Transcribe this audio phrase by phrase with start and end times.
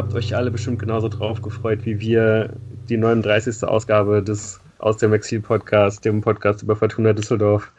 [0.00, 2.54] habt euch alle bestimmt genauso drauf gefreut wie wir,
[2.88, 3.62] die 39.
[3.64, 7.70] Ausgabe des Aus dem Exil Podcast, dem Podcast über Fortuna Düsseldorf.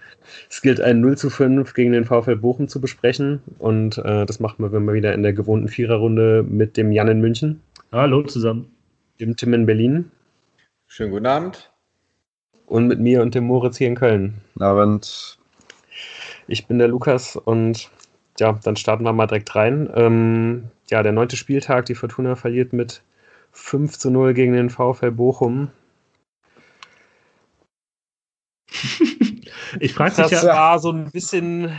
[0.48, 4.40] Es gilt ein 0 zu 5 gegen den VfL Bochum zu besprechen und äh, das
[4.40, 7.60] machen wir mal wieder in der gewohnten Viererrunde mit dem Jan in München.
[7.92, 8.72] Hallo zusammen.
[9.20, 10.12] Dem Tim in Berlin.
[10.86, 11.72] Schönen guten Abend.
[12.68, 14.36] Und mit mir und dem Moritz hier in Köln.
[14.54, 15.40] Guten Abend.
[16.48, 17.90] Ich bin der Lukas und
[18.40, 19.90] ja, dann starten wir mal direkt rein.
[19.96, 23.02] Ähm, ja, der neunte Spieltag, die Fortuna verliert mit
[23.54, 25.70] 5 zu 0 gegen den VfL Bochum.
[29.80, 30.54] ich frage mich das ja.
[30.54, 31.72] war so ein bisschen,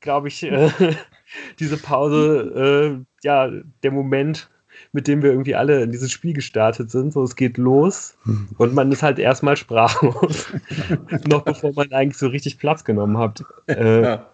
[0.00, 0.70] glaube ich, äh,
[1.58, 3.50] diese Pause, äh, ja,
[3.82, 4.48] der Moment,
[4.92, 7.12] mit dem wir irgendwie alle in dieses Spiel gestartet sind.
[7.12, 8.16] So, es geht los
[8.56, 10.46] und man ist halt erstmal sprachlos.
[11.28, 13.44] Noch bevor man eigentlich so richtig Platz genommen hat.
[13.66, 14.26] Äh, ja.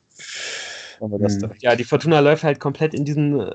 [1.59, 3.55] ja, die Fortuna läuft halt komplett in diesen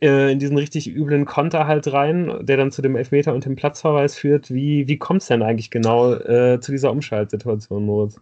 [0.00, 3.56] äh, in diesen richtig üblen Konter halt rein, der dann zu dem Elfmeter und dem
[3.56, 4.52] Platzverweis führt.
[4.52, 8.20] Wie, wie kommt es denn eigentlich genau äh, zu dieser Umschaltsituation, Moritz?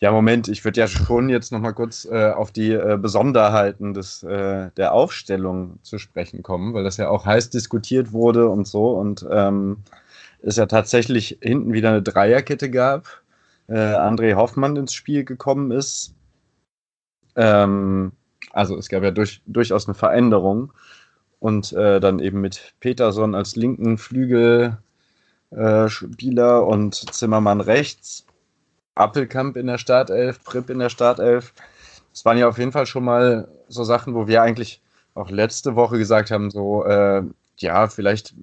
[0.00, 4.22] Ja, Moment, ich würde ja schon jetzt nochmal kurz äh, auf die äh, Besonderheiten des,
[4.22, 8.90] äh, der Aufstellung zu sprechen kommen, weil das ja auch heiß diskutiert wurde und so
[8.92, 9.78] und ähm,
[10.40, 13.22] es ja tatsächlich hinten wieder eine Dreierkette gab.
[13.66, 16.14] Äh, André Hoffmann ins Spiel gekommen ist.
[17.36, 18.12] Ähm,
[18.52, 20.72] also es gab ja durch, durchaus eine Veränderung
[21.40, 24.78] und äh, dann eben mit Peterson als linken Flügelspieler
[26.58, 28.26] äh, und Zimmermann rechts,
[28.94, 31.54] Appelkamp in der Startelf, Pripp in der Startelf.
[32.12, 34.80] Das waren ja auf jeden Fall schon mal so Sachen, wo wir eigentlich
[35.14, 37.22] auch letzte Woche gesagt haben, so, äh,
[37.58, 38.34] ja, vielleicht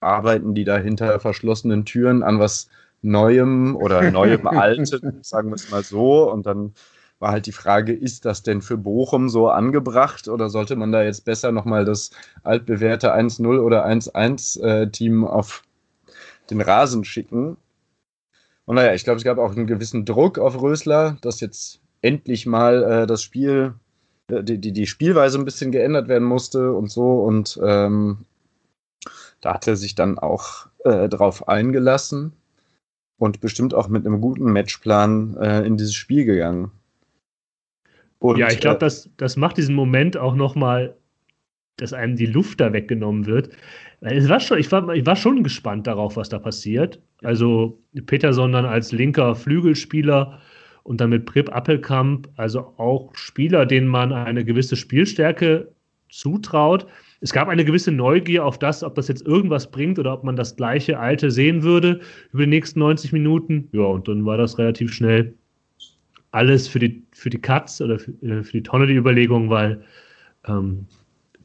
[0.00, 2.68] arbeiten die da hinter verschlossenen Türen an was
[3.02, 6.30] Neuem oder Neuem Alten, sagen wir es mal so.
[6.30, 6.72] Und dann
[7.18, 11.02] war halt die Frage, ist das denn für Bochum so angebracht oder sollte man da
[11.02, 12.10] jetzt besser nochmal das
[12.44, 15.62] altbewährte 1-0 oder 1-1-Team äh, auf
[16.50, 17.56] den Rasen schicken?
[18.66, 22.46] Und naja, ich glaube, es gab auch einen gewissen Druck auf Rösler, dass jetzt endlich
[22.46, 23.74] mal äh, das Spiel,
[24.30, 27.22] äh, die, die, die, Spielweise ein bisschen geändert werden musste und so.
[27.22, 28.18] Und ähm,
[29.40, 32.32] da hat er sich dann auch äh, drauf eingelassen
[33.18, 36.70] und bestimmt auch mit einem guten Matchplan äh, in dieses Spiel gegangen.
[38.20, 40.96] Und, ja, ich glaube, äh, das, das macht diesen Moment auch nochmal,
[41.76, 43.50] dass einem die Luft da weggenommen wird.
[44.00, 47.00] Es war schon, ich, war, ich war schon gespannt darauf, was da passiert.
[47.22, 50.40] Also Peterson dann als linker Flügelspieler
[50.82, 55.72] und dann mit Prip Appelkamp, also auch Spieler, denen man eine gewisse Spielstärke
[56.08, 56.86] zutraut.
[57.20, 60.36] Es gab eine gewisse Neugier auf das, ob das jetzt irgendwas bringt oder ob man
[60.36, 62.00] das gleiche Alte sehen würde
[62.32, 63.68] über die nächsten 90 Minuten.
[63.72, 65.34] Ja, und dann war das relativ schnell
[66.30, 69.84] alles für die, für die Katz oder für, äh, für die Tonne die Überlegung, weil
[70.46, 70.86] ähm,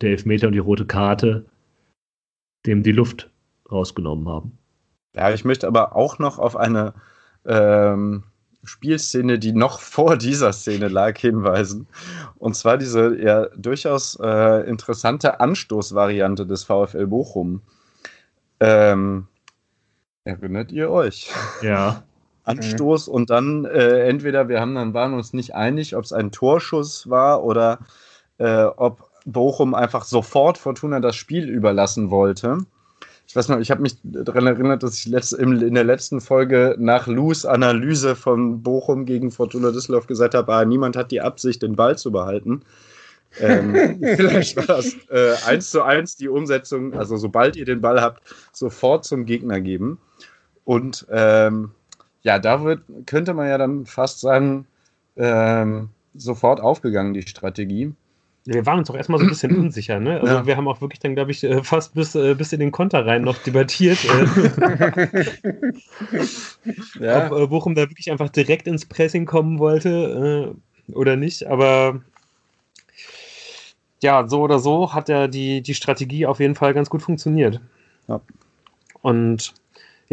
[0.01, 1.45] der Elfmeter und die rote Karte
[2.65, 3.29] dem die Luft
[3.71, 4.57] rausgenommen haben.
[5.15, 6.93] Ja, ich möchte aber auch noch auf eine
[7.45, 8.23] ähm,
[8.63, 11.87] Spielszene, die noch vor dieser Szene lag, hinweisen.
[12.37, 17.61] Und zwar diese ja durchaus äh, interessante Anstoßvariante des VfL Bochum.
[18.59, 19.27] Ähm,
[20.23, 21.31] erinnert ihr euch?
[21.61, 22.03] Ja.
[22.43, 23.13] Anstoß mhm.
[23.13, 27.09] und dann äh, entweder wir haben dann waren uns nicht einig, ob es ein Torschuss
[27.09, 27.79] war oder
[28.37, 32.65] äh, ob Bochum einfach sofort Fortuna das Spiel überlassen wollte.
[33.27, 36.75] Ich weiß noch, ich habe mich daran erinnert, dass ich letzt, in der letzten Folge
[36.77, 41.61] nach Lus Analyse von Bochum gegen Fortuna Düsseldorf gesagt habe, ah, niemand hat die Absicht,
[41.63, 42.61] den Ball zu behalten.
[43.39, 43.73] ähm,
[44.17, 48.21] vielleicht war das äh, eins zu eins die Umsetzung, also sobald ihr den Ball habt,
[48.51, 49.99] sofort zum Gegner geben.
[50.65, 51.71] Und ähm,
[52.23, 54.65] ja, da wird, könnte man ja dann fast sagen,
[55.17, 57.93] ähm, sofort aufgegangen, die Strategie.
[58.45, 60.19] Wir waren uns auch erstmal so ein bisschen unsicher, ne?
[60.19, 60.45] Also ja.
[60.45, 63.05] wir haben auch wirklich dann, glaube ich, äh, fast bis, äh, bis in den Konter
[63.05, 63.99] rein noch debattiert.
[64.05, 65.25] Äh.
[66.99, 67.31] ja.
[67.31, 70.55] Ob Bochum da wirklich einfach direkt ins Pressing kommen wollte
[70.91, 71.47] oder nicht.
[71.47, 72.01] Aber
[74.01, 77.61] ja, so oder so hat ja die, die Strategie auf jeden Fall ganz gut funktioniert.
[78.07, 78.19] Ja.
[79.01, 79.53] Und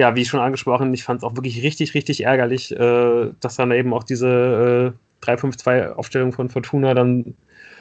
[0.01, 3.71] ja, wie schon angesprochen, ich fand es auch wirklich richtig, richtig ärgerlich, äh, dass dann
[3.71, 7.35] eben auch diese äh, 3-5-2-Aufstellung von Fortuna dann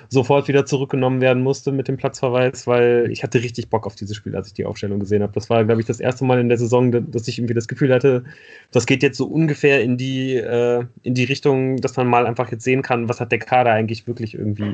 [0.10, 4.18] sofort wieder zurückgenommen werden musste mit dem Platzverweis, weil ich hatte richtig Bock auf dieses
[4.18, 5.32] Spiel, als ich die Aufstellung gesehen habe.
[5.32, 7.94] Das war, glaube ich, das erste Mal in der Saison, dass ich irgendwie das Gefühl
[7.94, 8.26] hatte,
[8.72, 12.52] das geht jetzt so ungefähr in die, äh, in die Richtung, dass man mal einfach
[12.52, 14.74] jetzt sehen kann, was hat der Kader eigentlich wirklich irgendwie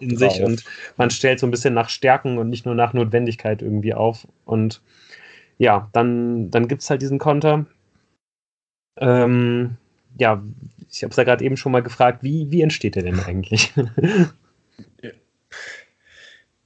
[0.00, 0.42] in sich.
[0.42, 0.64] Und
[0.96, 4.26] man stellt so ein bisschen nach Stärken und nicht nur nach Notwendigkeit irgendwie auf.
[4.44, 4.82] Und
[5.58, 7.66] ja, dann, dann gibt es halt diesen Konter.
[8.96, 9.76] Ähm,
[10.18, 10.42] ja,
[10.90, 13.72] ich habe es ja gerade eben schon mal gefragt, wie, wie entsteht der denn eigentlich?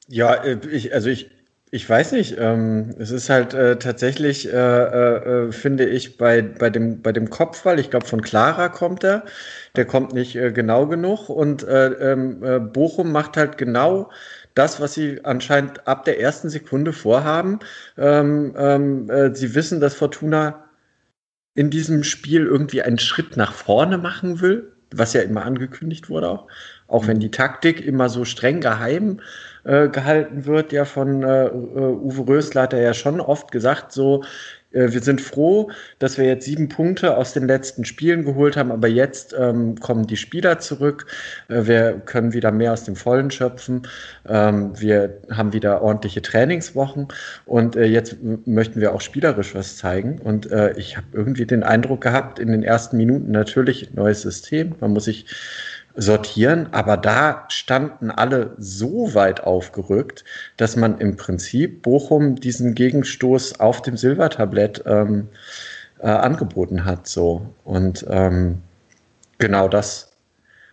[0.09, 1.31] ja, äh, ich, also ich
[1.71, 2.37] ich weiß nicht.
[2.39, 7.13] Ähm, es ist halt äh, tatsächlich, äh, äh, äh finde ich, bei, bei, dem, bei
[7.13, 9.25] dem Kopfball, ich glaube, von Clara kommt er.
[9.77, 11.29] Der kommt nicht äh, genau genug.
[11.29, 14.11] Und äh, ähm, Bochum macht halt genau
[14.59, 17.61] das, was sie anscheinend ab der ersten Sekunde vorhaben.
[17.97, 20.65] Ähm, ähm sie wissen, dass Fortuna
[21.55, 26.29] in diesem Spiel irgendwie einen Schritt nach vorne machen will, was ja immer angekündigt wurde
[26.29, 26.47] auch.
[26.87, 29.21] Auch wenn die Taktik immer so streng geheim
[29.65, 33.93] äh, gehalten wird, ja von äh, äh, Uwe Rösler hat er ja schon oft gesagt,
[33.93, 34.27] so, äh,
[34.71, 38.89] wir sind froh, dass wir jetzt sieben Punkte aus den letzten Spielen geholt haben, aber
[38.89, 41.07] jetzt ähm, kommen die Spieler zurück.
[41.49, 43.89] Äh, wir können wieder mehr aus dem Vollen schöpfen.
[44.29, 47.09] Ähm, wir haben wieder ordentliche Trainingswochen
[47.47, 48.17] und äh, jetzt
[48.47, 50.19] möchten wir auch spielerisch was zeigen.
[50.19, 54.75] Und äh, ich habe irgendwie den Eindruck gehabt, in den ersten Minuten natürlich neues System.
[54.81, 55.27] Man muss sich
[55.99, 60.25] sortieren, aber da standen alle so weit aufgerückt,
[60.57, 65.29] dass man im Prinzip Bochum diesen Gegenstoß auf dem Silbertablett ähm,
[65.99, 67.09] äh, angeboten hat.
[67.09, 67.53] So.
[67.65, 68.63] Und ähm,
[69.39, 70.13] genau das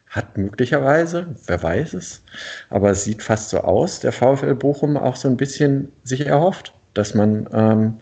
[0.07, 2.21] hat möglicherweise, wer weiß es,
[2.69, 6.71] aber es sieht fast so aus, der VfL Bochum auch so ein bisschen sich erhofft,
[6.93, 7.99] dass man ähm,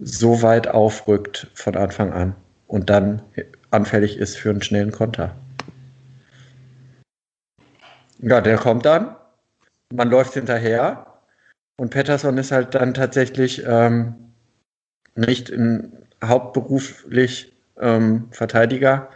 [0.00, 2.34] so weit aufrückt von Anfang an
[2.66, 3.22] und dann
[3.70, 5.36] anfällig ist für einen schnellen Konter.
[8.18, 9.16] Ja, der kommt dann.
[9.92, 11.06] Man läuft hinterher.
[11.76, 14.14] Und Pettersson ist halt dann tatsächlich ähm,
[15.14, 15.92] nicht in,
[16.24, 19.08] hauptberuflich ähm, Verteidiger.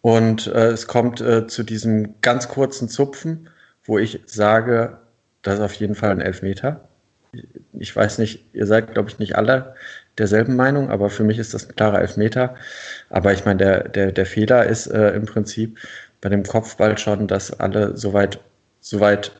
[0.00, 3.48] Und äh, es kommt äh, zu diesem ganz kurzen Zupfen,
[3.84, 4.98] wo ich sage,
[5.42, 6.88] das ist auf jeden Fall ein Elfmeter.
[7.72, 9.74] Ich weiß nicht, ihr seid, glaube ich, nicht alle
[10.18, 12.54] derselben Meinung, aber für mich ist das ein klarer Elfmeter.
[13.10, 15.78] Aber ich meine, der, der, der Fehler ist äh, im Prinzip,
[16.24, 18.40] bei dem Kopfball schon, dass alle soweit,
[18.80, 19.32] soweit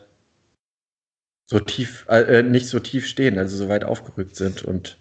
[1.47, 4.99] so tief, äh, nicht so tief stehen, also so weit aufgerückt sind und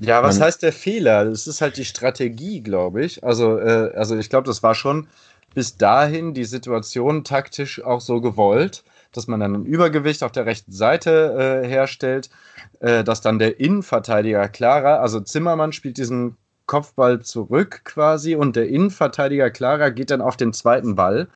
[0.00, 1.24] ja, was heißt der Fehler?
[1.24, 3.24] Das ist halt die Strategie, glaube ich.
[3.24, 5.08] Also, äh, also ich glaube, das war schon
[5.54, 10.46] bis dahin die Situation taktisch auch so gewollt, dass man dann ein Übergewicht auf der
[10.46, 12.30] rechten Seite äh, herstellt,
[12.78, 16.36] äh, dass dann der Innenverteidiger klarer, also Zimmermann spielt diesen
[16.68, 21.26] Kopfball zurück quasi und der Innenverteidiger Clara geht dann auf den zweiten Ball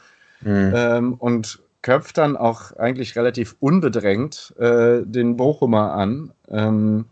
[0.42, 0.72] mhm.
[0.76, 6.30] ähm, und köpft dann auch eigentlich relativ unbedrängt äh, den Bochumer an.
[6.48, 7.06] Ähm,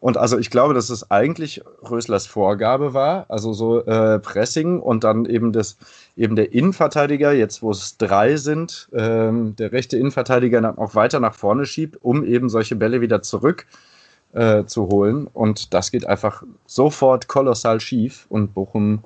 [0.00, 5.04] und also ich glaube, dass es eigentlich Röslers Vorgabe war, also so äh, Pressing und
[5.04, 5.76] dann eben das
[6.16, 11.20] eben der Innenverteidiger, jetzt wo es drei sind, ähm, der rechte Innenverteidiger dann auch weiter
[11.20, 13.90] nach vorne schiebt, um eben solche Bälle wieder zurück äh,
[14.32, 15.26] äh, zu holen.
[15.26, 19.02] Und das geht einfach sofort kolossal schief und Bochum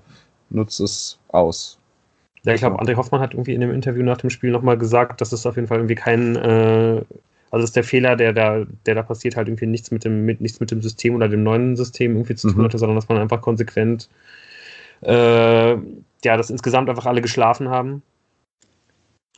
[0.50, 1.78] nutzt es aus.
[2.44, 5.20] Ja, ich glaube, André Hoffmann hat irgendwie in dem Interview nach dem Spiel nochmal gesagt,
[5.20, 7.02] dass es auf jeden Fall irgendwie kein, äh,
[7.50, 10.42] also ist der Fehler, der da, der da passiert, halt irgendwie nichts mit dem, mit,
[10.42, 12.64] nichts mit dem System oder dem neuen System irgendwie zu tun mhm.
[12.64, 14.10] hatte, sondern dass man einfach konsequent,
[15.00, 18.02] äh, ja, dass insgesamt einfach alle geschlafen haben.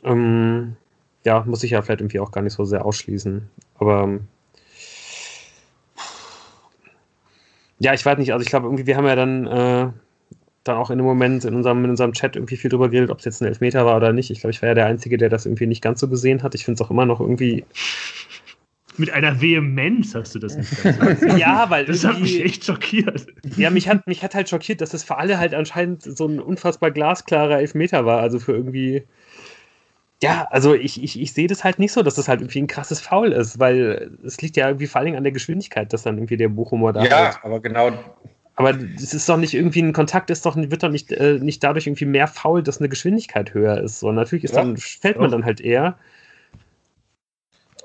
[0.03, 0.75] Ähm,
[1.23, 3.49] ja, muss ich ja vielleicht irgendwie auch gar nicht so sehr ausschließen.
[3.77, 4.19] Aber
[7.79, 9.91] ja, ich weiß nicht, also ich glaube, irgendwie, wir haben ja dann, äh,
[10.63, 13.19] dann auch in dem Moment in unserem, in unserem Chat irgendwie viel drüber geredet, ob
[13.19, 14.31] es jetzt ein Elfmeter war oder nicht.
[14.31, 16.55] Ich glaube, ich war ja der Einzige, der das irgendwie nicht ganz so gesehen hat.
[16.55, 17.65] Ich finde es auch immer noch irgendwie.
[18.97, 21.21] Mit einer Vehemenz hast du das nicht gesagt.
[21.37, 21.85] ja, weil.
[21.85, 23.27] Das hat mich echt schockiert.
[23.55, 26.39] Ja, mich hat, mich hat halt schockiert, dass es für alle halt anscheinend so ein
[26.39, 28.21] unfassbar glasklarer Elfmeter war.
[28.21, 29.03] Also für irgendwie
[30.21, 32.67] ja, also ich, ich, ich sehe das halt nicht so, dass das halt irgendwie ein
[32.67, 36.17] krasses Foul ist, weil es liegt ja irgendwie vor allem an der Geschwindigkeit, dass dann
[36.17, 37.09] irgendwie der Buchhumor da ist.
[37.09, 37.37] Ja, halt.
[37.43, 37.91] aber genau.
[38.55, 41.63] Aber es ist doch nicht irgendwie ein Kontakt, ist doch, wird doch nicht, äh, nicht
[41.63, 43.99] dadurch irgendwie mehr faul, dass eine Geschwindigkeit höher ist.
[43.99, 45.99] So, natürlich ist ja, dann, fällt man dann halt eher.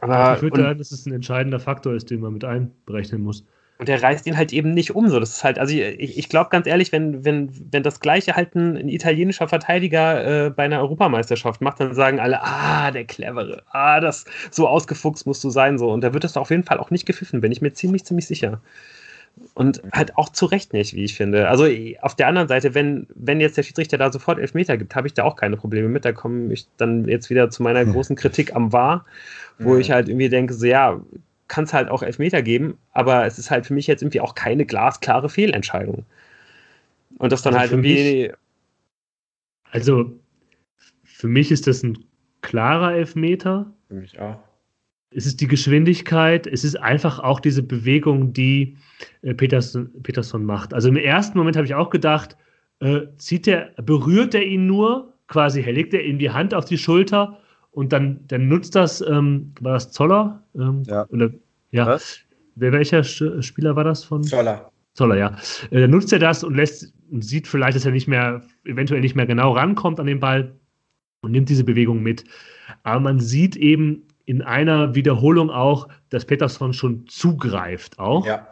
[0.01, 3.45] Aber ich würde sagen, dass es ein entscheidender Faktor ist, den man mit einberechnen muss.
[3.83, 5.09] Und der reißt ihn halt eben nicht um.
[5.09, 5.19] So.
[5.19, 8.55] Das ist halt, also ich, ich glaube ganz ehrlich, wenn, wenn, wenn das gleiche halt
[8.55, 13.65] ein, ein italienischer Verteidiger äh, bei einer Europameisterschaft macht, dann sagen alle, ah, der Clevere,
[13.73, 15.79] ah, das so ausgefuchst musst du sein.
[15.79, 15.91] so.
[15.91, 18.29] Und da wird das auf jeden Fall auch nicht gepfiffen, bin ich mir ziemlich, ziemlich
[18.29, 18.61] sicher.
[19.55, 21.49] Und halt auch zu Recht nicht, wie ich finde.
[21.49, 21.67] Also
[22.03, 25.15] auf der anderen Seite, wenn, wenn jetzt der Schiedsrichter da sofort Elfmeter gibt, habe ich
[25.15, 26.05] da auch keine Probleme mit.
[26.05, 29.07] Da komme ich dann jetzt wieder zu meiner großen Kritik am War,
[29.59, 31.01] wo ich halt irgendwie denke, so ja,
[31.53, 34.35] kann es halt auch Elfmeter geben, aber es ist halt für mich jetzt irgendwie auch
[34.35, 36.07] keine glasklare Fehlentscheidung.
[37.19, 38.23] Und das dann also halt irgendwie.
[38.23, 38.33] Mich,
[39.71, 40.19] also
[41.05, 41.99] für mich ist das ein
[42.41, 43.71] klarer Elfmeter.
[43.89, 44.39] Für mich auch.
[45.11, 48.79] Es ist die Geschwindigkeit, es ist einfach auch diese Bewegung, die
[49.21, 50.73] äh, Peterson, Peterson macht.
[50.73, 52.35] Also im ersten Moment habe ich auch gedacht,
[52.81, 56.79] äh, zieht der, berührt er ihn nur, quasi legt er ihm die Hand auf die
[56.79, 57.42] Schulter
[57.73, 60.43] und dann, dann nutzt das, ähm, war das Zoller?
[60.55, 61.07] Ähm, ja.
[61.09, 61.31] Oder,
[61.71, 61.87] ja.
[61.87, 62.21] Was?
[62.55, 64.23] Wer, welcher Spieler war das von?
[64.23, 64.71] Zoller.
[64.95, 65.37] Zoller, ja.
[65.71, 69.01] Äh, dann nutzt er das und lässt und sieht vielleicht, dass er nicht mehr, eventuell
[69.01, 70.55] nicht mehr genau rankommt an den Ball
[71.23, 72.25] und nimmt diese Bewegung mit.
[72.83, 78.27] Aber man sieht eben in einer Wiederholung auch, dass Peterson schon zugreift auch.
[78.27, 78.47] Ja.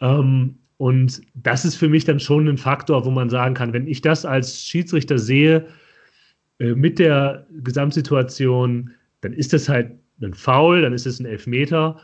[0.00, 3.86] Ähm, und das ist für mich dann schon ein Faktor, wo man sagen kann, wenn
[3.86, 5.64] ich das als Schiedsrichter sehe, äh,
[6.58, 12.00] mit der Gesamtsituation, dann ist das halt ein Foul, dann ist es ein Elfmeter.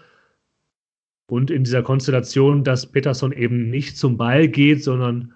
[1.28, 5.32] Und in dieser Konstellation, dass Peterson eben nicht zum Ball geht, sondern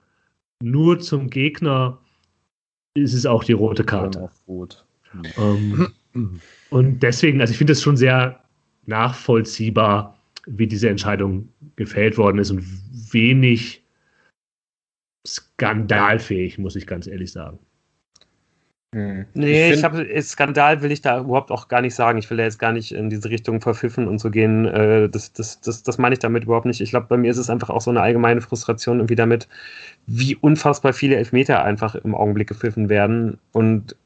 [0.61, 2.01] nur zum Gegner,
[2.95, 4.29] ist es auch die rote Karte.
[4.49, 4.85] Rot.
[5.37, 5.89] Ähm,
[6.71, 8.43] und deswegen, also ich finde es schon sehr
[8.87, 12.65] nachvollziehbar, wie diese Entscheidung gefällt worden ist und
[13.13, 13.83] wenig
[15.27, 17.59] skandalfähig, muss ich ganz ehrlich sagen.
[18.95, 19.27] Hm.
[19.35, 22.17] Nee, ich, ich habe Skandal will ich da überhaupt auch gar nicht sagen.
[22.17, 24.67] Ich will da jetzt gar nicht in diese Richtung verpfiffen und so gehen.
[24.67, 26.81] Äh, das, das, das, das meine ich damit überhaupt nicht.
[26.81, 29.49] Ich glaube, bei mir ist es einfach auch so eine allgemeine Frustration irgendwie damit,
[30.07, 33.39] wie unfassbar viele Elfmeter einfach im Augenblick gepfiffen werden.
[33.51, 33.97] Und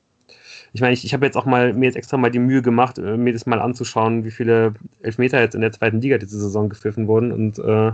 [0.73, 2.97] ich meine, ich, ich habe jetzt auch mal mir jetzt extra mal die Mühe gemacht,
[2.97, 6.71] äh, mir das mal anzuschauen, wie viele Elfmeter jetzt in der zweiten Liga diese Saison
[6.71, 7.31] gepfiffen wurden.
[7.31, 7.93] Und äh,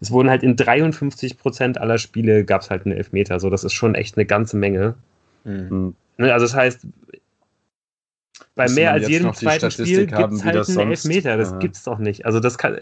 [0.00, 3.38] es wurden halt in 53 Prozent aller Spiele gab es halt einen Elfmeter.
[3.38, 4.96] So, das ist schon echt eine ganze Menge.
[5.44, 5.94] Mhm.
[6.18, 6.86] Ne, also das heißt,
[8.54, 11.36] bei mehr als jedem zweiten Spiel gibt es halt einen Elfmeter.
[11.36, 11.58] Das ja.
[11.58, 12.24] gibt es doch nicht.
[12.24, 12.78] Also das kann,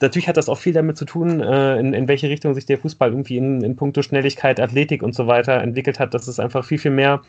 [0.00, 2.78] natürlich hat das auch viel damit zu tun, äh, in, in welche Richtung sich der
[2.78, 6.64] Fußball irgendwie in, in puncto Schnelligkeit, Athletik und so weiter entwickelt hat, dass es einfach
[6.64, 7.22] viel, viel mehr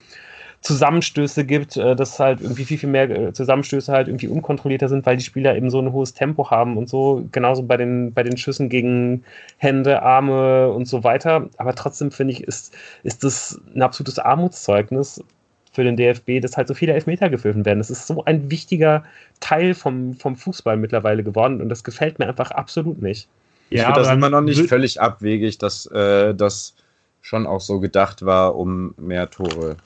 [0.62, 5.06] Zusammenstöße gibt, äh, dass halt irgendwie viel, viel mehr äh, Zusammenstöße halt irgendwie unkontrollierter sind,
[5.06, 8.24] weil die Spieler eben so ein hohes Tempo haben und so, genauso bei den, bei
[8.24, 9.24] den Schüssen gegen
[9.58, 11.50] Hände, Arme und so weiter.
[11.58, 15.24] Aber trotzdem finde ich, ist, ist das ein absolutes Armutszeugnis
[15.72, 17.80] für den DFB, dass halt so viele Elfmeter gepfiffen werden.
[17.80, 19.04] Das ist so ein wichtiger
[19.40, 23.30] Teil vom, vom Fußball mittlerweile geworden und das gefällt mir einfach absolut nicht.
[23.70, 26.74] Ich ja, finde das immer noch nicht völlig abwegig, dass äh, das
[27.22, 29.78] schon auch so gedacht war, um mehr Tore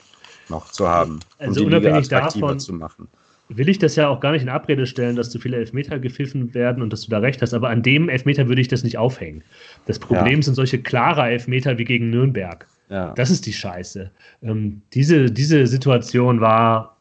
[0.49, 1.19] noch zu haben.
[1.39, 3.07] Also um unabhängig davon zu machen.
[3.49, 6.53] Will ich das ja auch gar nicht in Abrede stellen, dass zu viele Elfmeter gepfiffen
[6.53, 8.97] werden und dass du da recht hast, aber an dem Elfmeter würde ich das nicht
[8.97, 9.43] aufhängen.
[9.85, 10.41] Das Problem ja.
[10.41, 12.65] sind solche klare Elfmeter wie gegen Nürnberg.
[12.89, 13.13] Ja.
[13.13, 14.11] Das ist die Scheiße.
[14.41, 16.97] Ähm, diese, diese Situation war,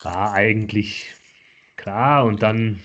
[0.00, 1.12] war eigentlich
[1.76, 2.80] klar und dann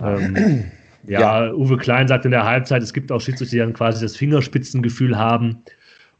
[0.00, 0.64] ähm,
[1.06, 4.02] ja, ja, Uwe Klein sagt in der Halbzeit, es gibt auch Schiedsrichter, die dann quasi
[4.02, 5.62] das Fingerspitzengefühl haben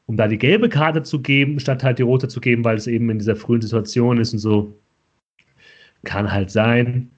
[0.07, 2.87] um da die gelbe Karte zu geben, statt halt die rote zu geben, weil es
[2.87, 4.75] eben in dieser frühen Situation ist und so.
[6.05, 7.11] Kann halt sein.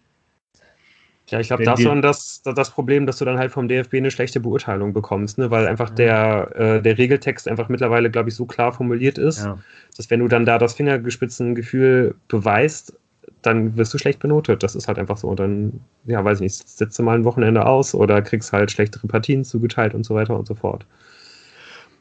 [1.28, 4.12] Ja, ich glaube, das ist das, das Problem, dass du dann halt vom DFB eine
[4.12, 5.50] schlechte Beurteilung bekommst, ne?
[5.50, 9.58] weil einfach der, äh, der Regeltext einfach mittlerweile, glaube ich, so klar formuliert ist, ja.
[9.96, 12.96] dass wenn du dann da das Fingergespitzengefühl beweist,
[13.42, 14.62] dann wirst du schlecht benotet.
[14.62, 15.28] Das ist halt einfach so.
[15.28, 18.70] Und dann, ja, weiß ich nicht, setzt du mal ein Wochenende aus oder kriegst halt
[18.70, 20.86] schlechtere Partien zugeteilt und so weiter und so fort.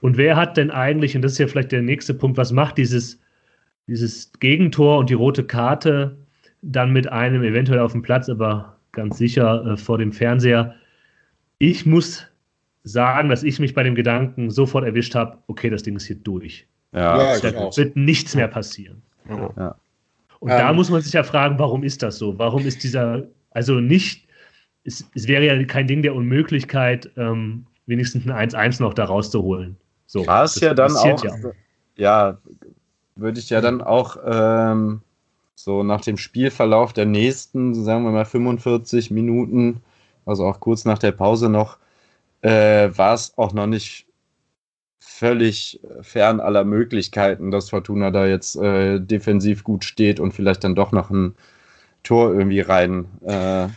[0.05, 2.77] Und wer hat denn eigentlich, und das ist ja vielleicht der nächste Punkt, was macht
[2.77, 3.19] dieses,
[3.87, 6.15] dieses Gegentor und die rote Karte
[6.61, 10.75] dann mit einem eventuell auf dem Platz, aber ganz sicher äh, vor dem Fernseher?
[11.57, 12.27] Ich muss
[12.83, 16.17] sagen, dass ich mich bei dem Gedanken sofort erwischt habe, okay, das Ding ist hier
[16.17, 16.67] durch.
[16.91, 19.01] Ja, da wird nichts mehr passieren.
[19.27, 19.75] Ja.
[20.39, 22.37] Und ähm, da muss man sich ja fragen, warum ist das so?
[22.37, 24.27] Warum ist dieser, also nicht,
[24.83, 29.77] es, es wäre ja kein Ding der Unmöglichkeit, ähm, wenigstens ein 1-1 noch da rauszuholen.
[30.05, 31.35] So, war es ja dann auch, ja,
[31.95, 32.37] ja
[33.15, 35.01] würde ich ja dann auch ähm,
[35.55, 39.81] so nach dem Spielverlauf der nächsten, sagen wir mal 45 Minuten,
[40.25, 41.77] also auch kurz nach der Pause noch,
[42.41, 44.05] äh, war es auch noch nicht
[44.99, 50.75] völlig fern aller Möglichkeiten, dass Fortuna da jetzt äh, defensiv gut steht und vielleicht dann
[50.75, 51.35] doch noch ein
[52.03, 53.67] Tor irgendwie rein äh,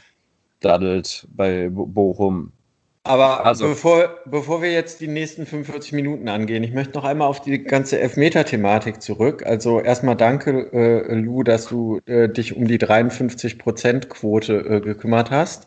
[0.61, 2.53] daddelt bei Bochum.
[3.09, 7.29] Aber also, bevor, bevor wir jetzt die nächsten 45 Minuten angehen, ich möchte noch einmal
[7.29, 9.45] auf die ganze Elfmeter-Thematik zurück.
[9.47, 15.67] Also erstmal danke, äh, Lou, dass du äh, dich um die 53-Prozent-Quote äh, gekümmert hast.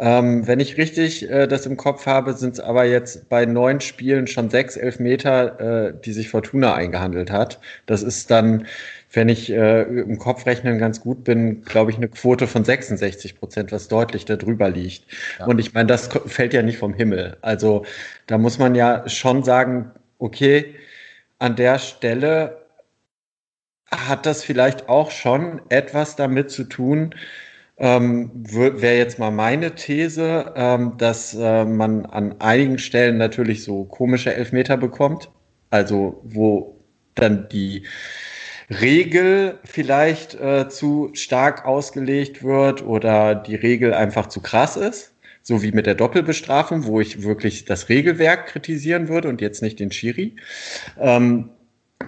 [0.00, 3.80] Ähm, wenn ich richtig äh, das im Kopf habe, sind es aber jetzt bei neun
[3.80, 7.58] Spielen schon sechs Elfmeter, äh, die sich Fortuna eingehandelt hat.
[7.86, 8.66] Das ist dann
[9.10, 13.72] wenn ich äh, im Kopfrechnen ganz gut bin, glaube ich, eine Quote von 66 Prozent,
[13.72, 15.04] was deutlich darüber liegt.
[15.38, 15.46] Ja.
[15.46, 17.36] Und ich meine, das fällt ja nicht vom Himmel.
[17.40, 17.86] Also
[18.26, 20.74] da muss man ja schon sagen, okay,
[21.38, 22.66] an der Stelle
[23.90, 27.14] hat das vielleicht auch schon etwas damit zu tun,
[27.78, 33.84] ähm, wäre jetzt mal meine These, ähm, dass äh, man an einigen Stellen natürlich so
[33.84, 35.30] komische Elfmeter bekommt.
[35.70, 36.76] Also wo
[37.14, 37.84] dann die
[38.70, 45.14] Regel vielleicht äh, zu stark ausgelegt wird oder die Regel einfach zu krass ist.
[45.42, 49.80] So wie mit der Doppelbestrafung, wo ich wirklich das Regelwerk kritisieren würde und jetzt nicht
[49.80, 50.36] den Schiri.
[50.98, 51.48] Ähm,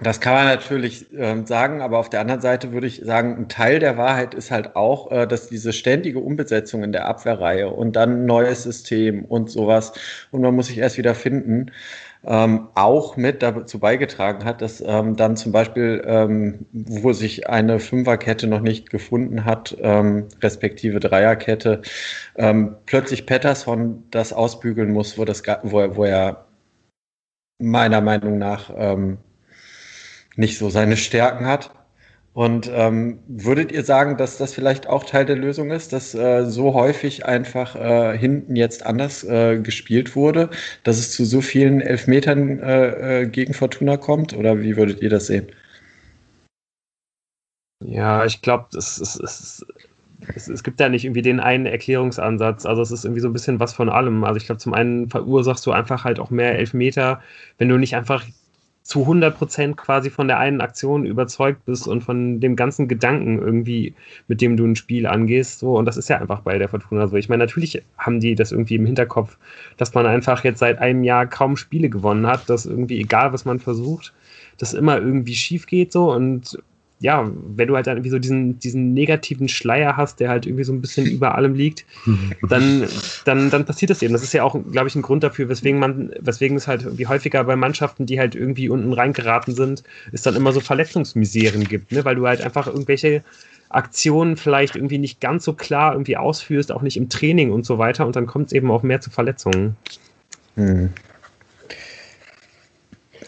[0.03, 3.49] das kann man natürlich äh, sagen, aber auf der anderen Seite würde ich sagen, ein
[3.49, 7.97] Teil der Wahrheit ist halt auch, äh, dass diese ständige Umbesetzung in der Abwehrreihe und
[7.97, 9.93] dann ein neues System und sowas
[10.31, 11.73] und man muss sich erst wieder finden,
[12.25, 17.81] ähm, auch mit dazu beigetragen hat, dass ähm, dann zum Beispiel, ähm, wo sich eine
[17.81, 21.83] Fünferkette noch nicht gefunden hat, ähm, respektive Dreierkette,
[22.37, 26.47] ähm, plötzlich Pettersson das ausbügeln muss, wo, das, wo, wo er
[27.59, 29.19] meiner Meinung nach ähm,
[30.37, 31.71] nicht so seine Stärken hat.
[32.33, 36.45] Und ähm, würdet ihr sagen, dass das vielleicht auch Teil der Lösung ist, dass äh,
[36.47, 40.49] so häufig einfach äh, hinten jetzt anders äh, gespielt wurde,
[40.85, 44.33] dass es zu so vielen Elfmetern äh, äh, gegen Fortuna kommt?
[44.37, 45.49] Oder wie würdet ihr das sehen?
[47.83, 49.67] Ja, ich glaube, es, es, es,
[50.37, 52.65] es, gibt da nicht irgendwie den einen Erklärungsansatz.
[52.65, 54.23] Also es ist irgendwie so ein bisschen was von allem.
[54.23, 57.21] Also ich glaube, zum einen verursachst du einfach halt auch mehr Elfmeter,
[57.59, 58.25] wenn du nicht einfach
[58.91, 63.39] zu 100 Prozent quasi von der einen Aktion überzeugt bist und von dem ganzen Gedanken
[63.39, 63.95] irgendwie,
[64.27, 65.61] mit dem du ein Spiel angehst.
[65.61, 67.15] So, und das ist ja einfach bei der Fortuna so.
[67.15, 69.39] Ich meine, natürlich haben die das irgendwie im Hinterkopf,
[69.77, 73.45] dass man einfach jetzt seit einem Jahr kaum Spiele gewonnen hat, dass irgendwie, egal was
[73.45, 74.13] man versucht,
[74.59, 76.61] das immer irgendwie schief geht so und
[77.01, 80.65] ja, wenn du halt dann irgendwie so diesen, diesen negativen Schleier hast, der halt irgendwie
[80.65, 81.87] so ein bisschen über allem liegt,
[82.49, 82.87] dann,
[83.25, 84.13] dann, dann passiert das eben.
[84.13, 87.07] Das ist ja auch, glaube ich, ein Grund dafür, weswegen man, weswegen es halt irgendwie
[87.07, 91.91] häufiger bei Mannschaften, die halt irgendwie unten reingeraten sind, es dann immer so Verletzungsmiseren gibt,
[91.91, 92.05] ne?
[92.05, 93.25] weil du halt einfach irgendwelche
[93.71, 97.79] Aktionen vielleicht irgendwie nicht ganz so klar irgendwie ausführst, auch nicht im Training und so
[97.79, 99.77] weiter, und dann kommt es eben auch mehr zu Verletzungen.
[100.57, 100.91] Hm.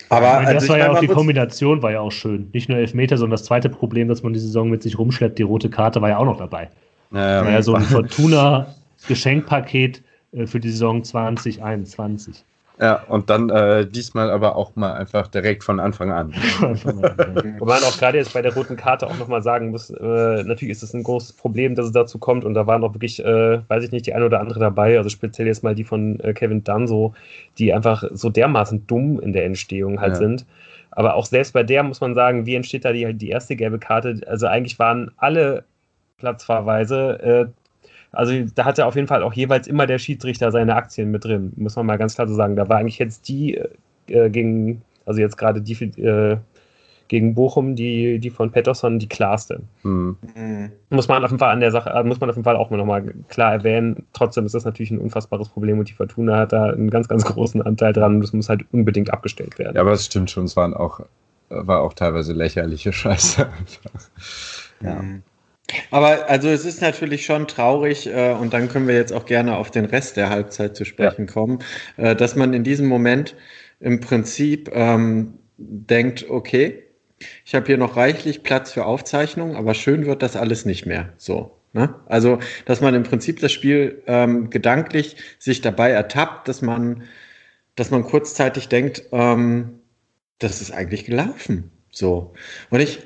[0.09, 2.49] Aber das also war ja auch die Kombination, war ja auch schön.
[2.53, 5.43] Nicht nur Elfmeter, sondern das zweite Problem, dass man die Saison mit sich rumschleppt, die
[5.43, 6.71] rote Karte, war ja auch noch dabei.
[7.13, 10.03] Ja, ja, so ein Fortuna-Geschenkpaket
[10.33, 12.45] äh, für die Saison 2021.
[12.81, 16.33] Ja, und dann äh, diesmal aber auch mal einfach direkt von Anfang an.
[17.59, 20.71] Wobei man auch gerade jetzt bei der roten Karte auch nochmal sagen muss, äh, natürlich
[20.71, 23.61] ist es ein großes Problem, dass es dazu kommt und da waren auch wirklich, äh,
[23.69, 26.33] weiß ich nicht, die eine oder andere dabei, also speziell jetzt mal die von äh,
[26.33, 26.83] Kevin Dunn
[27.59, 30.19] die einfach so dermaßen dumm in der Entstehung halt ja.
[30.19, 30.47] sind.
[30.91, 33.79] Aber auch selbst bei der muss man sagen, wie entsteht da die, die erste gelbe
[33.79, 34.21] Karte?
[34.27, 35.65] Also eigentlich waren alle
[36.19, 37.47] Platzfahrweise äh,
[38.13, 41.53] also da hatte auf jeden Fall auch jeweils immer der Schiedsrichter seine Aktien mit drin,
[41.57, 42.57] muss man mal ganz klar so sagen.
[42.57, 43.59] Da war eigentlich jetzt die
[44.09, 46.37] äh, gegen, also jetzt gerade die äh,
[47.09, 49.61] gegen Bochum, die, die von Pettersson die klarste.
[49.83, 50.17] Mhm.
[50.91, 52.71] Muss man auf jeden Fall an der Sache, äh, muss man auf jeden Fall auch
[52.71, 54.07] mal nochmal klar erwähnen.
[54.13, 57.25] Trotzdem ist das natürlich ein unfassbares Problem und die Fortuna hat da einen ganz, ganz
[57.25, 59.75] großen Anteil dran und das muss halt unbedingt abgestellt werden.
[59.75, 61.01] Ja, aber es stimmt schon, es waren auch,
[61.49, 63.47] war auch teilweise lächerliche Scheiße.
[64.83, 64.95] ja.
[65.03, 65.23] Mhm.
[65.91, 69.57] Aber also es ist natürlich schon traurig, äh, und dann können wir jetzt auch gerne
[69.57, 71.33] auf den Rest der Halbzeit zu sprechen ja.
[71.33, 71.61] kommen,
[71.97, 73.37] äh, dass man in diesem Moment
[73.81, 76.83] im Prinzip ähm, denkt, okay,
[77.45, 81.13] ich habe hier noch reichlich Platz für Aufzeichnungen, aber schön wird das alles nicht mehr.
[81.17, 81.57] So.
[81.73, 81.95] Ne?
[82.07, 87.05] Also, dass man im Prinzip das Spiel ähm, gedanklich sich dabei ertappt, dass man,
[87.77, 89.81] dass man kurzzeitig denkt, ähm,
[90.39, 91.71] das ist eigentlich gelaufen.
[91.91, 92.35] So.
[92.71, 93.01] Und ich,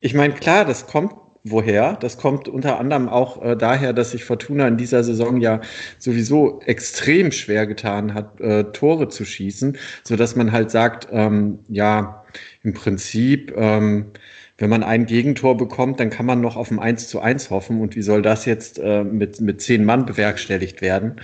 [0.00, 1.96] ich meine, klar, das kommt woher.
[1.96, 5.60] Das kommt unter anderem auch äh, daher, dass sich Fortuna in dieser Saison ja
[5.98, 11.60] sowieso extrem schwer getan hat, äh, Tore zu schießen, so dass man halt sagt, ähm,
[11.68, 12.24] ja,
[12.62, 14.12] im Prinzip, ähm,
[14.58, 17.80] wenn man ein Gegentor bekommt, dann kann man noch auf ein 1 zu 1 hoffen.
[17.80, 21.20] Und wie soll das jetzt äh, mit, mit zehn Mann bewerkstelligt werden?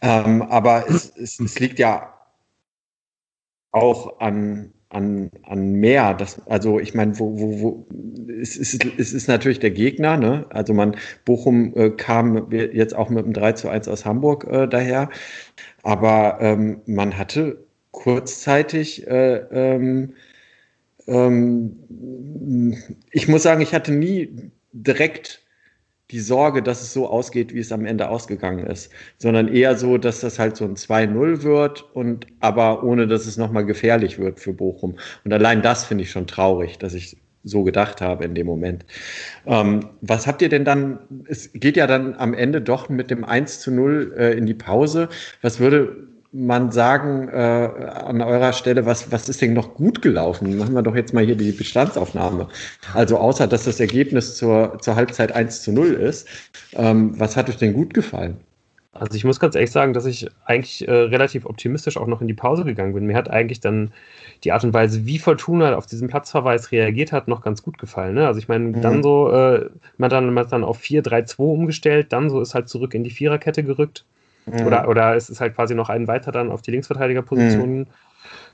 [0.00, 2.14] Ähm, aber es, es, es liegt ja
[3.72, 6.14] auch an, an, an mehr.
[6.14, 7.86] Das, also ich meine, wo, wo, wo,
[8.40, 10.46] es, ist, es ist natürlich der Gegner, ne?
[10.50, 14.66] Also man, Bochum äh, kam jetzt auch mit einem 3 zu 1 aus Hamburg äh,
[14.68, 15.08] daher.
[15.82, 20.14] Aber ähm, man hatte kurzzeitig äh, ähm,
[21.06, 22.76] ähm,
[23.10, 25.42] ich muss sagen, ich hatte nie direkt
[26.10, 29.98] die Sorge, dass es so ausgeht, wie es am Ende ausgegangen ist, sondern eher so,
[29.98, 34.40] dass das halt so ein 2-0 wird und aber ohne, dass es nochmal gefährlich wird
[34.40, 34.96] für Bochum.
[35.24, 38.84] Und allein das finde ich schon traurig, dass ich so gedacht habe in dem Moment.
[39.46, 43.24] Ähm, was habt ihr denn dann, es geht ja dann am Ende doch mit dem
[43.24, 45.08] 1 zu 0 äh, in die Pause.
[45.40, 50.56] Was würde man sagen äh, an eurer Stelle, was, was ist denn noch gut gelaufen?
[50.56, 52.48] Machen wir doch jetzt mal hier die Bestandsaufnahme.
[52.94, 56.28] Also außer, dass das Ergebnis zur, zur Halbzeit 1 zu 0 ist,
[56.74, 58.36] ähm, was hat euch denn gut gefallen?
[58.92, 62.28] Also ich muss ganz ehrlich sagen, dass ich eigentlich äh, relativ optimistisch auch noch in
[62.28, 63.06] die Pause gegangen bin.
[63.06, 63.92] Mir hat eigentlich dann
[64.42, 68.14] die Art und Weise, wie Fortuna auf diesen Platzverweis reagiert hat, noch ganz gut gefallen.
[68.14, 68.26] Ne?
[68.26, 68.82] Also ich meine, mhm.
[68.82, 72.94] dann so, äh, man dann, man dann auf 4-3-2 umgestellt, dann so ist halt zurück
[72.94, 74.04] in die Viererkette gerückt.
[74.46, 74.66] Mhm.
[74.66, 77.86] Oder, oder es ist halt quasi noch einen weiter dann auf die Linksverteidigerposition mhm.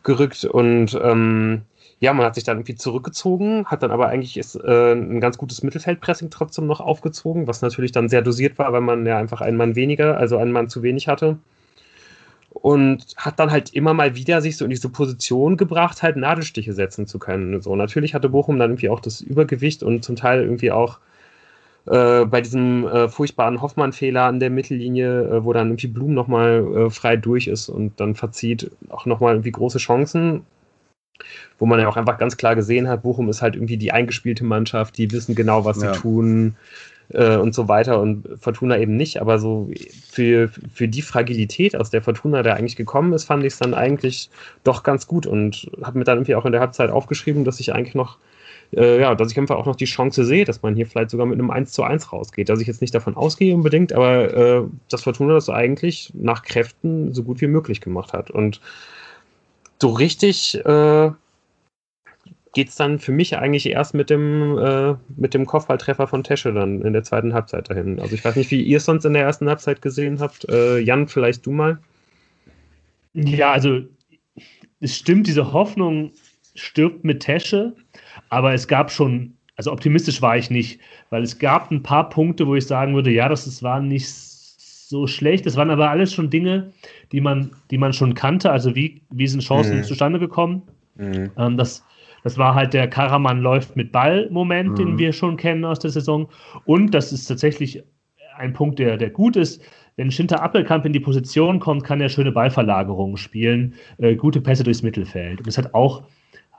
[0.02, 1.62] gerückt und ähm,
[1.98, 5.38] ja, man hat sich dann irgendwie zurückgezogen, hat dann aber eigentlich ist, äh, ein ganz
[5.38, 9.40] gutes Mittelfeldpressing trotzdem noch aufgezogen, was natürlich dann sehr dosiert war, weil man ja einfach
[9.40, 11.38] einen Mann weniger, also einen Mann zu wenig hatte.
[12.50, 16.72] Und hat dann halt immer mal wieder sich so in diese Position gebracht, halt Nadelstiche
[16.72, 17.60] setzen zu können.
[17.60, 20.98] So, natürlich hatte Bochum dann irgendwie auch das Übergewicht und zum Teil irgendwie auch
[21.86, 26.66] äh, bei diesem äh, furchtbaren Hoffmann-Fehler an der Mittellinie, äh, wo dann irgendwie Blum nochmal
[26.74, 30.44] äh, frei durch ist und dann verzieht auch nochmal irgendwie große Chancen
[31.58, 34.44] wo man ja auch einfach ganz klar gesehen hat, Bochum ist halt irgendwie die eingespielte
[34.44, 35.92] Mannschaft, die wissen genau, was sie ja.
[35.92, 36.56] tun
[37.10, 39.20] äh, und so weiter und Fortuna eben nicht.
[39.20, 39.70] Aber so
[40.10, 43.74] für, für die Fragilität, aus der Fortuna da eigentlich gekommen ist, fand ich es dann
[43.74, 44.30] eigentlich
[44.64, 47.72] doch ganz gut und habe mir dann irgendwie auch in der Halbzeit aufgeschrieben, dass ich
[47.72, 48.18] eigentlich noch
[48.74, 51.26] äh, ja, dass ich einfach auch noch die Chance sehe, dass man hier vielleicht sogar
[51.26, 52.48] mit einem 1 zu 1 rausgeht.
[52.48, 57.12] Dass ich jetzt nicht davon ausgehe unbedingt, aber äh, dass Fortuna das eigentlich nach Kräften
[57.12, 58.30] so gut wie möglich gemacht hat.
[58.30, 58.60] Und
[59.80, 61.10] so richtig äh,
[62.56, 66.54] geht es dann für mich eigentlich erst mit dem, äh, mit dem Kopfballtreffer von Tesche
[66.54, 68.00] dann in der zweiten Halbzeit dahin.
[68.00, 70.48] Also ich weiß nicht, wie ihr es sonst in der ersten Halbzeit gesehen habt.
[70.48, 71.78] Äh, Jan, vielleicht du mal?
[73.12, 73.82] Ja, also
[74.80, 76.12] es stimmt, diese Hoffnung
[76.54, 77.74] stirbt mit Tesche,
[78.28, 82.46] aber es gab schon, also optimistisch war ich nicht, weil es gab ein paar Punkte,
[82.46, 85.46] wo ich sagen würde, ja, das, das war nicht so schlecht.
[85.46, 86.72] Das waren aber alles schon Dinge,
[87.12, 88.50] die man, die man schon kannte.
[88.50, 89.84] Also wie, wie sind Chancen mhm.
[89.84, 90.62] zustande gekommen?
[90.94, 91.30] Mhm.
[91.36, 91.84] Ähm, das,
[92.22, 94.76] das war halt der Karaman läuft mit Ball-Moment, mhm.
[94.76, 96.28] den wir schon kennen aus der Saison.
[96.64, 97.82] Und das ist tatsächlich
[98.36, 99.62] ein Punkt, der, der gut ist.
[99.96, 104.62] Wenn Schinter Appelkamp in die Position kommt, kann er schöne Ballverlagerungen spielen, äh, gute Pässe
[104.62, 105.38] durchs Mittelfeld.
[105.38, 106.02] Und das hat auch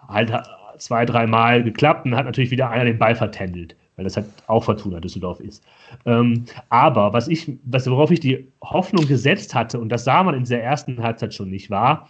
[0.08, 0.34] halt
[0.80, 4.63] zwei, dreimal geklappt und hat natürlich wieder einer den Ball vertändelt weil das halt auch
[4.63, 5.63] Fortuna Düsseldorf ist.
[6.06, 10.36] Ähm, aber was ich, was, worauf ich die Hoffnung gesetzt hatte, und das sah man
[10.36, 12.08] in der ersten Halbzeit schon nicht, war,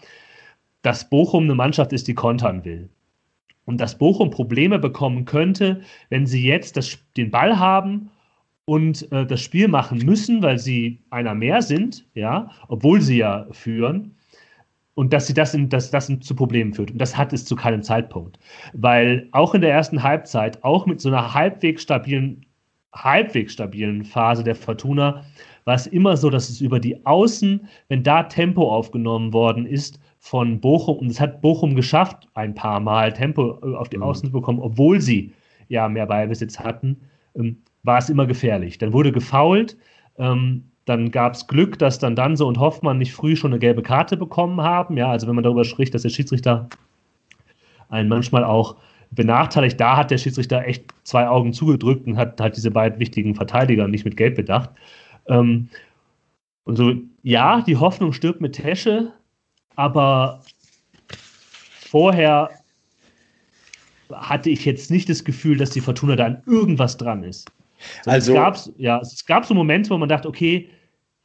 [0.84, 2.90] dass Bochum eine Mannschaft ist, die kontern will.
[3.66, 8.10] Und dass Bochum Probleme bekommen könnte, wenn sie jetzt das, den Ball haben
[8.66, 13.48] und äh, das Spiel machen müssen, weil sie einer mehr sind, ja, obwohl sie ja
[13.52, 14.17] führen
[14.98, 16.90] und dass sie das, in, dass das zu Problemen führt.
[16.90, 18.40] Und das hat es zu keinem Zeitpunkt.
[18.74, 22.44] Weil auch in der ersten Halbzeit, auch mit so einer halbwegs stabilen,
[22.96, 25.24] halbwegs stabilen Phase der Fortuna,
[25.66, 30.00] war es immer so, dass es über die Außen, wenn da Tempo aufgenommen worden ist
[30.18, 34.04] von Bochum, und es hat Bochum geschafft, ein paar Mal Tempo äh, auf die mhm.
[34.04, 35.32] Außen zu bekommen, obwohl sie
[35.68, 36.98] ja mehr Ballbesitz hatten,
[37.36, 38.80] ähm, war es immer gefährlich.
[38.80, 39.78] Dann wurde gefoult.
[40.18, 43.84] Ähm, dann gab es Glück, dass dann Danse und Hoffmann nicht früh schon eine gelbe
[43.84, 44.96] Karte bekommen haben.
[44.96, 46.70] Ja, also wenn man darüber spricht, dass der Schiedsrichter
[47.90, 48.78] einen manchmal auch
[49.12, 53.36] benachteiligt, da hat der Schiedsrichter echt zwei Augen zugedrückt und hat, hat diese beiden wichtigen
[53.36, 54.70] Verteidiger nicht mit Gelb bedacht.
[55.28, 55.68] Ähm,
[56.64, 59.12] und so, ja, die Hoffnung stirbt mit Tesche,
[59.76, 60.42] aber
[61.10, 62.50] vorher
[64.14, 67.52] hatte ich jetzt nicht das Gefühl, dass die Fortuna da an irgendwas dran ist.
[68.06, 70.70] So, also, es gab, ja, es gab so Momente, wo man dachte, okay,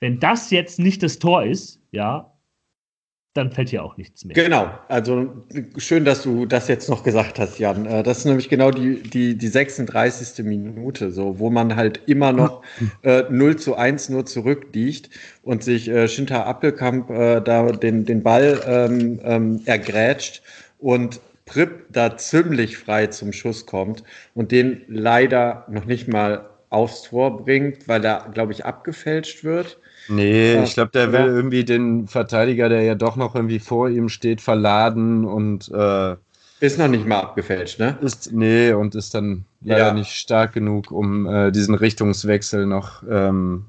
[0.03, 2.29] wenn das jetzt nicht das Tor ist, ja,
[3.35, 4.35] dann fällt hier auch nichts mehr.
[4.35, 5.45] Genau, also
[5.79, 7.87] schön, dass du das jetzt noch gesagt hast, Jan.
[7.87, 10.45] Äh, das ist nämlich genau die, die, die 36.
[10.45, 12.63] Minute, so, wo man halt immer noch
[13.03, 15.09] äh, 0 zu 1 nur zurückliegt
[15.45, 20.43] und sich äh, Schinter Appelkamp äh, da den, den Ball ähm, ähm, ergrätscht
[20.79, 24.03] und Prip da ziemlich frei zum Schuss kommt
[24.35, 29.79] und den leider noch nicht mal aufs Tor bringt, weil er, glaube ich, abgefälscht wird.
[30.09, 33.89] Nee, ja, ich glaube, der will irgendwie den Verteidiger, der ja doch noch irgendwie vor
[33.89, 36.17] ihm steht, verladen und äh,
[36.61, 37.99] ist noch nicht mal abgefälscht, ne?
[38.03, 39.95] Ist, nee, und ist dann leider ja.
[39.95, 43.65] nicht stark genug, um äh, diesen Richtungswechsel noch ähm,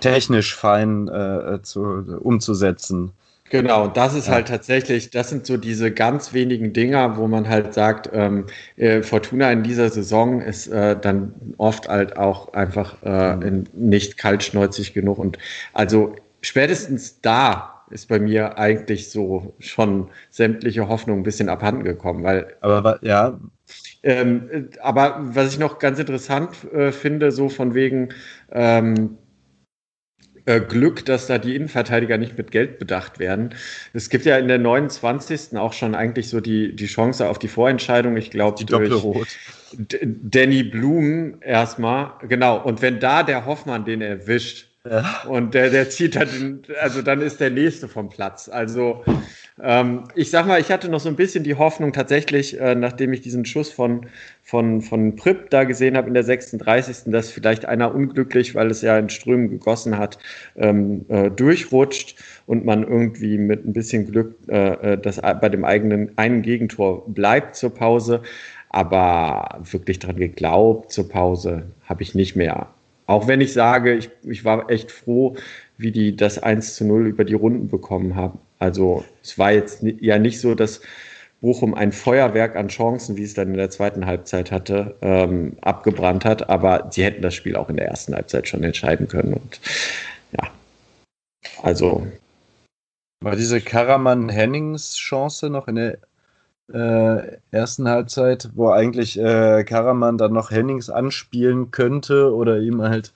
[0.00, 1.82] technisch fein äh, zu,
[2.20, 3.12] umzusetzen.
[3.54, 4.32] Genau, und das ist ja.
[4.32, 9.00] halt tatsächlich, das sind so diese ganz wenigen Dinger, wo man halt sagt, ähm, äh,
[9.00, 13.66] Fortuna in dieser Saison ist äh, dann oft halt auch einfach äh, mhm.
[13.72, 15.18] nicht kaltschnäuzig genug.
[15.18, 15.38] Und
[15.72, 22.24] also spätestens da ist bei mir eigentlich so schon sämtliche Hoffnung ein bisschen abhanden gekommen,
[22.24, 22.56] weil.
[22.60, 23.38] Aber ja.
[24.02, 28.08] Ähm, aber was ich noch ganz interessant äh, finde, so von wegen,
[28.50, 29.16] ähm,
[30.46, 33.54] äh, Glück, dass da die Innenverteidiger nicht mit Geld bedacht werden.
[33.92, 35.56] Es gibt ja in der 29.
[35.56, 38.16] auch schon eigentlich so die, die Chance auf die Vorentscheidung.
[38.16, 39.28] Ich glaube, die Doppelrot.
[40.02, 42.62] Danny Blum erstmal, genau.
[42.62, 44.68] Und wenn da der Hoffmann den erwischt,
[45.26, 48.50] Und der, der zieht dann, also dann ist der nächste vom Platz.
[48.50, 49.02] Also
[49.62, 53.14] ähm, ich sag mal, ich hatte noch so ein bisschen die Hoffnung tatsächlich, äh, nachdem
[53.14, 54.06] ich diesen Schuss von,
[54.42, 58.82] von, von Prip da gesehen habe in der 36., dass vielleicht einer unglücklich, weil es
[58.82, 60.18] ja in Strömen gegossen hat,
[60.56, 65.64] ähm, äh, durchrutscht und man irgendwie mit ein bisschen Glück äh, äh das bei dem
[65.64, 68.20] eigenen einen Gegentor bleibt zur Pause.
[68.68, 72.73] Aber wirklich daran geglaubt zur Pause habe ich nicht mehr.
[73.06, 75.36] Auch wenn ich sage, ich, ich war echt froh,
[75.76, 78.38] wie die das 1 zu 0 über die Runden bekommen haben.
[78.58, 80.80] Also es war jetzt ja nicht so, dass
[81.40, 86.24] Bochum ein Feuerwerk an Chancen, wie es dann in der zweiten Halbzeit hatte, ähm, abgebrannt
[86.24, 89.34] hat, aber sie hätten das Spiel auch in der ersten Halbzeit schon entscheiden können.
[89.34, 89.60] Und
[90.32, 90.48] ja,
[91.62, 92.06] also.
[93.20, 95.98] War diese Karaman-Hennings-Chance noch in der
[96.72, 103.12] äh, ersten Halbzeit, wo eigentlich äh, Karaman dann noch Hennings anspielen könnte oder ihm halt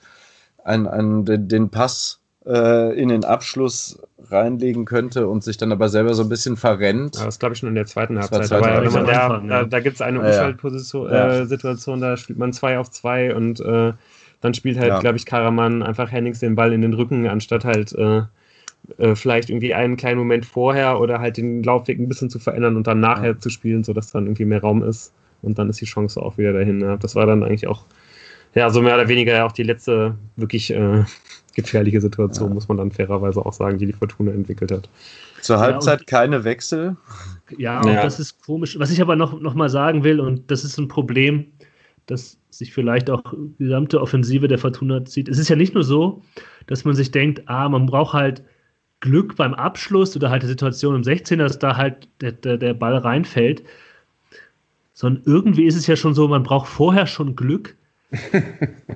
[0.63, 6.13] an, an den, Pass äh, in den Abschluss reinlegen könnte und sich dann aber selber
[6.13, 7.17] so ein bisschen verrennt.
[7.17, 8.51] Ja, das glaube ich schon in der zweiten Halbzeit.
[8.51, 9.61] Aber ja, der, Anfang, ja.
[9.61, 13.93] da, da gibt es eine Umschaltsituation, äh, da spielt man zwei auf zwei und äh,
[14.41, 17.93] dann spielt halt, glaube ich, Karaman einfach Hennings den Ball in den Rücken, anstatt halt
[18.97, 22.75] äh, vielleicht irgendwie einen kleinen Moment vorher oder halt den Laufweg ein bisschen zu verändern
[22.75, 23.39] und dann nachher ja.
[23.39, 25.13] zu spielen, sodass dann irgendwie mehr Raum ist.
[25.41, 26.81] Und dann ist die Chance auch wieder dahin.
[26.81, 26.97] Ja.
[26.97, 27.85] Das war dann eigentlich auch,
[28.55, 31.03] ja, so mehr oder weniger auch die letzte wirklich äh,
[31.55, 32.53] gefährliche Situation, ja.
[32.53, 34.89] muss man dann fairerweise auch sagen, die die Fortuna entwickelt hat.
[35.41, 36.97] Zur Halbzeit keine Wechsel.
[37.57, 38.77] Ja, ja, das ist komisch.
[38.77, 41.45] Was ich aber noch, noch mal sagen will, und das ist ein Problem,
[42.07, 45.29] das sich vielleicht auch die gesamte Offensive der Fortuna zieht.
[45.29, 46.21] Es ist ja nicht nur so,
[46.67, 48.43] dass man sich denkt, ah, man braucht halt
[49.01, 52.73] Glück beim Abschluss oder halt die Situation im 16er, dass da halt der, der, der
[52.73, 53.63] Ball reinfällt.
[54.93, 57.77] Sondern irgendwie ist es ja schon so, man braucht vorher schon Glück,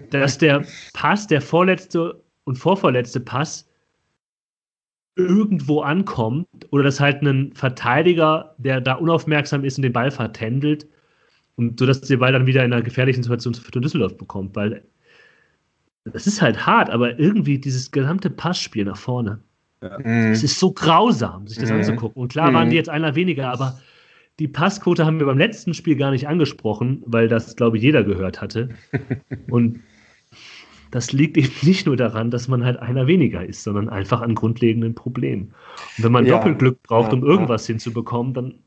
[0.10, 3.70] dass der Pass, der vorletzte und vorvorletzte Pass
[5.16, 10.88] irgendwo ankommt oder dass halt ein Verteidiger, der da unaufmerksam ist und den Ball vertändelt
[11.56, 14.84] und so dass der Ball dann wieder in einer gefährlichen Situation für Düsseldorf bekommt, weil
[16.06, 19.40] das ist halt hart, aber irgendwie dieses gesamte Passspiel nach vorne,
[19.84, 20.00] ja.
[20.00, 20.32] Mhm.
[20.32, 21.78] Es ist so grausam, sich das mhm.
[21.78, 22.22] anzugucken.
[22.22, 22.78] Und klar waren die mhm.
[22.78, 23.80] jetzt einer weniger, aber
[24.40, 28.04] die Passquote haben wir beim letzten Spiel gar nicht angesprochen, weil das, glaube ich, jeder
[28.04, 28.70] gehört hatte.
[29.50, 29.82] Und
[30.92, 34.36] das liegt eben nicht nur daran, dass man halt einer weniger ist, sondern einfach an
[34.36, 35.54] grundlegenden Problemen.
[35.98, 37.74] Und wenn man ja, Doppelglück braucht, ja, um irgendwas ja.
[37.74, 38.60] hinzubekommen, dann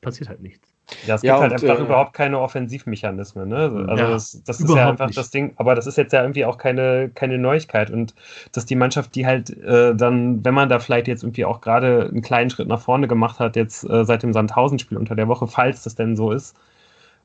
[0.00, 0.73] passiert halt nichts.
[1.06, 3.48] Ja, es gibt ja, halt einfach äh, überhaupt keine Offensivmechanismen.
[3.48, 3.86] Ne?
[3.88, 5.18] Also ja, das, das ist ja einfach nicht.
[5.18, 7.90] das Ding, aber das ist jetzt ja irgendwie auch keine, keine Neuigkeit.
[7.90, 8.14] Und
[8.52, 12.08] dass die Mannschaft, die halt äh, dann, wenn man da vielleicht jetzt irgendwie auch gerade
[12.10, 15.46] einen kleinen Schritt nach vorne gemacht hat, jetzt äh, seit dem Sandhausen-Spiel unter der Woche,
[15.46, 16.54] falls das denn so ist,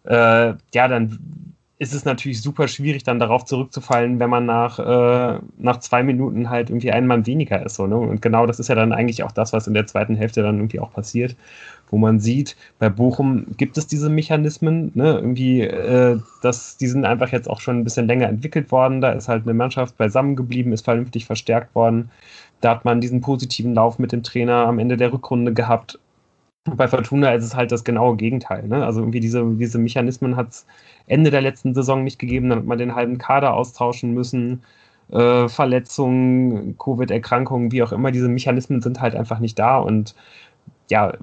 [0.06, 1.20] äh, ja, dann
[1.80, 6.50] ist es natürlich super schwierig, dann darauf zurückzufallen, wenn man nach, äh, nach zwei Minuten
[6.50, 7.76] halt irgendwie ein Mann weniger ist.
[7.76, 7.96] So, ne?
[7.96, 10.58] Und genau das ist ja dann eigentlich auch das, was in der zweiten Hälfte dann
[10.58, 11.38] irgendwie auch passiert
[11.92, 15.16] wo man sieht, bei Bochum gibt es diese Mechanismen, ne?
[15.16, 19.12] irgendwie, äh, dass die sind einfach jetzt auch schon ein bisschen länger entwickelt worden, da
[19.12, 22.12] ist halt eine Mannschaft beisammen geblieben, ist vernünftig verstärkt worden,
[22.62, 26.00] da hat man diesen positiven Lauf mit dem Trainer am Ende der Rückrunde gehabt.
[26.66, 28.68] Bei Fortuna ist es halt das genaue Gegenteil.
[28.68, 28.86] Ne?
[28.86, 30.66] Also irgendwie diese, diese Mechanismen hat es
[31.08, 34.62] Ende der letzten Saison nicht gegeben, dann hat man den halben Kader austauschen müssen.
[35.12, 40.14] Äh, Verletzungen, Covid-Erkrankungen, wie auch immer, diese Mechanismen sind halt einfach nicht da und
[40.90, 41.14] ja,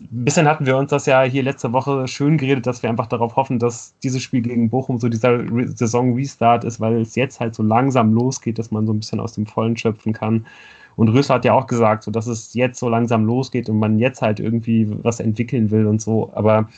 [0.00, 3.06] ein bisschen hatten wir uns das ja hier letzte Woche schön geredet, dass wir einfach
[3.06, 7.54] darauf hoffen, dass dieses Spiel gegen Bochum so dieser Saison-Restart ist, weil es jetzt halt
[7.54, 10.46] so langsam losgeht, dass man so ein bisschen aus dem Vollen schöpfen kann.
[10.96, 13.98] Und Rösler hat ja auch gesagt, so dass es jetzt so langsam losgeht und man
[13.98, 16.30] jetzt halt irgendwie was entwickeln will und so.
[16.34, 16.68] Aber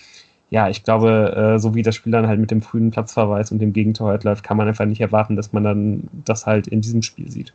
[0.50, 3.60] ja, ich glaube, äh, so wie das Spiel dann halt mit dem frühen Platzverweis und
[3.60, 6.80] dem Gegentor halt läuft, kann man einfach nicht erwarten, dass man dann das halt in
[6.80, 7.54] diesem Spiel sieht.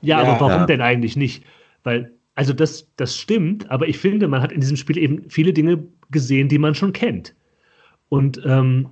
[0.00, 0.66] Ja, ja aber warum ja.
[0.66, 1.44] denn eigentlich nicht?
[1.84, 5.52] Weil also das, das stimmt, aber ich finde, man hat in diesem Spiel eben viele
[5.52, 7.34] Dinge gesehen, die man schon kennt.
[8.08, 8.88] Und ähm,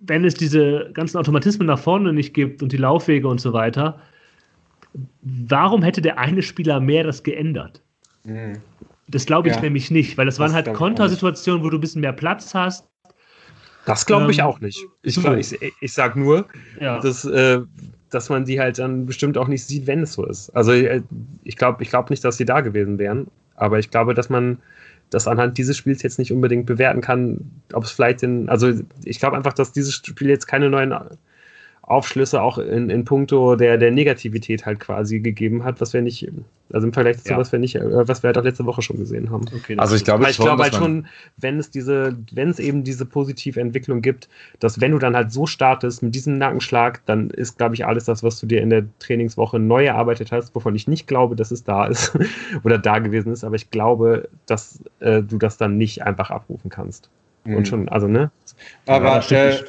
[0.00, 4.00] wenn es diese ganzen Automatismen nach vorne nicht gibt und die Laufwege und so weiter,
[5.22, 7.82] warum hätte der eine Spieler mehr das geändert?
[8.24, 8.58] Mhm.
[9.08, 9.60] Das glaube ich ja.
[9.60, 12.88] nämlich nicht, weil das, das waren halt Kontersituationen, wo du ein bisschen mehr Platz hast.
[13.84, 14.84] Das glaube ähm, ich auch nicht.
[15.02, 16.46] Ich, ich, ich sage nur,
[16.80, 16.98] ja.
[16.98, 17.60] dass äh,
[18.10, 20.50] dass man die halt dann bestimmt auch nicht sieht, wenn es so ist.
[20.50, 21.02] Also äh,
[21.44, 24.58] ich glaube ich glaub nicht, dass sie da gewesen wären, aber ich glaube, dass man
[25.10, 27.38] das anhand dieses Spiels jetzt nicht unbedingt bewerten kann,
[27.72, 28.72] ob es vielleicht in, also
[29.04, 30.92] ich glaube einfach, dass dieses Spiel jetzt keine neuen
[31.86, 36.28] Aufschlüsse auch in, in puncto der, der Negativität halt quasi gegeben hat, was wir nicht,
[36.72, 37.38] also im Vergleich dazu, ja.
[37.38, 39.46] was wir nicht, äh, was wir halt auch letzte Woche schon gesehen haben.
[39.54, 43.06] Okay, also ich glaube, ich glaube halt schon, wenn es diese, wenn es eben diese
[43.06, 47.56] positive Entwicklung gibt, dass wenn du dann halt so startest mit diesem Nackenschlag, dann ist,
[47.56, 50.88] glaube ich, alles das, was du dir in der Trainingswoche neu erarbeitet hast, wovon ich
[50.88, 52.18] nicht glaube, dass es da ist
[52.64, 56.68] oder da gewesen ist, aber ich glaube, dass äh, du das dann nicht einfach abrufen
[56.68, 57.10] kannst.
[57.46, 57.56] Mhm.
[57.56, 58.30] Und schon, also, ne?
[58.86, 59.60] Aber, ja, äh,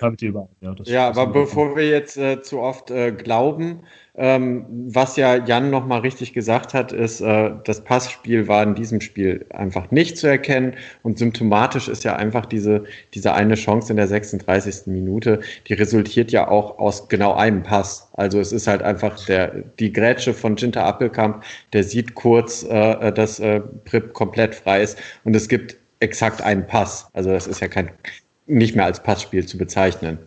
[0.60, 3.82] ja, ja aber bevor wir jetzt äh, zu oft äh, glauben,
[4.20, 9.00] ähm, was ja Jan nochmal richtig gesagt hat, ist, äh, das Passspiel war in diesem
[9.00, 13.98] Spiel einfach nicht zu erkennen und symptomatisch ist ja einfach diese, diese eine Chance in
[13.98, 14.88] der 36.
[14.88, 18.10] Minute, die resultiert ja auch aus genau einem Pass.
[18.14, 23.12] Also es ist halt einfach der, die Grätsche von Ginter Appelkamp, der sieht kurz, äh,
[23.14, 27.10] dass äh, Prip komplett frei ist und es gibt exakt einen Pass.
[27.14, 27.92] Also das ist ja kein,
[28.46, 30.20] nicht mehr als Passspiel zu bezeichnen.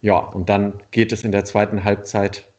[0.00, 2.50] Ja, und dann geht es in der zweiten Halbzeit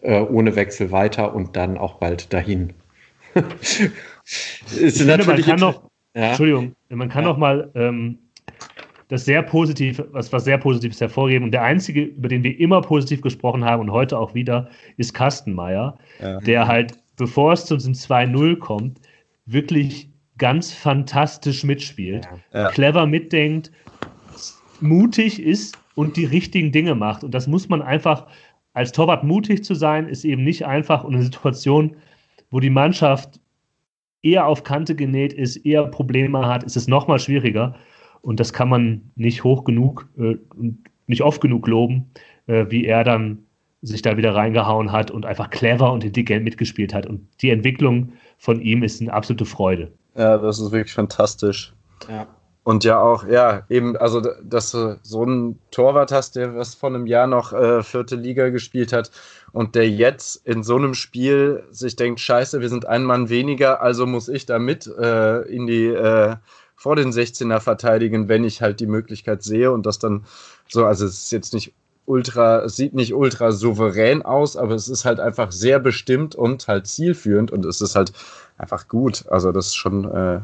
[0.00, 2.72] äh, ohne Wechsel weiter und dann auch bald dahin.
[3.34, 6.28] ist finde, natürlich man kann noch, ja?
[6.28, 7.30] Entschuldigung, man kann ja.
[7.30, 8.18] noch mal ähm,
[9.08, 11.44] das sehr positiv, was, was sehr Positives hervorheben.
[11.44, 15.12] Und der einzige, über den wir immer positiv gesprochen haben und heute auch wieder, ist
[15.12, 16.40] Kastenmeier, ja.
[16.40, 19.00] der halt, bevor es zu diesem 2-0 kommt,
[19.44, 20.11] wirklich
[20.42, 22.68] ganz fantastisch mitspielt, ja.
[22.70, 23.70] clever mitdenkt,
[24.80, 27.22] mutig ist und die richtigen Dinge macht.
[27.22, 28.26] Und das muss man einfach,
[28.72, 31.04] als Torwart mutig zu sein, ist eben nicht einfach.
[31.04, 31.94] Und eine Situation,
[32.50, 33.38] wo die Mannschaft
[34.20, 37.76] eher auf Kante genäht ist, eher Probleme hat, ist es nochmal schwieriger.
[38.20, 40.38] Und das kann man nicht hoch genug äh,
[41.06, 42.10] nicht oft genug loben,
[42.48, 43.46] äh, wie er dann
[43.82, 47.06] sich da wieder reingehauen hat und einfach clever und intelligent mitgespielt hat.
[47.06, 49.92] Und die Entwicklung von ihm ist eine absolute Freude.
[50.14, 51.72] Ja, das ist wirklich fantastisch.
[52.08, 52.26] Ja.
[52.64, 56.90] Und ja auch, ja, eben, also dass du so einen Torwart hast, der was vor
[56.90, 59.10] einem Jahr noch äh, vierte Liga gespielt hat
[59.50, 63.82] und der jetzt in so einem Spiel sich denkt, scheiße, wir sind ein Mann weniger,
[63.82, 66.36] also muss ich da mit äh, in die äh,
[66.76, 70.24] vor den 16er verteidigen, wenn ich halt die Möglichkeit sehe und das dann
[70.68, 71.74] so, also es ist jetzt nicht
[72.06, 76.68] ultra, es sieht nicht ultra souverän aus, aber es ist halt einfach sehr bestimmt und
[76.68, 78.12] halt zielführend und es ist halt
[78.58, 79.24] einfach gut.
[79.28, 80.40] Also das ist schon äh,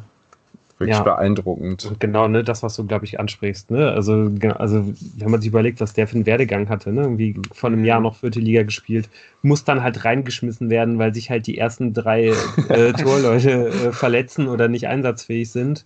[0.78, 1.02] wirklich ja.
[1.02, 1.84] beeindruckend.
[1.86, 3.90] Und genau, ne, das, was du, glaube ich, ansprichst, ne?
[3.90, 7.02] Also, also, wenn man sich überlegt, was der für einen Werdegang hatte, ne?
[7.02, 9.08] Irgendwie vor einem Jahr noch vierte Liga gespielt,
[9.42, 12.32] muss dann halt reingeschmissen werden, weil sich halt die ersten drei
[12.68, 15.84] äh, Torleute äh, verletzen oder nicht einsatzfähig sind.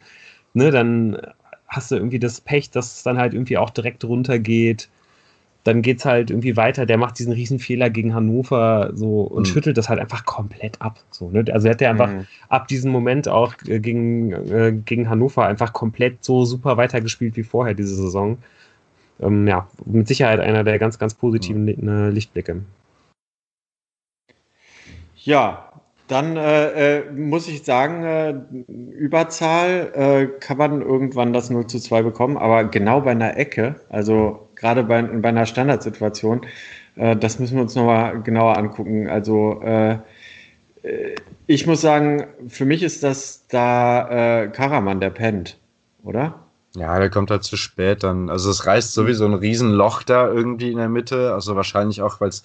[0.54, 1.16] Ne, dann
[1.66, 4.90] hast du irgendwie das Pech, dass es dann halt irgendwie auch direkt runtergeht
[5.64, 6.86] dann geht es halt irgendwie weiter.
[6.86, 9.52] Der macht diesen riesen Fehler gegen Hannover so und mhm.
[9.52, 10.98] schüttelt das halt einfach komplett ab.
[11.10, 11.44] So, ne?
[11.52, 12.26] Also er hat ja einfach mhm.
[12.48, 17.44] ab diesem Moment auch äh, gegen, äh, gegen Hannover einfach komplett so super weitergespielt wie
[17.44, 18.38] vorher diese Saison.
[19.20, 22.10] Ähm, ja, mit Sicherheit einer der ganz, ganz positiven mhm.
[22.10, 22.62] Lichtblicke.
[25.16, 25.68] Ja,
[26.08, 28.34] dann äh, äh, muss ich sagen, äh,
[28.70, 33.76] Überzahl äh, kann man irgendwann das 0 zu 2 bekommen, aber genau bei einer Ecke,
[33.88, 36.46] also gerade bei, bei einer Standardsituation,
[36.96, 39.08] äh, das müssen wir uns nochmal genauer angucken.
[39.08, 39.98] Also äh,
[41.46, 45.56] ich muss sagen, für mich ist das da Karaman, der pennt,
[46.02, 46.42] oder?
[46.74, 48.30] Ja, der kommt halt zu spät dann.
[48.30, 51.32] Also es reißt sowieso ein Riesenloch da irgendwie in der Mitte.
[51.34, 52.44] Also wahrscheinlich auch, weil es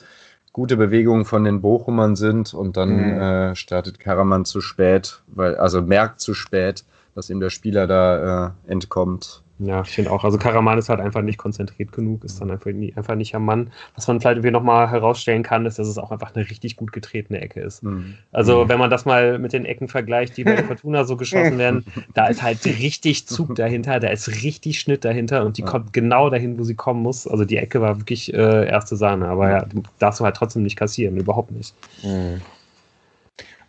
[0.52, 3.22] gute Bewegungen von den Bochumern sind und dann mhm.
[3.22, 6.84] äh, startet Karaman zu spät, weil, also merkt zu spät,
[7.16, 9.44] dass ihm der Spieler da äh, entkommt.
[9.60, 10.24] Ja, ich finde auch.
[10.24, 13.46] Also Karaman ist halt einfach nicht konzentriert genug, ist dann einfach, nie, einfach nicht am
[13.46, 13.72] Mann.
[13.96, 16.92] Was man vielleicht irgendwie nochmal herausstellen kann, ist, dass es auch einfach eine richtig gut
[16.94, 17.82] getretene Ecke ist.
[17.82, 18.16] Mhm.
[18.32, 18.70] Also mhm.
[18.70, 21.86] wenn man das mal mit den Ecken vergleicht, die bei der Fortuna so geschossen werden,
[22.14, 25.68] da ist halt richtig Zug dahinter, da ist richtig Schnitt dahinter und die ja.
[25.68, 27.28] kommt genau dahin, wo sie kommen muss.
[27.28, 29.66] Also die Ecke war wirklich äh, erste Sahne, aber ja,
[29.98, 31.74] darfst du halt trotzdem nicht kassieren, überhaupt nicht.
[32.04, 32.42] Mhm.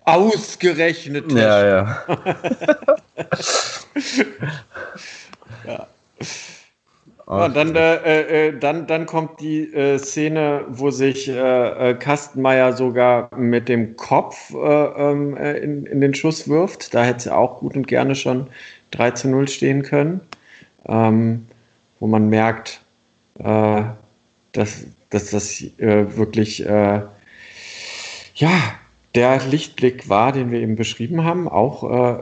[0.04, 1.32] Ausgerechnet.
[1.32, 2.04] Ja, ja.
[5.66, 5.86] Ja.
[7.30, 12.72] Ja, dann, äh, äh, dann, dann kommt die äh, Szene, wo sich äh, äh Kastenmeier
[12.72, 16.94] sogar mit dem Kopf äh, ähm, in, in, den Schuss wirft.
[16.94, 18.46] Da hätte es auch gut und gerne schon
[18.92, 20.22] 3 zu 0 stehen können.
[20.86, 21.46] Ähm,
[22.00, 22.80] wo man merkt,
[23.34, 26.64] dass, dass das wirklich
[28.38, 28.60] ja,
[29.14, 32.18] der Lichtblick war, den wir eben beschrieben haben, auch äh,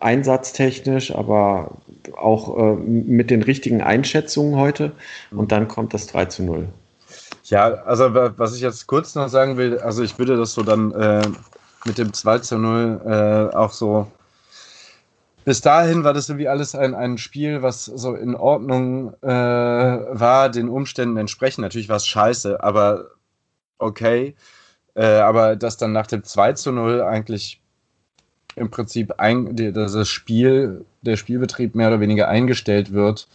[0.00, 1.76] einsatztechnisch, aber
[2.16, 4.92] auch äh, mit den richtigen Einschätzungen heute.
[5.30, 6.68] Und dann kommt das 3 zu 0.
[7.44, 10.92] Ja, also was ich jetzt kurz noch sagen will, also ich würde das so dann
[10.92, 11.22] äh,
[11.84, 13.00] mit dem 2 zu 0
[13.52, 14.06] äh, auch so
[15.44, 20.48] bis dahin war das irgendwie alles ein, ein Spiel, was so in Ordnung äh, war,
[20.48, 21.62] den Umständen entsprechend.
[21.62, 23.10] Natürlich war es scheiße, aber
[23.78, 24.34] okay.
[24.94, 27.60] Äh, aber dass dann nach dem 2 zu 0 eigentlich
[28.56, 33.28] im Prinzip ein, die, das Spiel, der Spielbetrieb mehr oder weniger eingestellt wird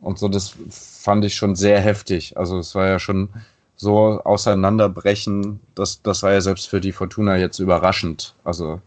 [0.00, 2.36] und so, das fand ich schon sehr heftig.
[2.36, 3.28] Also es war ja schon
[3.76, 8.34] so auseinanderbrechen, das, das war ja selbst für die Fortuna jetzt überraschend.
[8.44, 8.80] Also,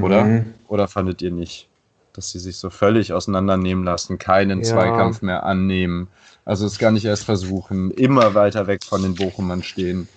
[0.00, 0.24] oder?
[0.24, 0.54] Mhm.
[0.68, 1.68] Oder fandet ihr nicht?
[2.12, 4.64] Dass sie sich so völlig auseinandernehmen lassen, keinen ja.
[4.64, 6.08] Zweikampf mehr annehmen,
[6.44, 10.08] also es gar nicht erst versuchen, immer weiter weg von den Bochumern stehen.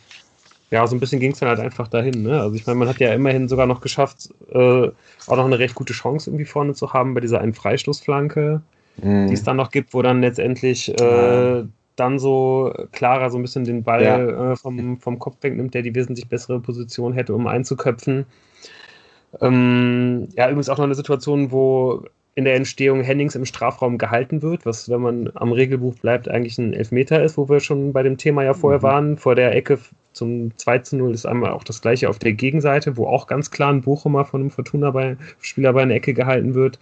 [0.72, 2.24] Ja, so ein bisschen ging es dann halt einfach dahin.
[2.24, 2.41] Ne?
[2.41, 4.88] Also ich meine, man hat ja immerhin sogar noch geschafft, äh,
[5.28, 8.61] auch noch eine recht gute Chance irgendwie vorne zu haben bei dieser einen Freistoßflanke,
[8.97, 9.28] mhm.
[9.28, 11.64] die es dann noch gibt, wo dann letztendlich äh,
[11.95, 14.51] dann so klarer so ein bisschen den Ball ja.
[14.51, 18.26] äh, vom, vom Kopf wegnimmt, der die wesentlich bessere Position hätte, um einzuköpfen.
[19.41, 22.03] Ähm, ja, übrigens auch noch eine Situation, wo
[22.36, 26.58] in der Entstehung Hennings im Strafraum gehalten wird, was, wenn man am Regelbuch bleibt, eigentlich
[26.58, 28.84] ein Elfmeter ist, wo wir schon bei dem Thema ja vorher mhm.
[28.84, 29.18] waren.
[29.18, 29.80] Vor der Ecke
[30.14, 33.52] zum 2 zu 0 ist einmal auch das gleiche auf der Gegenseite, wo auch ganz
[33.52, 36.80] klar ein Bochumer von einem Fortuna-Spieler bei einer Ecke gehalten wird,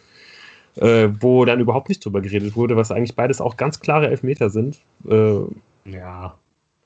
[0.76, 4.50] äh, wo dann überhaupt nicht drüber geredet wurde, was eigentlich beides auch ganz klare Elfmeter
[4.50, 4.80] sind.
[5.08, 5.42] Äh,
[5.86, 6.36] ja.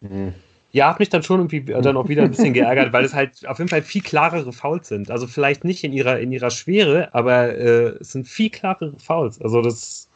[0.02, 0.34] Mhm.
[0.76, 3.48] Ja, hat mich dann schon irgendwie dann auch wieder ein bisschen geärgert, weil es halt
[3.48, 5.10] auf jeden Fall viel klarere Fouls sind.
[5.10, 9.42] Also vielleicht nicht in ihrer, in ihrer Schwere, aber äh, es sind viel klarere Fouls.
[9.42, 10.10] Also das.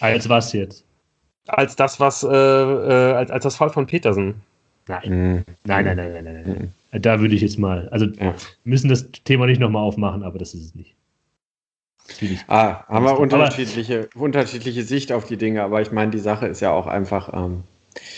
[0.00, 0.86] Als was jetzt?
[1.48, 4.36] Als das, was, äh, äh, als, als das Foul von Petersen.
[4.88, 5.02] Nein.
[5.04, 5.44] Mhm.
[5.64, 7.02] Nein, nein, nein, nein, nein, nein.
[7.02, 8.34] Da würde ich jetzt mal, also ja.
[8.64, 10.94] müssen das Thema nicht nochmal aufmachen, aber das ist es nicht.
[12.48, 16.60] Ah, haben wir unterschiedliche, unterschiedliche Sicht auf die Dinge, aber ich meine, die Sache ist
[16.60, 17.64] ja auch einfach, ähm,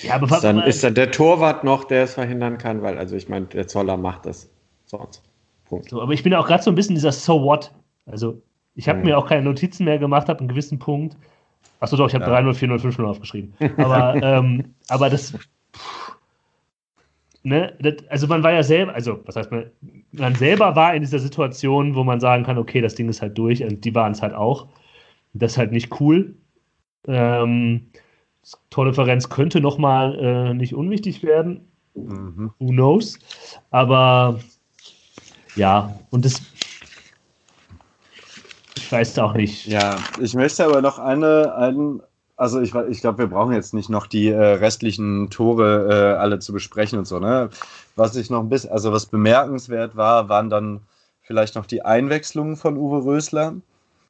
[0.03, 3.29] ja, aber dann, ist dann der Torwart noch, der es verhindern kann, weil, also ich
[3.29, 4.51] meine, der Zoller macht das
[4.87, 5.23] sonst.
[5.69, 5.91] Punkt.
[5.91, 7.73] So, aber ich bin auch gerade so ein bisschen dieser So What.
[8.07, 8.43] Also,
[8.75, 9.07] ich habe mhm.
[9.07, 11.17] mir auch keine Notizen mehr gemacht, ab einem gewissen Punkt.
[11.81, 12.39] Achso, doch, ich habe ja.
[12.39, 13.55] 3-0, 4-0, 5-0 aufgeschrieben.
[13.77, 15.35] Aber, ähm, aber das.
[17.43, 19.71] ne, das, also, man war ja selber, also, was heißt man?
[20.13, 23.37] Man selber war in dieser Situation, wo man sagen kann, okay, das Ding ist halt
[23.37, 24.69] durch und die waren es halt auch.
[25.35, 26.35] Das ist halt nicht cool.
[27.07, 27.91] Ähm,
[28.71, 31.69] Tordifferenz könnte nochmal äh, nicht unwichtig werden.
[31.95, 32.53] Mhm.
[32.59, 33.19] Who knows?
[33.71, 34.41] Aber
[35.57, 36.41] ja, und das.
[38.77, 39.67] Ich weiß auch nicht.
[39.67, 42.01] Ja, ich möchte aber noch eine, einen,
[42.37, 46.39] also ich, ich glaube, wir brauchen jetzt nicht noch die äh, restlichen Tore äh, alle
[46.39, 47.51] zu besprechen und so, ne?
[47.97, 50.81] Was ich noch ein bisschen, also was bemerkenswert war, waren dann
[51.23, 53.57] vielleicht noch die Einwechslungen von Uwe Rösler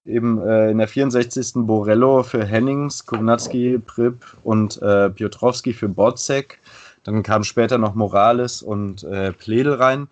[0.08, 1.52] eben äh, in der 64.
[1.54, 6.58] Borello für Hennings, Kovnatski, Prip und äh, Piotrowski für Botzek.
[7.04, 10.08] Dann kam später noch Morales und äh, Pledel rein.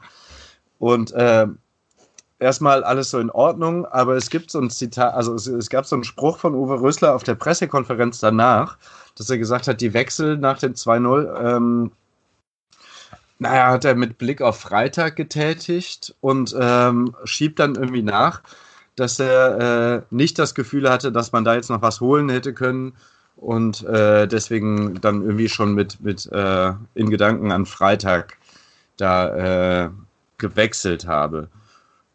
[0.78, 1.46] Und äh,
[2.38, 5.86] erstmal alles so in Ordnung, aber es gibt so ein Zitat, also es, es, gab
[5.86, 8.76] so einen Spruch von Uwe Rösler auf der Pressekonferenz danach,
[9.16, 11.92] dass er gesagt hat, die Wechsel nach dem 2-0, ähm,
[13.38, 18.42] naja, hat er mit Blick auf Freitag getätigt und ähm, schiebt dann irgendwie nach
[18.96, 22.52] dass er äh, nicht das Gefühl hatte, dass man da jetzt noch was holen hätte
[22.52, 22.94] können
[23.36, 28.38] und äh, deswegen dann irgendwie schon mit, mit äh, in Gedanken an Freitag
[28.96, 29.90] da äh,
[30.38, 31.48] gewechselt habe.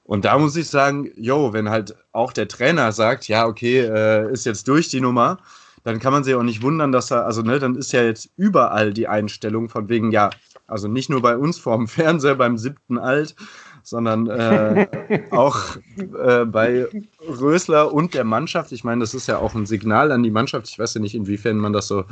[0.03, 4.31] Und da muss ich sagen, jo, wenn halt auch der Trainer sagt, ja, okay, äh,
[4.31, 5.37] ist jetzt durch die Nummer,
[5.83, 8.29] dann kann man sich auch nicht wundern, dass er, also ne, dann ist ja jetzt
[8.35, 10.31] überall die Einstellung von wegen, ja,
[10.67, 13.35] also nicht nur bei uns vorm Fernseher beim siebten Alt,
[13.83, 14.87] sondern äh,
[15.31, 15.57] auch
[15.97, 16.87] äh, bei
[17.27, 18.71] Rösler und der Mannschaft.
[18.71, 20.69] Ich meine, das ist ja auch ein Signal an die Mannschaft.
[20.69, 22.05] Ich weiß ja nicht, inwiefern man das so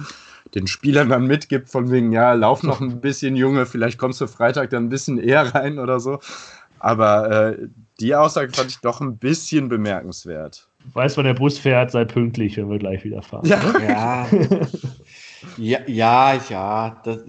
[0.55, 4.27] den Spielern dann mitgibt, von wegen, ja, lauf noch ein bisschen, Junge, vielleicht kommst du
[4.27, 6.19] Freitag dann ein bisschen eher rein oder so.
[6.79, 7.67] Aber äh,
[7.99, 10.67] die Aussage fand ich doch ein bisschen bemerkenswert.
[10.93, 13.45] Weiß, wann der Bus fährt, sei pünktlich, wenn wir gleich wieder fahren.
[13.45, 14.27] Ja,
[15.57, 15.79] ja.
[15.85, 17.19] ja, ja, das,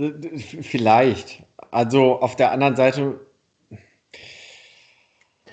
[0.63, 1.43] vielleicht.
[1.73, 3.21] Also auf der anderen Seite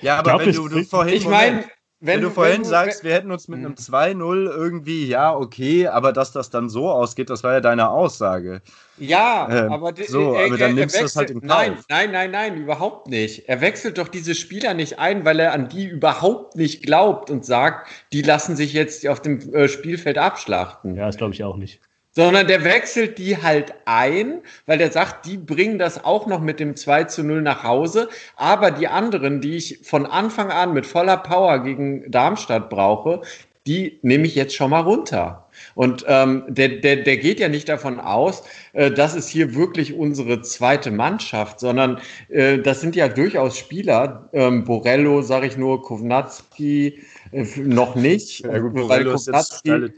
[0.01, 1.65] ja, aber glaub, wenn du, du vorhin, ich mein,
[1.99, 5.35] wenn, wenn, du vorhin wenn du, sagst, wir hätten uns mit einem 2-0 irgendwie, ja,
[5.35, 8.61] okay, aber dass das dann so ausgeht, das war ja deine Aussage.
[8.99, 11.49] Ja, ähm, aber, so, er, aber dann nimmst du das halt in Kauf.
[11.49, 13.49] Nein, nein, nein, nein, überhaupt nicht.
[13.49, 17.45] Er wechselt doch diese Spieler nicht ein, weil er an die überhaupt nicht glaubt und
[17.45, 20.95] sagt, die lassen sich jetzt auf dem äh, Spielfeld abschlachten.
[20.95, 21.81] Ja, das glaube ich auch nicht
[22.17, 26.59] sondern der wechselt die halt ein, weil der sagt, die bringen das auch noch mit
[26.59, 30.87] dem 2 zu 0 nach Hause, aber die anderen, die ich von Anfang an mit
[30.87, 33.21] voller Power gegen Darmstadt brauche,
[33.67, 35.47] die nehme ich jetzt schon mal runter.
[35.75, 38.41] Und ähm, der, der, der geht ja nicht davon aus,
[38.73, 41.99] äh, das ist hier wirklich unsere zweite Mannschaft, sondern
[42.29, 46.99] äh, das sind ja durchaus Spieler, ähm, Borello, sage ich nur, Kovnatski
[47.31, 49.91] äh, noch nicht, ja, gut, weil Kovnatski,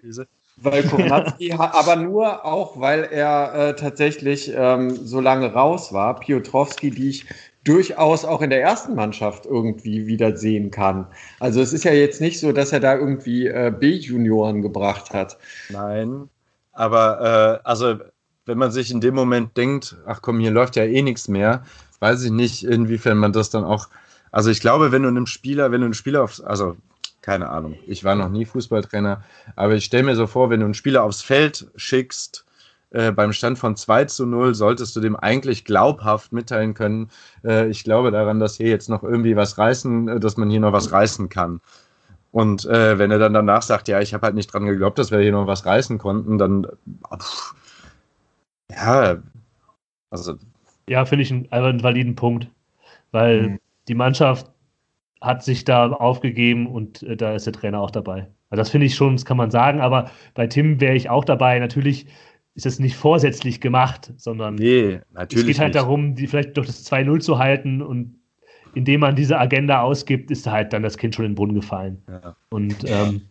[0.62, 6.20] weil Kovnatski aber nur auch, weil er äh, tatsächlich ähm, so lange raus war.
[6.20, 7.26] Piotrowski, die ich
[7.64, 11.06] durchaus auch in der ersten Mannschaft irgendwie wieder sehen kann.
[11.40, 15.38] Also es ist ja jetzt nicht so, dass er da irgendwie äh, B-Junioren gebracht hat.
[15.70, 16.30] Nein,
[16.72, 17.98] aber äh, also
[18.46, 21.64] wenn man sich in dem Moment denkt, ach komm, hier läuft ja eh nichts mehr,
[22.00, 23.90] weiß ich nicht, inwiefern man das dann auch.
[24.32, 26.78] Also ich glaube, wenn du einem Spieler, wenn du einen Spieler aufs, also
[27.30, 29.24] keine Ahnung, ich war noch nie Fußballtrainer,
[29.56, 32.44] aber ich stelle mir so vor, wenn du einen Spieler aufs Feld schickst,
[32.90, 37.12] äh, beim Stand von 2 zu 0 solltest du dem eigentlich glaubhaft mitteilen können,
[37.44, 40.60] äh, ich glaube daran, dass hier jetzt noch irgendwie was reißen, äh, dass man hier
[40.60, 41.62] noch was reißen kann.
[42.32, 45.12] Und äh, wenn er dann danach sagt, ja, ich habe halt nicht dran geglaubt, dass
[45.12, 46.66] wir hier noch was reißen konnten, dann
[47.16, 47.54] pff,
[48.72, 49.18] ja,
[50.10, 50.34] also.
[50.88, 52.48] Ja, finde ich einen, einen validen Punkt,
[53.12, 53.60] weil mhm.
[53.88, 54.50] die Mannschaft
[55.22, 58.28] hat sich da aufgegeben und äh, da ist der Trainer auch dabei.
[58.50, 61.26] Also das finde ich schon, das kann man sagen, aber bei Tim wäre ich auch
[61.26, 61.60] dabei.
[61.60, 62.08] Natürlich
[62.56, 65.76] ist das nicht vorsätzlich gemacht, sondern nee, es geht halt nicht.
[65.76, 68.16] darum, die vielleicht doch das 2-0 zu halten und
[68.76, 72.02] indem man diese Agenda ausgibt, ist halt dann das Kind schon in den Brunnen gefallen.
[72.08, 72.36] Ja.
[72.50, 73.22] Und ähm,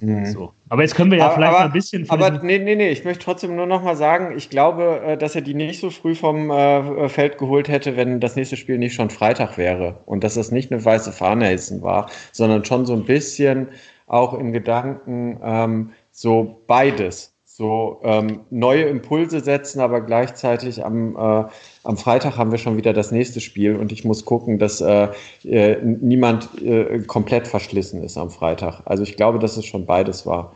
[0.00, 0.26] Mhm.
[0.26, 0.52] So.
[0.70, 2.10] Aber jetzt können wir ja aber, vielleicht aber, ein bisschen.
[2.10, 5.34] Aber nee, nee, nee, ich möchte trotzdem nur noch mal sagen, ich glaube, äh, dass
[5.34, 8.94] er die nicht so früh vom äh, Feld geholt hätte, wenn das nächste Spiel nicht
[8.94, 10.00] schon Freitag wäre.
[10.04, 11.48] Und dass das nicht eine weiße Fahne
[11.80, 13.68] war, sondern schon so ein bisschen
[14.06, 21.44] auch im Gedanken ähm, so beides so ähm, neue Impulse setzen, aber gleichzeitig am, äh,
[21.82, 25.08] am Freitag haben wir schon wieder das nächste Spiel und ich muss gucken, dass äh,
[25.42, 28.82] äh, niemand äh, komplett verschlissen ist am Freitag.
[28.84, 30.52] Also ich glaube, dass es schon beides war.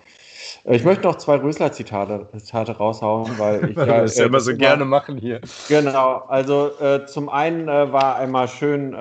[0.64, 4.56] Äh, ich möchte noch zwei Rösler-Zitate Zitate raushauen, weil ich ja, das ja immer so
[4.56, 5.40] gerne machen hier.
[5.68, 8.92] Genau, also äh, zum einen war einmal schön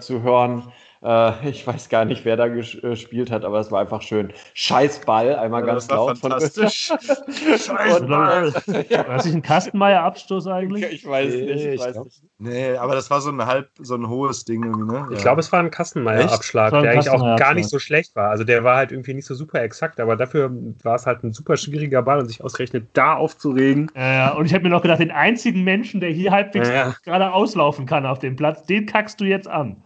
[0.00, 0.62] zu hören,
[1.04, 4.32] äh, ich weiß gar nicht, wer da gespielt hat, aber es war einfach schön.
[4.54, 6.18] Scheißball, einmal ja, ganz laut.
[6.18, 6.92] Fantastisch.
[7.36, 8.52] Scheißball.
[8.88, 8.98] ja.
[9.06, 10.84] War das nicht ein Kastenmeier-Abstoß eigentlich?
[10.84, 11.66] Ich weiß nee, nicht.
[11.66, 12.22] Ich weiß nicht.
[12.38, 15.08] Nee, aber das war so ein halb, so ein hohes Ding irgendwie, ne?
[15.12, 18.30] Ich glaube, es war ein Kastenmeier-Abschlag, der eigentlich auch gar nicht so schlecht war.
[18.30, 20.50] Also der war halt irgendwie nicht so super exakt, aber dafür
[20.82, 23.90] war es halt ein super schwieriger Ball und sich ausgerechnet da aufzuregen.
[23.94, 26.94] Ja, und ich habe mir noch gedacht, den einzigen Menschen, der hier halbwegs ja.
[27.04, 29.82] gerade auslaufen kann auf dem Platz, den kackst du jetzt an.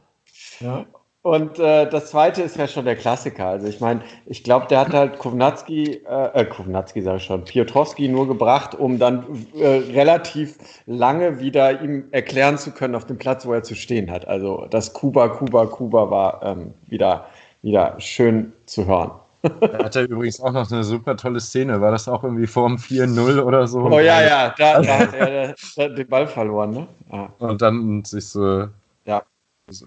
[0.61, 0.87] Ja.
[1.23, 3.47] Und äh, das zweite ist ja schon der Klassiker.
[3.49, 7.45] Also ich meine, ich glaube, der hat halt Kovnatski, äh, äh Kovnatski sage ich schon,
[7.45, 10.57] Piotrowski nur gebracht, um dann äh, relativ
[10.87, 14.29] lange wieder ihm erklären zu können auf dem Platz, wo er zu stehen hat.
[14.29, 17.27] Also das Kuba, Kuba, Kuba war ähm, wieder,
[17.63, 19.11] wieder schön zu hören.
[19.43, 21.81] Da hat er übrigens auch noch eine super tolle Szene.
[21.81, 23.81] War das auch irgendwie vorm 4-0 oder so?
[23.81, 26.89] Oh ja, ja, da, da hat er den Ball verloren, ne?
[27.11, 27.29] Ah.
[27.39, 28.69] Und dann sich so.
[29.05, 29.23] Ja.
[29.71, 29.87] So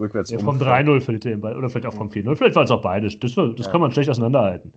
[0.00, 0.30] rückwärts.
[0.30, 1.56] Ja, vom 3-0 fällt den Ball.
[1.56, 2.36] Oder vielleicht auch vom 4-0.
[2.36, 3.18] Vielleicht war es auch beides.
[3.18, 3.70] Das, das ja.
[3.70, 4.72] kann man schlecht auseinanderhalten.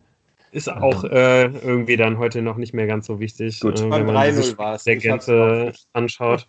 [0.51, 4.05] Ist auch äh, irgendwie dann heute noch nicht mehr ganz so wichtig, Gut, äh, wenn
[4.05, 4.55] man sich
[4.85, 6.47] der Gänze anschaut.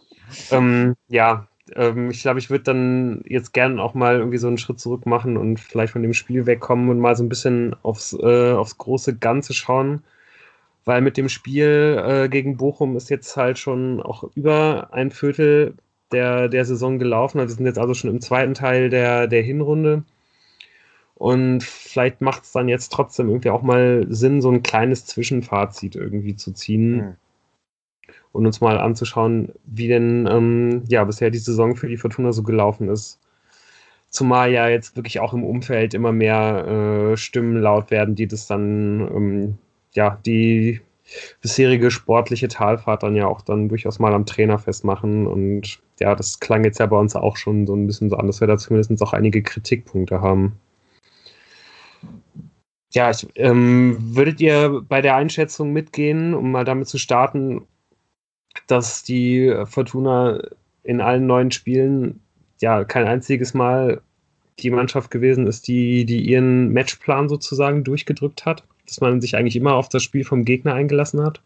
[0.50, 1.46] ähm, ja,
[1.76, 5.04] ähm, ich glaube, ich würde dann jetzt gerne auch mal irgendwie so einen Schritt zurück
[5.04, 8.78] machen und vielleicht von dem Spiel wegkommen und mal so ein bisschen aufs, äh, aufs
[8.78, 10.02] große Ganze schauen.
[10.84, 15.74] Weil mit dem Spiel äh, gegen Bochum ist jetzt halt schon auch über ein Viertel
[16.12, 17.38] der, der Saison gelaufen.
[17.38, 20.04] Wir sind jetzt also schon im zweiten Teil der, der Hinrunde.
[21.14, 25.94] Und vielleicht macht es dann jetzt trotzdem irgendwie auch mal Sinn, so ein kleines Zwischenfazit
[25.94, 26.96] irgendwie zu ziehen.
[26.96, 27.16] Mhm.
[28.32, 32.42] Und uns mal anzuschauen, wie denn ähm, ja bisher die Saison für die Fortuna so
[32.42, 33.20] gelaufen ist.
[34.08, 38.46] Zumal ja jetzt wirklich auch im Umfeld immer mehr äh, Stimmen laut werden, die das
[38.46, 39.58] dann, ähm,
[39.92, 40.80] ja, die
[41.40, 45.26] bisherige sportliche Talfahrt dann ja auch dann durchaus mal am Trainer festmachen.
[45.26, 48.26] Und ja, das klang jetzt ja bei uns auch schon so ein bisschen so an,
[48.26, 50.58] dass wir da zumindest auch einige Kritikpunkte haben.
[52.92, 57.62] Ja, ich, ähm, würdet ihr bei der Einschätzung mitgehen, um mal damit zu starten,
[58.66, 60.42] dass die Fortuna
[60.82, 62.20] in allen neuen Spielen
[62.60, 64.02] ja kein einziges Mal
[64.58, 68.64] die Mannschaft gewesen ist, die, die ihren Matchplan sozusagen durchgedrückt hat?
[68.86, 71.40] dass man sich eigentlich immer auf das Spiel vom Gegner eingelassen hat?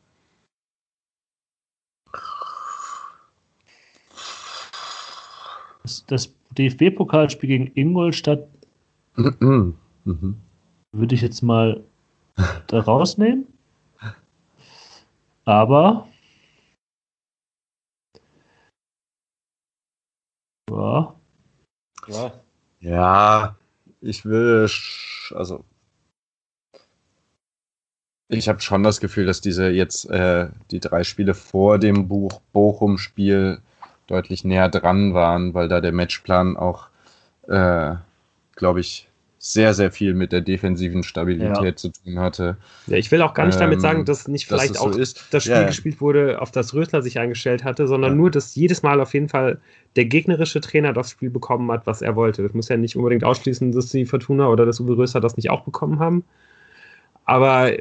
[5.87, 8.49] Das, das DFB-Pokalspiel gegen Ingolstadt
[9.15, 9.77] mhm.
[10.91, 11.85] würde ich jetzt mal
[12.67, 13.47] da rausnehmen.
[15.45, 16.09] Aber
[20.69, 21.15] ja.
[22.09, 22.33] Ja.
[22.81, 23.57] Ja,
[24.01, 24.69] ich will,
[25.35, 25.65] also
[28.29, 32.41] Ich habe schon das Gefühl, dass diese jetzt äh, die drei Spiele vor dem Buch
[32.53, 33.61] Bochum-Spiel
[34.07, 36.89] deutlich näher dran waren, weil da der Matchplan auch,
[37.49, 37.95] äh,
[38.55, 41.77] glaube ich, sehr, sehr viel mit der defensiven Stabilität ja.
[41.77, 42.57] zu tun hatte.
[42.87, 44.99] Ja, ich will auch gar nicht ähm, damit sagen, dass nicht vielleicht dass auch so
[44.99, 45.67] das Spiel ja.
[45.67, 48.17] gespielt wurde, auf das Rösler sich eingestellt hatte, sondern ja.
[48.17, 49.61] nur, dass jedes Mal auf jeden Fall
[49.95, 52.43] der gegnerische Trainer das Spiel bekommen hat, was er wollte.
[52.43, 55.51] Das muss ja nicht unbedingt ausschließen, dass die Fortuna oder das Uwe Rösler das nicht
[55.51, 56.25] auch bekommen haben.
[57.25, 57.73] Aber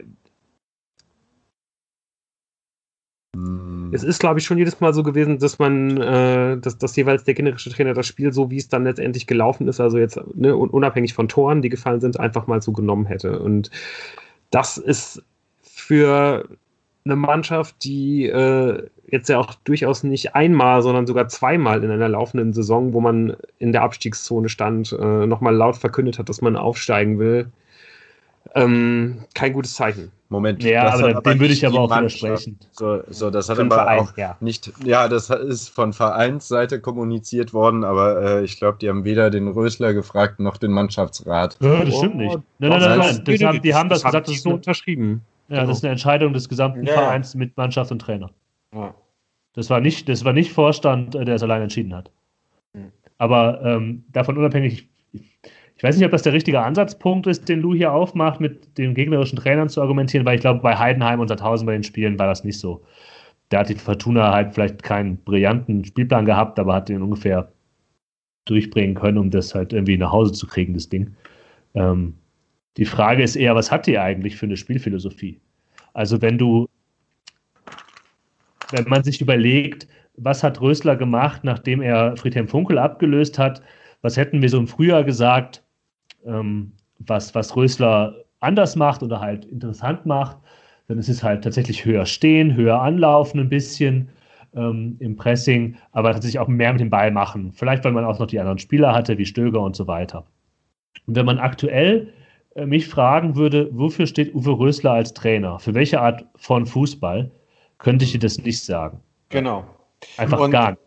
[3.96, 7.24] es ist, glaube ich, schon jedes Mal so gewesen, dass man, äh, dass, dass jeweils
[7.24, 10.56] der generische Trainer das Spiel, so wie es dann letztendlich gelaufen ist, also jetzt ne,
[10.56, 13.39] unabhängig von Toren, die gefallen sind, einfach mal so genommen hätte.
[13.39, 13.72] Und
[14.52, 15.24] das ist
[15.62, 16.48] für
[17.06, 22.10] eine Mannschaft, die äh, jetzt ja auch durchaus nicht einmal, sondern sogar zweimal in einer
[22.10, 26.56] laufenden Saison, wo man in der Abstiegszone stand, äh, nochmal laut verkündet hat, dass man
[26.56, 27.52] aufsteigen will,
[28.56, 30.12] ähm, kein gutes Zeichen.
[30.30, 32.58] Moment, ja, aber dem würde ich aber auch widersprechen.
[32.72, 34.36] So, so, das hat aber Verein, auch ja.
[34.39, 39.30] nicht, ja, das ist von Vereinsseite kommuniziert worden, aber äh, ich glaube, die haben weder
[39.30, 41.58] den Rösler gefragt noch den Mannschaftsrat.
[41.62, 42.39] Ja, das stimmt nicht.
[42.58, 43.24] Nein, nein, nein, nein.
[43.24, 45.22] Das haben, die haben das, das gesagt, das ist so unterschrieben.
[45.47, 45.68] Ja, genau.
[45.68, 46.93] das ist eine Entscheidung des gesamten ja.
[46.93, 48.32] Vereins mit Mannschaft und Trainer.
[48.74, 48.95] Ja.
[49.53, 52.10] Das war nicht, das war nicht Vorstand, äh, der es allein entschieden hat.
[52.74, 52.91] Hm.
[53.20, 55.39] Aber ähm, davon unabhängig, ich
[55.84, 59.38] weiß nicht, ob das der richtige Ansatzpunkt ist, den Lou hier aufmacht, mit den gegnerischen
[59.38, 62.44] Trainern zu argumentieren, weil ich glaube, bei Heidenheim und Sandhausen bei den Spielen war das
[62.44, 62.82] nicht so.
[63.50, 67.52] Da hat die Fortuna halt vielleicht keinen brillanten Spielplan gehabt, aber hat den ungefähr
[68.46, 71.16] durchbringen können, um das halt irgendwie nach Hause zu kriegen, das Ding.
[71.74, 72.16] Ähm,
[72.78, 75.40] die Frage ist eher, was hat die eigentlich für eine Spielphilosophie?
[75.94, 76.68] Also wenn du,
[78.72, 83.62] wenn man sich überlegt, was hat Rösler gemacht, nachdem er Friedhelm Funkel abgelöst hat,
[84.02, 85.64] was hätten wir so im Frühjahr gesagt,
[86.26, 90.38] ähm, was, was Rösler anders macht oder halt interessant macht,
[90.88, 94.10] dann ist es halt tatsächlich höher stehen, höher anlaufen ein bisschen
[94.56, 97.52] ähm, im Pressing, aber tatsächlich auch mehr mit dem Ball machen.
[97.54, 100.26] Vielleicht, weil man auch noch die anderen Spieler hatte, wie Stöger und so weiter.
[101.08, 102.14] Und wenn man aktuell
[102.56, 105.60] äh, mich fragen würde, wofür steht Uwe Rösler als Trainer?
[105.60, 107.32] Für welche Art von Fußball?
[107.78, 109.02] Könnte ich dir das nicht sagen.
[109.30, 109.66] Genau.
[110.18, 110.82] Einfach und, gar nicht.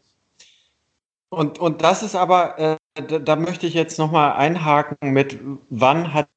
[1.31, 6.15] Und, und das ist aber, äh, da, da, möchte ich jetzt nochmal einhaken mit, wann
[6.15, 6.29] hat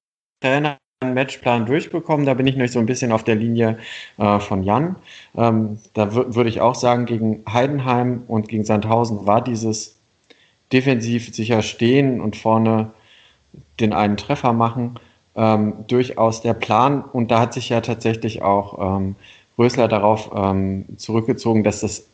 [0.43, 2.25] der Trainer einen Matchplan durchbekommen?
[2.25, 3.77] Da bin ich noch so ein bisschen auf der Linie
[4.17, 4.97] äh, von Jan.
[5.35, 9.97] Ähm, da würde ich auch sagen, gegen Heidenheim und gegen Sandhausen war dieses
[10.73, 12.91] defensiv sicher stehen und vorne
[13.79, 14.99] den einen Treffer machen
[15.35, 17.03] ähm, durchaus der Plan.
[17.03, 19.15] Und da hat sich ja tatsächlich auch ähm,
[19.57, 22.10] Rösler darauf ähm, zurückgezogen, dass das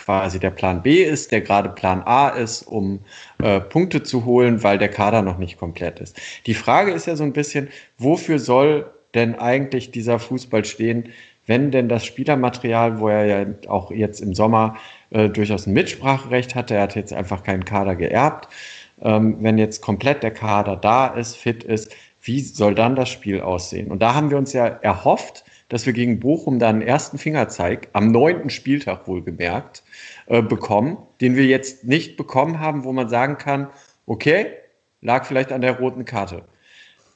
[0.00, 3.00] quasi der Plan B ist, der gerade Plan A ist, um
[3.42, 6.18] äh, Punkte zu holen, weil der Kader noch nicht komplett ist.
[6.46, 11.10] Die Frage ist ja so ein bisschen, wofür soll denn eigentlich dieser Fußball stehen,
[11.46, 14.76] wenn denn das Spielermaterial, wo er ja auch jetzt im Sommer
[15.10, 18.48] äh, durchaus ein Mitspracherecht hatte, er hat jetzt einfach keinen Kader geerbt,
[19.02, 21.92] ähm, wenn jetzt komplett der Kader da ist, fit ist,
[22.22, 23.90] wie soll dann das Spiel aussehen?
[23.90, 27.88] Und da haben wir uns ja erhofft, dass wir gegen Bochum dann einen ersten Fingerzeig
[27.94, 29.82] am neunten Spieltag wohlgemerkt
[30.26, 33.68] äh, bekommen, den wir jetzt nicht bekommen haben, wo man sagen kann,
[34.04, 34.52] okay,
[35.00, 36.44] lag vielleicht an der roten Karte.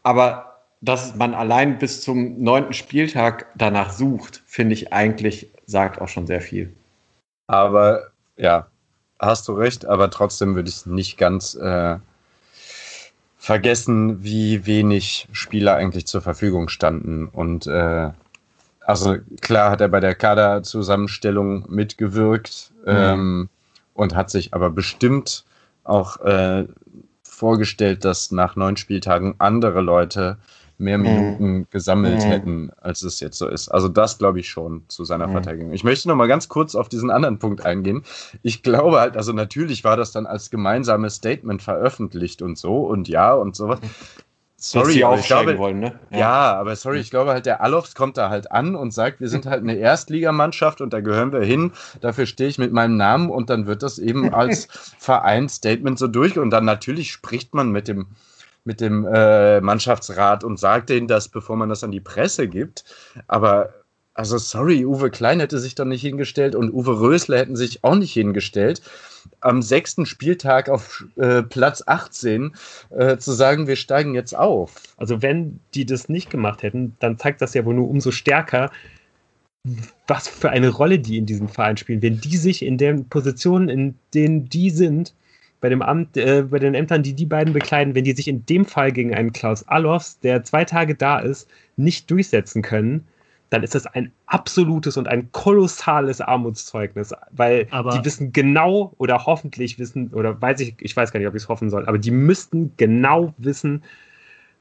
[0.03, 6.09] Aber dass man allein bis zum neunten Spieltag danach sucht, finde ich eigentlich, sagt auch
[6.09, 6.73] schon sehr viel.
[7.47, 8.69] Aber ja,
[9.19, 11.97] hast du recht, aber trotzdem würde ich nicht ganz äh,
[13.39, 17.27] vergessen, wie wenig Spieler eigentlich zur Verfügung standen.
[17.27, 18.11] Und äh,
[18.87, 22.93] also klar hat er bei der Kaderzusammenstellung mitgewirkt mhm.
[22.93, 23.49] ähm,
[23.95, 25.45] und hat sich aber bestimmt
[25.85, 26.67] auch äh,
[27.23, 30.39] vorgestellt, dass nach neun Spieltagen andere Leute
[30.79, 31.05] mehr mhm.
[31.05, 31.67] Minuten mhm.
[31.71, 32.29] gesammelt mhm.
[32.29, 33.69] hätten, als es jetzt so ist.
[33.69, 35.33] Also das glaube ich schon zu seiner mhm.
[35.33, 35.73] Verteidigung.
[35.73, 38.03] Ich möchte noch mal ganz kurz auf diesen anderen Punkt eingehen.
[38.43, 43.09] Ich glaube halt, also natürlich war das dann als gemeinsames Statement veröffentlicht und so und
[43.09, 43.81] ja und sowas.
[44.67, 45.93] Sorry, aber ich glaube, wollen, ne?
[46.11, 46.19] ja.
[46.19, 46.55] ja.
[46.55, 49.45] aber sorry, ich glaube halt, der Alofs kommt da halt an und sagt, wir sind
[49.45, 51.73] halt eine Erstligamannschaft und da gehören wir hin.
[52.01, 56.39] Dafür stehe ich mit meinem Namen und dann wird das eben als Vereinsstatement so durch.
[56.39, 58.07] Und dann natürlich spricht man mit dem
[58.67, 62.85] mit dem äh, Mannschaftsrat und sagt denen das, bevor man das an die Presse gibt.
[63.27, 63.75] Aber
[64.15, 67.97] also sorry, Uwe Klein hätte sich doch nicht hingestellt und Uwe Rösler hätten sich auch
[67.97, 68.81] nicht hingestellt,
[69.41, 72.55] am sechsten Spieltag auf äh, Platz 18
[72.91, 74.75] äh, zu sagen, wir steigen jetzt auf.
[74.97, 78.71] Also wenn die das nicht gemacht hätten, dann zeigt das ja wohl nur umso stärker,
[80.07, 82.03] was für eine Rolle die in diesem Verein spielen.
[82.03, 85.15] Wenn die sich in den Positionen, in denen die sind,
[85.61, 88.45] bei dem Amt, äh, bei den Ämtern, die die beiden bekleiden, wenn die sich in
[88.47, 93.09] dem Fall gegen einen Klaus Allofs, der zwei Tage da ist, nicht durchsetzen können,
[93.55, 99.27] dann ist das ein absolutes und ein kolossales Armutszeugnis, weil aber die wissen genau oder
[99.27, 101.99] hoffentlich wissen, oder weiß ich, ich weiß gar nicht, ob ich es hoffen soll, aber
[101.99, 103.85] die müssten genau wissen,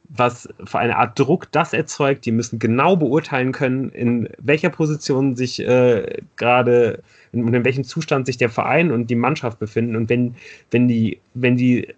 [0.10, 2.26] was für eine Art Druck das erzeugt.
[2.26, 8.28] Die müssen genau beurteilen können, in welcher Position sich äh, gerade und in welchem Zustand
[8.28, 9.96] sich der Verein und die Mannschaft befinden.
[9.96, 10.36] Und wenn,
[10.70, 11.96] wenn die, wenn die,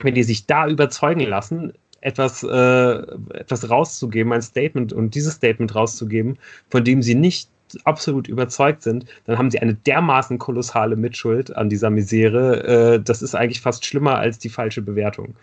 [0.00, 2.94] wenn die sich da überzeugen lassen, etwas, äh,
[3.34, 6.38] etwas rauszugeben, ein Statement und dieses Statement rauszugeben,
[6.70, 7.48] von dem sie nicht
[7.84, 12.94] absolut überzeugt sind, dann haben sie eine dermaßen kolossale Mitschuld an dieser Misere.
[12.94, 15.34] Äh, das ist eigentlich fast schlimmer als die falsche Bewertung.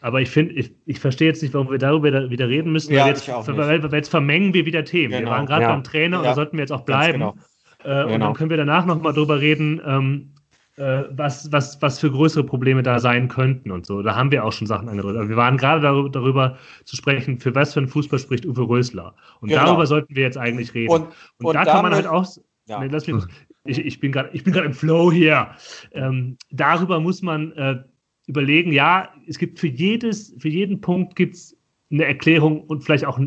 [0.00, 3.04] Aber ich finde, ich, ich verstehe jetzt nicht, warum wir darüber wieder reden müssen, ja,
[3.04, 5.12] weil, jetzt, weil, weil, jetzt vermengen wir wieder Themen.
[5.12, 5.30] Genau.
[5.30, 5.68] Wir waren gerade ja.
[5.70, 7.20] beim Trainer und da sollten wir jetzt auch bleiben.
[7.20, 7.34] Genau.
[7.84, 8.02] Äh, genau.
[8.02, 8.32] Und dann genau.
[8.32, 10.41] können wir danach nochmal drüber reden, ähm, äh,
[10.76, 14.02] was, was, was für größere Probleme da sein könnten und so.
[14.02, 15.20] Da haben wir auch schon Sachen angedeutet.
[15.20, 18.62] Aber wir waren gerade darüber, darüber, zu sprechen, für was für ein Fußball spricht Uwe
[18.62, 19.14] Rösler.
[19.40, 19.66] Und genau.
[19.66, 20.92] darüber sollten wir jetzt eigentlich reden.
[20.92, 21.02] Und,
[21.38, 22.26] und, und da kann man halt auch.
[22.66, 22.80] Ja.
[22.80, 23.22] Nee, lass mich,
[23.64, 25.48] ich, ich bin gerade im Flow hier.
[25.92, 27.82] Ähm, darüber muss man äh,
[28.26, 31.56] überlegen, ja, es gibt für jedes, für jeden Punkt gibt es
[31.90, 33.18] eine Erklärung und vielleicht auch,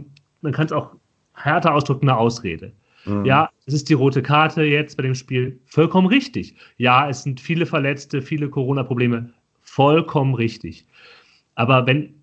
[0.42, 0.96] man kann es auch
[1.34, 2.74] härter ausdrücken, eine Ausrede.
[3.06, 3.26] Mhm.
[3.26, 5.60] Ja, es ist die rote Karte jetzt bei dem Spiel.
[5.66, 6.56] Vollkommen richtig.
[6.78, 9.32] Ja, es sind viele Verletzte, viele Corona-Probleme.
[9.62, 10.86] Vollkommen richtig.
[11.56, 12.14] Aber wenn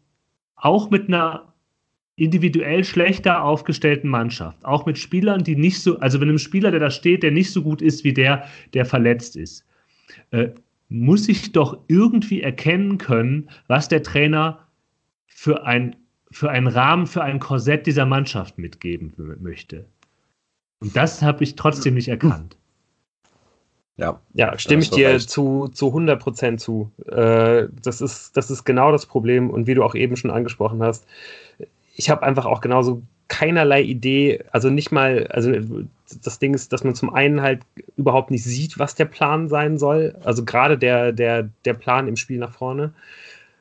[0.56, 1.52] auch mit einer
[2.16, 6.80] individuell schlechter aufgestellten Mannschaft, auch mit Spielern, die nicht so, also wenn ein Spieler, der
[6.80, 9.64] da steht, der nicht so gut ist wie der, der verletzt ist,
[10.30, 10.48] äh,
[10.88, 14.66] muss ich doch irgendwie erkennen können, was der Trainer
[15.26, 15.96] für ein
[16.32, 19.84] für einen Rahmen, für ein Korsett dieser Mannschaft mitgeben möchte.
[20.82, 22.56] Und das habe ich trotzdem nicht erkannt.
[23.96, 26.90] Ja, ja stimme ich dir zu, zu 100 Prozent zu.
[27.06, 29.48] Äh, das, ist, das ist genau das Problem.
[29.48, 31.06] Und wie du auch eben schon angesprochen hast,
[31.94, 35.52] ich habe einfach auch genauso keinerlei Idee, also nicht mal, also
[36.24, 37.62] das Ding ist, dass man zum einen halt
[37.96, 40.16] überhaupt nicht sieht, was der Plan sein soll.
[40.24, 42.92] Also gerade der, der, der Plan im Spiel nach vorne.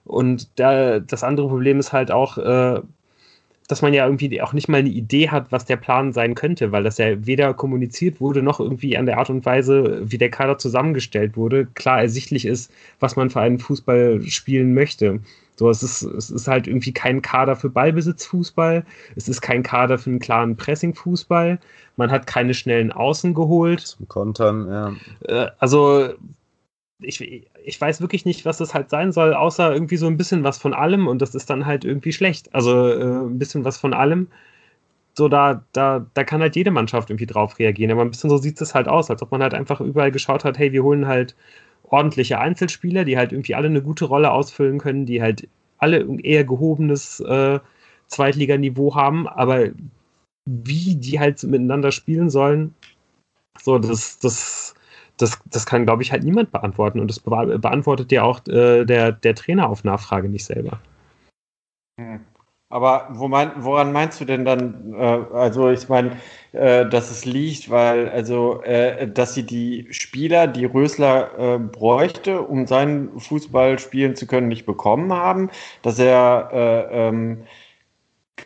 [0.06, 2.82] Und da, das andere Problem ist halt auch, äh,
[3.72, 6.72] dass man ja irgendwie auch nicht mal eine Idee hat, was der Plan sein könnte,
[6.74, 10.30] weil das ja weder kommuniziert wurde, noch irgendwie an der Art und Weise, wie der
[10.30, 15.22] Kader zusammengestellt wurde, klar ersichtlich ist, was man für einen Fußball spielen möchte.
[15.56, 18.84] So, es ist, es ist halt irgendwie kein Kader für Ballbesitzfußball,
[19.16, 21.60] es ist kein Kader für einen klaren Pressingfußball,
[21.98, 23.82] man hat keine schnellen Außen geholt.
[23.82, 24.94] Zum Kontern, ja.
[25.28, 26.10] Äh, also,
[27.02, 30.44] ich, ich weiß wirklich nicht, was das halt sein soll, außer irgendwie so ein bisschen
[30.44, 32.54] was von allem und das ist dann halt irgendwie schlecht.
[32.54, 34.28] Also äh, ein bisschen was von allem.
[35.14, 37.92] So, da, da, da kann halt jede Mannschaft irgendwie drauf reagieren.
[37.92, 40.46] Aber ein bisschen so sieht es halt aus, als ob man halt einfach überall geschaut
[40.46, 41.36] hat, hey, wir holen halt
[41.84, 45.48] ordentliche Einzelspieler, die halt irgendwie alle eine gute Rolle ausfüllen können, die halt
[45.78, 47.60] alle eher gehobenes äh,
[48.08, 49.70] Zweitliganiveau haben, aber
[50.46, 52.74] wie die halt miteinander spielen sollen,
[53.62, 54.74] so, das, das,
[55.22, 57.00] das, das kann, glaube ich, halt niemand beantworten.
[57.00, 60.80] Und das be beantwortet ja auch äh, der, der Trainer auf Nachfrage nicht selber.
[62.00, 62.22] Hm.
[62.70, 66.16] Aber wo mein, woran meinst du denn dann, äh, also ich meine,
[66.54, 72.42] äh, dass es liegt, weil, also, äh, dass sie die Spieler, die Rösler äh, bräuchte,
[72.42, 75.50] um seinen Fußball spielen zu können, nicht bekommen haben,
[75.82, 77.44] dass er äh, ähm,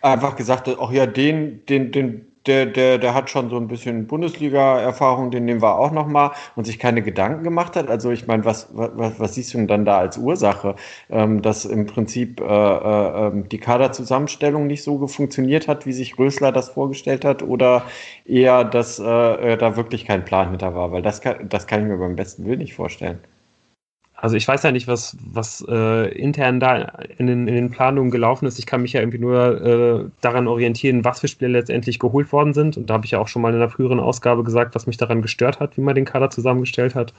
[0.01, 3.67] einfach gesagt hat, ach ja, den, den, den der, der, der hat schon so ein
[3.67, 7.89] bisschen Bundesliga-Erfahrung, den nehmen wir auch nochmal und sich keine Gedanken gemacht hat.
[7.89, 10.75] Also ich meine, was, was, was siehst du denn dann da als Ursache,
[11.09, 16.17] ähm, dass im Prinzip äh, äh, ähm, die Kaderzusammenstellung nicht so funktioniert hat, wie sich
[16.19, 17.85] Rösler das vorgestellt hat, oder
[18.25, 20.91] eher, dass äh, äh, da wirklich kein Plan hinter war?
[20.91, 23.19] Weil das kann, das kann ich mir beim besten Willen nicht vorstellen.
[24.17, 26.77] Also ich weiß ja nicht, was, was äh, intern da
[27.17, 28.57] in den, in den, Planungen gelaufen ist.
[28.57, 32.53] Ich kann mich ja irgendwie nur äh, daran orientieren, was für Spiele letztendlich geholt worden
[32.53, 32.77] sind.
[32.77, 34.97] Und da habe ich ja auch schon mal in einer früheren Ausgabe gesagt, was mich
[34.97, 37.13] daran gestört hat, wie man den Kader zusammengestellt hat.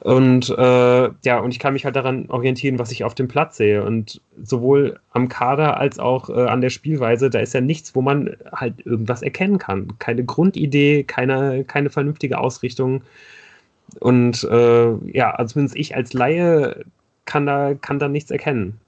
[0.00, 3.56] Und äh, ja, und ich kann mich halt daran orientieren, was ich auf dem Platz
[3.56, 3.82] sehe.
[3.82, 8.02] Und sowohl am Kader als auch äh, an der Spielweise, da ist ja nichts, wo
[8.02, 9.98] man halt irgendwas erkennen kann.
[9.98, 13.02] Keine Grundidee, keine, keine vernünftige Ausrichtung.
[14.00, 16.84] Und äh, ja, also zumindest ich als Laie
[17.24, 18.80] kann da, kann da nichts erkennen.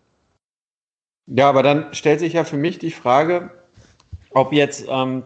[1.26, 3.50] Ja, aber dann stellt sich ja für mich die Frage,
[4.30, 5.24] ob jetzt, ähm,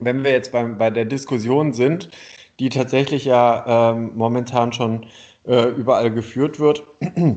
[0.00, 2.10] wenn wir jetzt beim, bei der Diskussion sind,
[2.58, 5.06] die tatsächlich ja ähm, momentan schon
[5.44, 6.82] äh, überall geführt wird,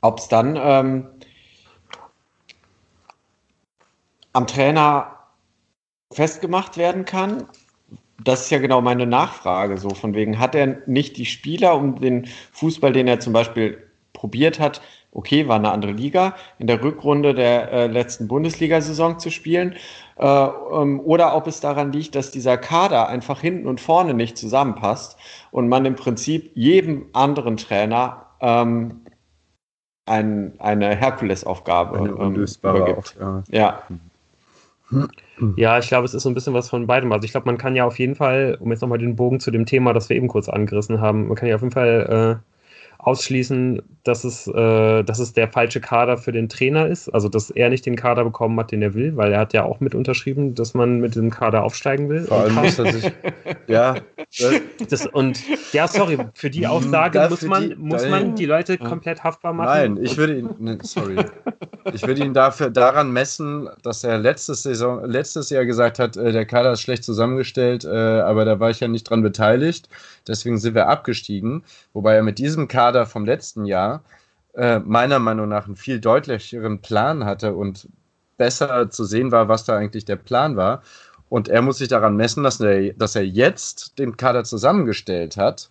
[0.00, 1.06] ob es dann ähm,
[4.32, 5.16] am Trainer
[6.12, 7.46] festgemacht werden kann,
[8.22, 9.78] das ist ja genau meine Nachfrage.
[9.78, 13.82] So von wegen, hat er nicht die Spieler, um den Fußball, den er zum Beispiel
[14.12, 14.80] probiert hat,
[15.12, 19.74] okay, war eine andere Liga, in der Rückrunde der äh, letzten Bundesliga-Saison zu spielen.
[20.16, 24.38] Äh, ähm, oder ob es daran liegt, dass dieser Kader einfach hinten und vorne nicht
[24.38, 25.18] zusammenpasst
[25.50, 29.02] und man im Prinzip jedem anderen Trainer ähm,
[30.06, 33.16] ein, eine Herkulesaufgabe eine ähm, übergibt.
[33.20, 33.82] Auch, ja.
[35.56, 35.72] Ja.
[35.72, 37.12] Ja, ich glaube, es ist so ein bisschen was von beidem.
[37.12, 39.50] Also ich glaube, man kann ja auf jeden Fall, um jetzt nochmal den Bogen zu
[39.50, 42.52] dem Thema, das wir eben kurz angerissen haben, man kann ja auf jeden Fall äh,
[43.02, 47.08] ausschließen, dass es, äh, dass es der falsche Kader für den Trainer ist.
[47.08, 49.64] Also, dass er nicht den Kader bekommen hat, den er will, weil er hat ja
[49.64, 52.22] auch mit unterschrieben, dass man mit dem Kader aufsteigen will.
[52.22, 53.12] Vor allem muss er sich,
[53.66, 53.96] ja.
[54.88, 59.24] Das, und ja, sorry, für die Aussage muss, man, die, muss man die Leute komplett
[59.24, 59.94] haftbar machen.
[59.94, 61.16] Nein, ich würde ihn, ne, sorry,
[61.92, 66.32] ich würde ihn dafür daran messen, dass er letztes, Saison, letztes Jahr gesagt hat, äh,
[66.32, 69.88] der Kader ist schlecht zusammengestellt, äh, aber da war ich ja nicht dran beteiligt.
[70.26, 71.64] Deswegen sind wir abgestiegen.
[71.92, 74.02] Wobei er mit diesem Kader vom letzten Jahr
[74.54, 77.88] äh, meiner Meinung nach einen viel deutlicheren Plan hatte und
[78.36, 80.82] besser zu sehen war, was da eigentlich der Plan war.
[81.28, 85.70] Und er muss sich daran messen, dass er, dass er jetzt den Kader zusammengestellt hat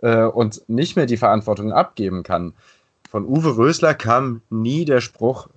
[0.00, 2.54] und nicht mehr die Verantwortung abgeben kann.
[3.14, 5.48] Von Uwe Rösler kam nie der Spruch,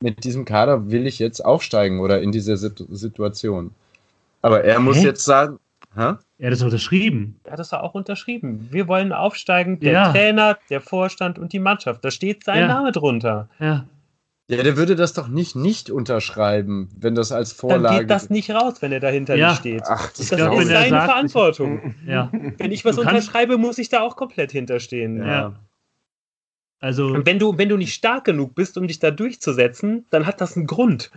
[0.00, 3.72] mit diesem Kader will ich jetzt aufsteigen oder in dieser Situation.
[4.40, 5.58] Aber er muss jetzt sagen,
[5.96, 6.14] Hä?
[6.38, 7.40] Er hat das unterschrieben.
[7.42, 8.68] Er hat das auch unterschrieben.
[8.70, 10.12] Wir wollen aufsteigen, der ja.
[10.12, 12.04] Trainer, der Vorstand und die Mannschaft.
[12.04, 12.68] Da steht sein ja.
[12.68, 13.48] Name drunter.
[13.58, 13.86] Ja.
[14.48, 17.82] Ja, der würde das doch nicht nicht unterschreiben, wenn das als Vorlage.
[17.82, 19.48] Dann geht das nicht raus, wenn er dahinter ja.
[19.48, 19.82] nicht steht.
[19.86, 21.94] Ach, das, das glaub, ist seine sagt, Verantwortung.
[22.06, 22.30] Ja.
[22.58, 25.16] Wenn ich was unterschreibe, muss ich da auch komplett hinterstehen.
[25.26, 25.56] Ja.
[26.80, 30.40] Also, wenn du, wenn du nicht stark genug bist, um dich da durchzusetzen, dann hat
[30.40, 31.10] das einen Grund.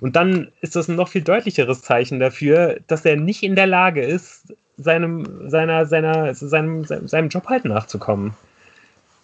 [0.00, 3.68] Und dann ist das ein noch viel deutlicheres Zeichen dafür, dass er nicht in der
[3.68, 8.34] Lage ist, seinem, seiner, seiner, seinem, seinem Job halt nachzukommen.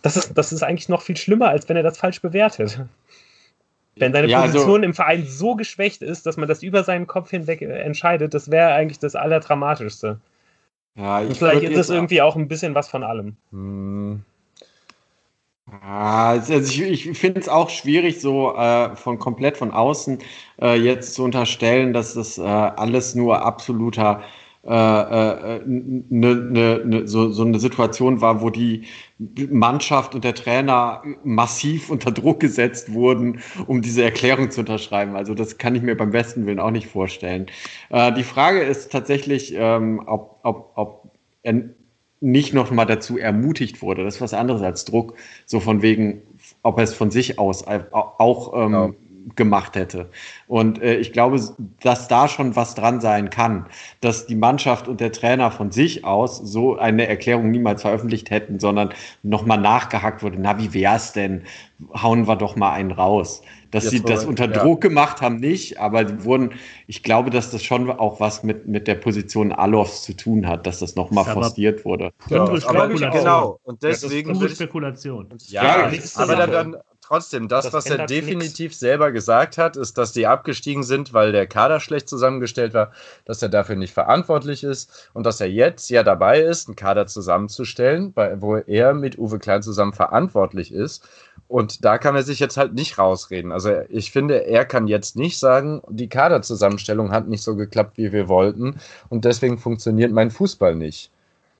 [0.02, 2.80] Das ist, das ist eigentlich noch viel schlimmer, als wenn er das falsch bewertet.
[3.96, 6.84] Wenn seine ja, also Position also, im Verein so geschwächt ist, dass man das über
[6.84, 10.20] seinen Kopf hinweg entscheidet, das wäre eigentlich das Allerdramatischste.
[10.94, 13.36] Ja, Und vielleicht ist es irgendwie auch ein bisschen was von allem.
[13.50, 14.22] Hm.
[15.82, 20.18] Also ich, ich finde es auch schwierig, so äh, von komplett von außen
[20.60, 24.22] äh, jetzt zu unterstellen, dass das äh, alles nur absoluter
[24.62, 28.84] ne, ne, ne, so, so eine Situation war, wo die
[29.50, 35.16] Mannschaft und der Trainer massiv unter Druck gesetzt wurden, um diese Erklärung zu unterschreiben.
[35.16, 37.46] Also das kann ich mir beim besten Willen auch nicht vorstellen.
[37.88, 41.10] Äh, die Frage ist tatsächlich, ähm, ob, ob, ob
[42.20, 44.04] nicht noch mal dazu ermutigt wurde.
[44.04, 45.14] Das ist was anderes als Druck,
[45.46, 46.22] so von wegen,
[46.62, 48.90] ob er es von sich aus auch ähm, ja.
[49.36, 50.10] gemacht hätte.
[50.46, 51.40] Und äh, ich glaube,
[51.82, 53.66] dass da schon was dran sein kann,
[54.02, 58.58] dass die Mannschaft und der Trainer von sich aus so eine Erklärung niemals veröffentlicht hätten,
[58.58, 58.90] sondern
[59.22, 60.36] nochmal nachgehackt wurde.
[60.38, 61.44] Na, wie wär's denn?
[61.94, 63.40] Hauen wir doch mal einen raus.
[63.70, 64.62] Dass Jetzt sie das unter ja.
[64.62, 66.52] Druck gemacht haben, nicht, aber die wurden,
[66.88, 70.66] ich glaube, dass das schon auch was mit, mit der Position Alofs zu tun hat,
[70.66, 72.12] dass das nochmal forciert wurde.
[72.28, 73.60] Ja, aber, genau.
[73.62, 74.34] Und deswegen.
[74.34, 75.28] Das ist Spekulation.
[75.48, 76.76] Ja, ja aber dann, dann,
[77.10, 78.78] trotzdem, das, das was er definitiv nix.
[78.78, 82.92] selber gesagt hat, ist, dass die abgestiegen sind, weil der Kader schlecht zusammengestellt war,
[83.24, 87.06] dass er dafür nicht verantwortlich ist und dass er jetzt ja dabei ist, einen Kader
[87.06, 91.08] zusammenzustellen, wo er mit Uwe Klein zusammen verantwortlich ist.
[91.50, 93.50] Und da kann er sich jetzt halt nicht rausreden.
[93.50, 98.12] Also ich finde, er kann jetzt nicht sagen, die Kaderzusammenstellung hat nicht so geklappt, wie
[98.12, 98.76] wir wollten
[99.08, 101.10] und deswegen funktioniert mein Fußball nicht.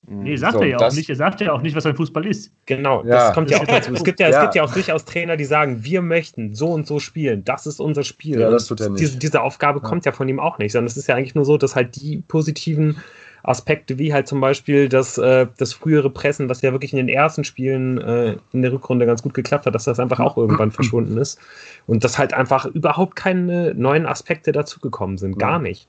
[0.06, 1.10] Nee, sagt so, er ja auch nicht.
[1.10, 2.52] Er sagt ja auch nicht, was ein Fußball ist.
[2.66, 3.08] Genau, ja.
[3.08, 3.92] das kommt ja auch dazu.
[3.92, 4.36] Es gibt ja, ja.
[4.36, 7.44] es gibt ja auch durchaus Trainer, die sagen, wir möchten so und so spielen.
[7.44, 8.38] Das ist unser Spiel.
[8.38, 9.00] Ja, das tut er nicht.
[9.00, 9.88] Diese, diese Aufgabe ja.
[9.88, 11.96] kommt ja von ihm auch nicht, sondern es ist ja eigentlich nur so, dass halt
[11.96, 12.98] die positiven
[13.42, 17.08] Aspekte, wie halt zum Beispiel das, äh, das frühere Pressen, was ja wirklich in den
[17.08, 20.70] ersten Spielen äh, in der Rückrunde ganz gut geklappt hat, dass das einfach auch irgendwann
[20.70, 21.38] verschwunden ist.
[21.86, 25.38] Und dass halt einfach überhaupt keine neuen Aspekte dazugekommen sind.
[25.38, 25.88] Gar nicht.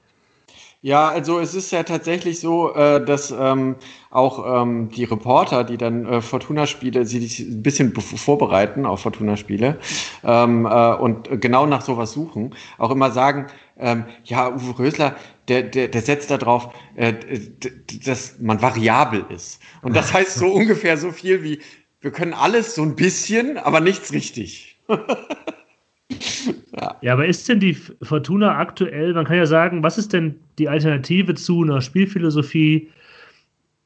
[0.84, 3.76] Ja, also es ist ja tatsächlich so, äh, dass ähm,
[4.10, 9.78] auch ähm, die Reporter, die dann äh, Fortuna-Spiele, sie sich ein bisschen vorbereiten auf Fortuna-Spiele
[10.24, 13.45] ähm, äh, und genau nach sowas suchen, auch immer sagen,
[13.78, 15.16] ähm, ja, Uwe Rösler,
[15.52, 17.14] der, der, der setzt darauf, äh,
[18.06, 19.62] dass man variabel ist.
[19.82, 21.60] Und das heißt so ungefähr so viel wie,
[21.99, 24.80] wir können alles so ein bisschen, aber nichts richtig.
[24.88, 26.95] ja.
[27.02, 30.70] ja, aber ist denn die Fortuna aktuell, man kann ja sagen, was ist denn die
[30.70, 32.89] Alternative zu einer Spielphilosophie?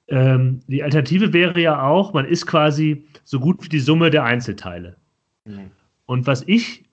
[0.08, 4.24] Ähm, die Alternative wäre ja auch, man ist quasi so gut wie die Summe der
[4.24, 4.98] Einzelteile.
[5.46, 5.72] Mhm.
[6.06, 6.84] Und was ich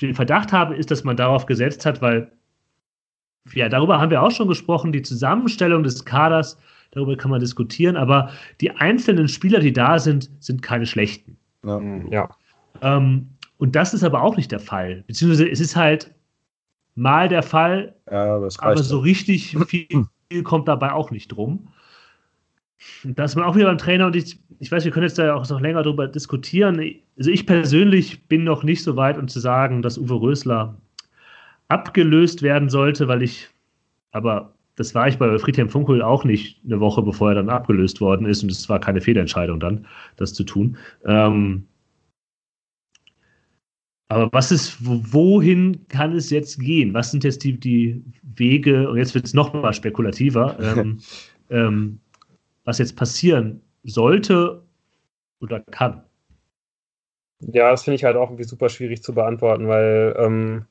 [0.00, 2.32] den Verdacht habe, ist, dass man darauf gesetzt hat, weil,
[3.54, 6.58] ja, darüber haben wir auch schon gesprochen, die Zusammenstellung des Kaders,
[6.92, 8.30] darüber kann man diskutieren, aber
[8.60, 11.36] die einzelnen Spieler, die da sind, sind keine schlechten.
[11.64, 11.80] Ja.
[12.10, 12.28] ja.
[12.80, 13.28] Ähm,
[13.58, 15.04] und das ist aber auch nicht der Fall.
[15.06, 16.12] Beziehungsweise es ist halt
[16.94, 21.68] mal der Fall, ja, aber so richtig viel kommt dabei auch nicht drum.
[23.04, 25.18] Und da ist man auch wieder beim Trainer und ich, ich weiß, wir können jetzt
[25.18, 26.80] da auch noch länger darüber diskutieren.
[27.16, 30.76] Also ich persönlich bin noch nicht so weit, um zu sagen, dass Uwe Rösler
[31.72, 33.48] abgelöst werden sollte, weil ich,
[34.10, 38.00] aber das war ich bei Friedhelm Funkel auch nicht eine Woche, bevor er dann abgelöst
[38.00, 40.76] worden ist und es war keine Fehlentscheidung dann, das zu tun.
[41.06, 41.66] Ähm,
[44.08, 46.92] aber was ist, wohin kann es jetzt gehen?
[46.92, 50.98] Was sind jetzt die, die Wege, und jetzt wird es noch mal spekulativer, ähm,
[51.48, 52.00] ähm,
[52.64, 54.62] was jetzt passieren sollte
[55.40, 56.02] oder kann?
[57.40, 60.66] Ja, das finde ich halt auch irgendwie super schwierig zu beantworten, weil, ähm,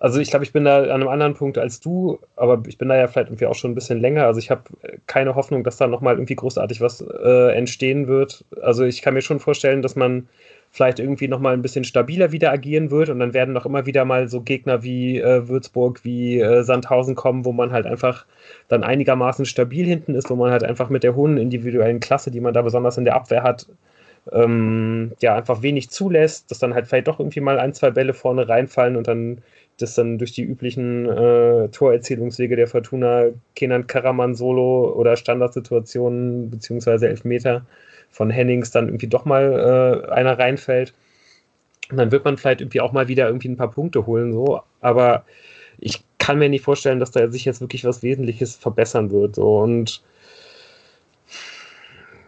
[0.00, 2.88] also ich glaube, ich bin da an einem anderen Punkt als du, aber ich bin
[2.88, 4.24] da ja vielleicht irgendwie auch schon ein bisschen länger.
[4.24, 4.62] Also ich habe
[5.06, 8.42] keine Hoffnung, dass da nochmal irgendwie großartig was äh, entstehen wird.
[8.62, 10.26] Also ich kann mir schon vorstellen, dass man
[10.70, 14.06] vielleicht irgendwie nochmal ein bisschen stabiler wieder agieren wird und dann werden noch immer wieder
[14.06, 18.24] mal so Gegner wie äh, Würzburg, wie äh, Sandhausen kommen, wo man halt einfach
[18.68, 22.40] dann einigermaßen stabil hinten ist, wo man halt einfach mit der hohen individuellen Klasse, die
[22.40, 23.66] man da besonders in der Abwehr hat,
[24.32, 28.14] ähm, ja, einfach wenig zulässt, dass dann halt vielleicht doch irgendwie mal ein, zwei Bälle
[28.14, 29.42] vorne reinfallen und dann
[29.82, 33.26] das dann durch die üblichen äh, Torerzielungswege der Fortuna
[33.56, 37.64] Kenan Karaman Solo oder Standardsituationen beziehungsweise Elfmeter
[38.10, 40.92] von Hennings dann irgendwie doch mal äh, einer reinfällt.
[41.90, 44.60] Und dann wird man vielleicht irgendwie auch mal wieder irgendwie ein paar Punkte holen, so.
[44.80, 45.24] Aber
[45.78, 49.36] ich kann mir nicht vorstellen, dass da sich jetzt wirklich was Wesentliches verbessern wird.
[49.36, 49.58] So.
[49.58, 50.02] Und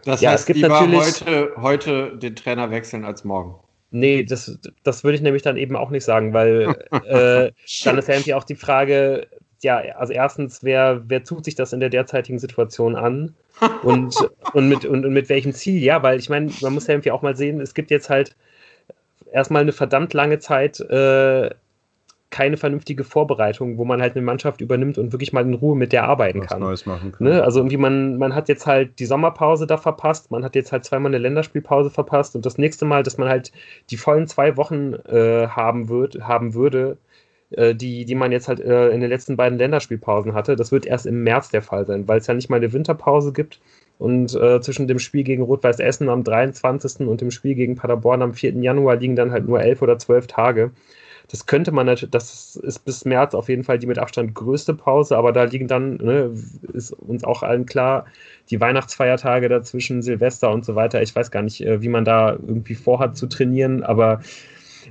[0.05, 3.55] das ja, heißt, es gibt lieber natürlich heute, heute den Trainer wechseln als morgen.
[3.95, 6.75] Nee, das, das würde ich nämlich dann eben auch nicht sagen, weil
[7.05, 7.51] äh,
[7.85, 9.27] dann ist ja irgendwie auch die Frage,
[9.61, 13.35] ja, also erstens, wer, wer tut sich das in der derzeitigen Situation an?
[13.83, 14.15] Und,
[14.53, 15.81] und, mit, und, und mit welchem Ziel?
[15.81, 18.35] Ja, weil ich meine, man muss ja irgendwie auch mal sehen, es gibt jetzt halt
[19.31, 21.51] erstmal eine verdammt lange Zeit äh,
[22.33, 25.93] keine vernünftige Vorbereitung, wo man halt eine Mannschaft übernimmt und wirklich mal in Ruhe mit
[25.93, 26.61] der arbeiten Was kann.
[26.61, 27.27] Neues machen kann.
[27.27, 27.43] Ne?
[27.43, 30.83] Also irgendwie man, man hat jetzt halt die Sommerpause da verpasst, man hat jetzt halt
[30.83, 33.51] zweimal eine Länderspielpause verpasst und das nächste Mal, dass man halt
[33.91, 36.97] die vollen zwei Wochen äh, haben wird, haben würde,
[37.51, 40.55] äh, die, die man jetzt halt äh, in den letzten beiden Länderspielpausen hatte.
[40.55, 43.31] Das wird erst im März der Fall sein, weil es ja nicht mal eine Winterpause
[43.31, 43.59] gibt.
[43.99, 47.07] Und äh, zwischen dem Spiel gegen Rot-Weiß Essen am 23.
[47.07, 48.53] und dem Spiel gegen Paderborn am 4.
[48.53, 50.71] Januar liegen dann halt nur elf oder zwölf Tage.
[51.29, 54.73] Das könnte man natürlich, das ist bis März auf jeden Fall die mit Abstand größte
[54.73, 56.31] Pause, aber da liegen dann, ne,
[56.73, 58.05] ist uns auch allen klar,
[58.49, 61.01] die Weihnachtsfeiertage dazwischen, Silvester und so weiter.
[61.01, 64.21] Ich weiß gar nicht, äh, wie man da irgendwie vorhat zu trainieren, aber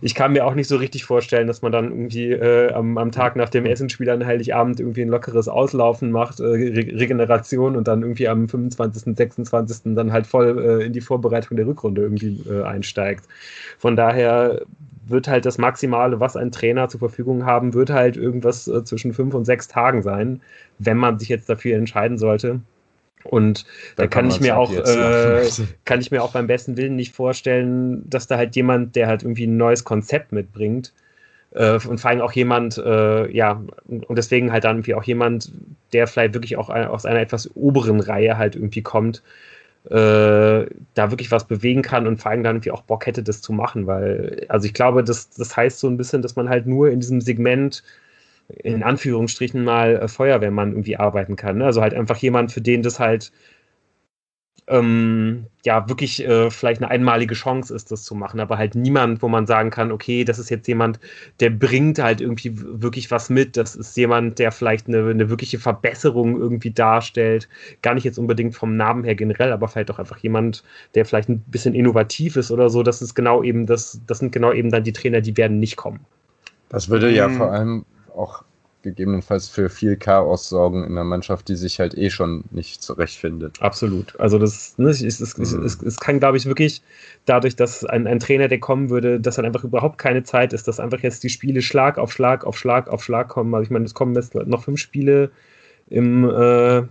[0.00, 3.12] ich kann mir auch nicht so richtig vorstellen, dass man dann irgendwie äh, am, am,
[3.12, 7.88] Tag nach dem Essensspiel an Heiligabend irgendwie ein lockeres Auslaufen macht, äh, Re Regeneration und
[7.88, 9.94] dann irgendwie am 25., 26.
[9.94, 13.26] dann halt voll äh, in die Vorbereitung der Rückrunde irgendwie äh, einsteigt.
[13.78, 14.62] Von daher
[15.06, 19.12] wird halt das Maximale, was ein Trainer zur Verfügung haben, wird halt irgendwas äh, zwischen
[19.12, 20.40] fünf und sechs Tagen sein,
[20.78, 22.60] wenn man sich jetzt dafür entscheiden sollte.
[23.24, 23.64] Und
[23.96, 25.48] da, da kann ich mir auch, äh,
[25.84, 29.22] kann ich mir auch beim besten Willen nicht vorstellen, dass da halt jemand, der halt
[29.22, 30.92] irgendwie ein neues Konzept mitbringt,
[31.54, 35.52] äh, und vor allem auch jemand, äh, ja, und deswegen halt dann irgendwie auch jemand,
[35.92, 39.22] der vielleicht wirklich auch aus einer etwas oberen Reihe halt irgendwie kommt,
[39.84, 43.52] da wirklich was bewegen kann und vor allem dann irgendwie auch Bock hätte, das zu
[43.52, 46.90] machen, weil, also ich glaube, das, das heißt so ein bisschen, dass man halt nur
[46.90, 47.82] in diesem Segment
[48.48, 51.58] in Anführungsstrichen mal äh, Feuerwehrmann irgendwie arbeiten kann.
[51.58, 51.64] Ne?
[51.64, 53.32] Also halt einfach jemand, für den das halt
[54.68, 59.22] ähm, ja wirklich äh, vielleicht eine einmalige Chance ist, das zu machen, aber halt niemand,
[59.22, 61.00] wo man sagen kann, okay, das ist jetzt jemand,
[61.40, 65.58] der bringt halt irgendwie wirklich was mit, das ist jemand, der vielleicht eine, eine wirkliche
[65.58, 67.48] Verbesserung irgendwie darstellt,
[67.82, 70.62] gar nicht jetzt unbedingt vom Namen her generell, aber vielleicht auch einfach jemand,
[70.94, 74.32] der vielleicht ein bisschen innovativ ist oder so, das ist genau eben das, das sind
[74.32, 76.00] genau eben dann die Trainer, die werden nicht kommen.
[76.68, 77.36] Das würde ja mhm.
[77.36, 77.84] vor allem
[78.14, 78.44] auch
[78.82, 83.60] gegebenenfalls für viel Chaos sorgen in einer Mannschaft, die sich halt eh schon nicht zurechtfindet.
[83.60, 84.18] Absolut.
[84.18, 85.64] Also das ne, es, es, mhm.
[85.64, 86.82] es, es, kann, glaube ich, wirklich
[87.24, 90.68] dadurch, dass ein, ein Trainer, der kommen würde, dass dann einfach überhaupt keine Zeit ist,
[90.68, 93.54] dass einfach jetzt die Spiele Schlag auf Schlag auf Schlag auf Schlag kommen.
[93.54, 95.30] Also ich meine, es kommen jetzt noch fünf Spiele
[95.88, 96.82] im äh,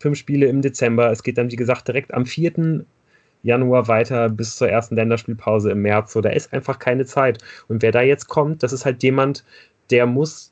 [0.00, 1.10] fünf Spiele im Dezember.
[1.10, 2.84] Es geht dann, wie gesagt, direkt am 4.
[3.42, 6.12] Januar weiter bis zur ersten Länderspielpause im März.
[6.12, 7.38] So, da ist einfach keine Zeit.
[7.68, 9.44] Und wer da jetzt kommt, das ist halt jemand,
[9.90, 10.49] der muss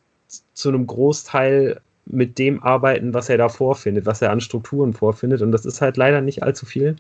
[0.55, 5.43] zu einem Großteil mit dem arbeiten, was er da vorfindet, was er an Strukturen vorfindet.
[5.43, 6.97] Und das ist halt leider nicht allzu viel.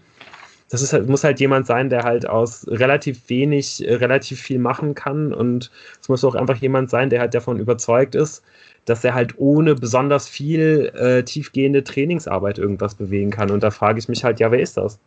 [0.70, 4.58] Das ist halt, muss halt jemand sein, der halt aus relativ wenig äh, relativ viel
[4.58, 5.32] machen kann.
[5.32, 5.70] Und
[6.00, 8.42] es muss auch einfach jemand sein, der halt davon überzeugt ist,
[8.84, 13.50] dass er halt ohne besonders viel äh, tiefgehende Trainingsarbeit irgendwas bewegen kann.
[13.50, 14.98] Und da frage ich mich halt, ja, wer ist das?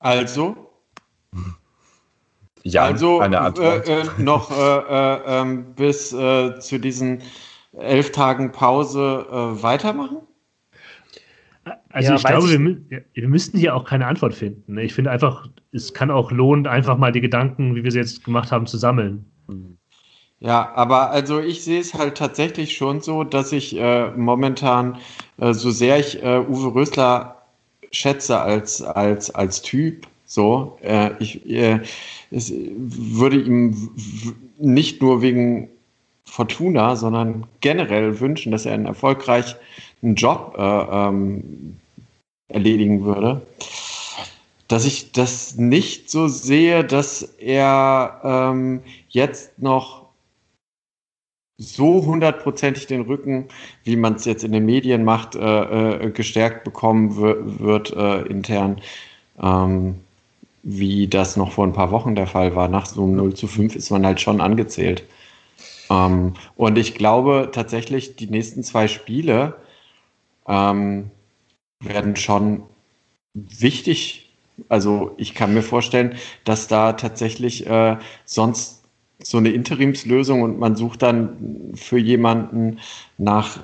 [0.00, 0.56] Also?
[2.64, 3.86] Ja, also eine Antwort.
[3.86, 7.20] Äh, äh, noch äh, ähm, bis äh, zu diesen
[7.78, 10.18] elf Tagen Pause äh, weitermachen?
[11.90, 14.74] Also ja, ich glaube, ich wir, wir, müssten hier auch keine Antwort finden.
[14.74, 14.82] Ne?
[14.82, 18.24] Ich finde einfach, es kann auch lohnen, einfach mal die Gedanken, wie wir sie jetzt
[18.24, 19.26] gemacht haben, zu sammeln.
[20.40, 24.98] Ja, aber also ich sehe es halt tatsächlich schon so, dass ich äh, momentan,
[25.38, 27.42] äh, so sehr ich äh, Uwe Rösler
[27.92, 31.80] schätze als, als, als Typ, so, äh, ich äh,
[32.30, 33.90] es würde ihm
[34.58, 35.68] nicht nur wegen
[36.24, 39.56] Fortuna, sondern generell wünschen, dass er einen erfolgreichen
[40.02, 41.78] Job äh, ähm,
[42.48, 43.42] erledigen würde,
[44.68, 48.80] dass ich das nicht so sehe, dass er ähm,
[49.10, 50.04] jetzt noch
[51.56, 53.46] so hundertprozentig den Rücken,
[53.84, 58.80] wie man es jetzt in den Medien macht, äh, äh, gestärkt bekommen wird äh, intern,
[59.40, 60.00] ähm,
[60.64, 62.68] wie das noch vor ein paar Wochen der Fall war.
[62.68, 65.04] Nach so einem 0 zu 5 ist man halt schon angezählt.
[65.90, 69.56] Ähm, und ich glaube tatsächlich, die nächsten zwei Spiele
[70.48, 71.10] ähm,
[71.80, 72.62] werden schon
[73.34, 74.32] wichtig.
[74.68, 78.84] Also ich kann mir vorstellen, dass da tatsächlich äh, sonst
[79.22, 82.78] so eine Interimslösung und man sucht dann für jemanden
[83.18, 83.58] nach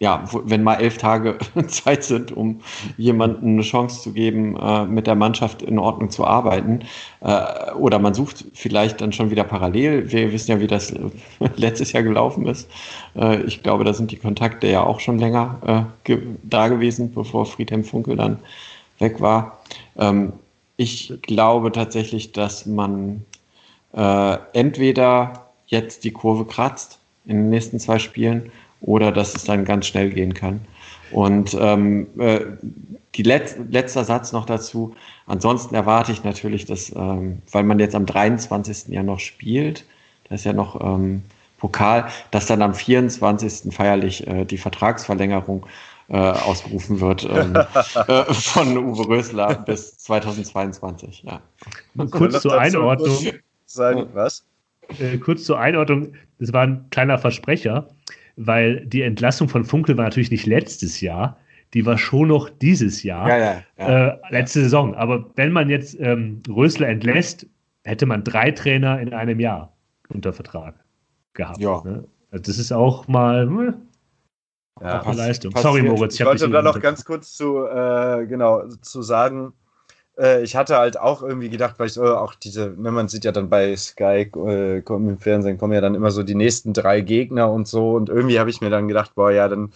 [0.00, 2.60] ja, wenn mal elf Tage Zeit sind, um
[2.96, 6.80] jemandem eine Chance zu geben, äh, mit der Mannschaft in Ordnung zu arbeiten.
[7.20, 10.10] Äh, oder man sucht vielleicht dann schon wieder parallel.
[10.12, 10.94] Wir wissen ja, wie das
[11.56, 12.70] letztes Jahr gelaufen ist.
[13.16, 17.12] Äh, ich glaube, da sind die Kontakte ja auch schon länger äh, ge da gewesen,
[17.12, 18.38] bevor Friedhelm Funkel dann
[19.00, 19.58] weg war.
[19.96, 20.32] Ähm,
[20.76, 23.24] ich glaube tatsächlich, dass man
[23.92, 29.64] äh, entweder jetzt die Kurve kratzt in den nächsten zwei Spielen oder dass es dann
[29.64, 30.60] ganz schnell gehen kann.
[31.10, 32.40] Und ähm, äh,
[33.14, 34.94] die Let letzter Satz noch dazu.
[35.26, 38.88] Ansonsten erwarte ich natürlich, dass, ähm, weil man jetzt am 23.
[38.88, 39.84] ja noch spielt,
[40.28, 41.22] da ist ja noch ähm,
[41.58, 43.74] Pokal, dass dann am 24.
[43.74, 45.66] feierlich äh, die Vertragsverlängerung
[46.08, 47.54] äh, ausgerufen wird ähm,
[48.08, 51.24] äh, von Uwe Rösler bis 2022.
[51.24, 51.40] Ja.
[52.10, 53.16] Kurz zur Einordnung.
[53.66, 54.44] Sagen, was?
[54.98, 57.88] Äh, kurz zur Einordnung, das war ein kleiner Versprecher
[58.38, 61.36] weil die Entlassung von Funkel war natürlich nicht letztes Jahr,
[61.74, 64.94] die war schon noch dieses Jahr, ja, ja, ja, äh, letzte Saison.
[64.94, 67.46] Aber wenn man jetzt ähm, Rösler entlässt,
[67.84, 69.72] hätte man drei Trainer in einem Jahr
[70.08, 70.74] unter Vertrag
[71.34, 71.58] gehabt.
[71.58, 71.82] Ja.
[71.84, 72.04] Ne?
[72.30, 73.74] Also das ist auch mal hm,
[74.80, 75.54] ja, eine Leistung.
[75.56, 76.14] Sorry, Moritz.
[76.14, 79.52] Ich, ich wollte da noch ganz kurz zu, äh, genau, zu sagen,
[80.18, 83.24] äh, ich hatte halt auch irgendwie gedacht, weil ich so auch diese, ne, man sieht
[83.24, 87.00] ja dann bei Sky äh, im Fernsehen kommen ja dann immer so die nächsten drei
[87.00, 87.92] Gegner und so.
[87.92, 89.72] Und irgendwie habe ich mir dann gedacht, boah, ja, dann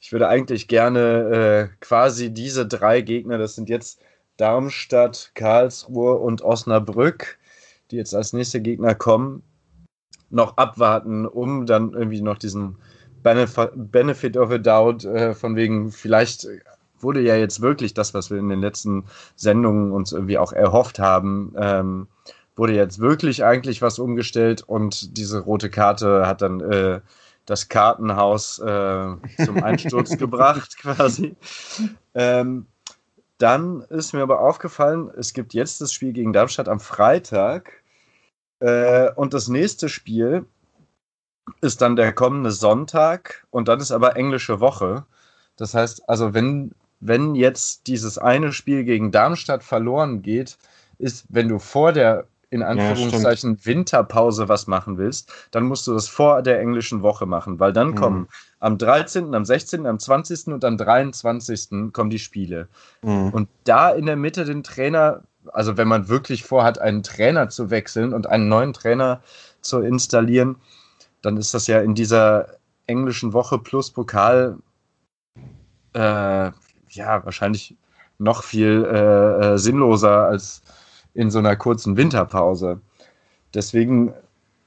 [0.00, 4.00] ich würde eigentlich gerne äh, quasi diese drei Gegner, das sind jetzt
[4.36, 7.38] Darmstadt, Karlsruhe und Osnabrück,
[7.90, 9.42] die jetzt als nächste Gegner kommen,
[10.30, 12.76] noch abwarten, um dann irgendwie noch diesen
[13.22, 16.46] Benefit of a Doubt äh, von wegen vielleicht
[17.00, 20.98] wurde ja jetzt wirklich das, was wir in den letzten Sendungen uns irgendwie auch erhofft
[20.98, 22.08] haben, ähm,
[22.56, 27.00] wurde jetzt wirklich eigentlich was umgestellt und diese rote Karte hat dann äh,
[27.44, 31.36] das Kartenhaus äh, zum Einsturz gebracht, quasi.
[32.14, 32.66] Ähm,
[33.38, 37.82] dann ist mir aber aufgefallen, es gibt jetzt das Spiel gegen Darmstadt am Freitag
[38.60, 40.46] äh, und das nächste Spiel
[41.60, 45.04] ist dann der kommende Sonntag und dann ist aber englische Woche.
[45.56, 46.72] Das heißt, also wenn
[47.06, 50.58] wenn jetzt dieses eine Spiel gegen Darmstadt verloren geht,
[50.98, 55.92] ist, wenn du vor der in Anführungszeichen ja, Winterpause was machen willst, dann musst du
[55.92, 57.94] das vor der englischen Woche machen, weil dann mhm.
[57.96, 58.28] kommen
[58.60, 60.48] am 13., am 16., am 20.
[60.48, 61.92] und am 23.
[61.92, 62.68] kommen die Spiele.
[63.02, 63.30] Mhm.
[63.30, 67.70] Und da in der Mitte den Trainer, also wenn man wirklich vorhat, einen Trainer zu
[67.70, 69.22] wechseln und einen neuen Trainer
[69.60, 70.56] zu installieren,
[71.22, 72.46] dann ist das ja in dieser
[72.86, 74.58] englischen Woche plus Pokal
[75.94, 76.52] äh,
[76.96, 77.76] ja, wahrscheinlich
[78.18, 80.62] noch viel äh, äh, sinnloser als
[81.14, 82.80] in so einer kurzen Winterpause.
[83.54, 84.12] Deswegen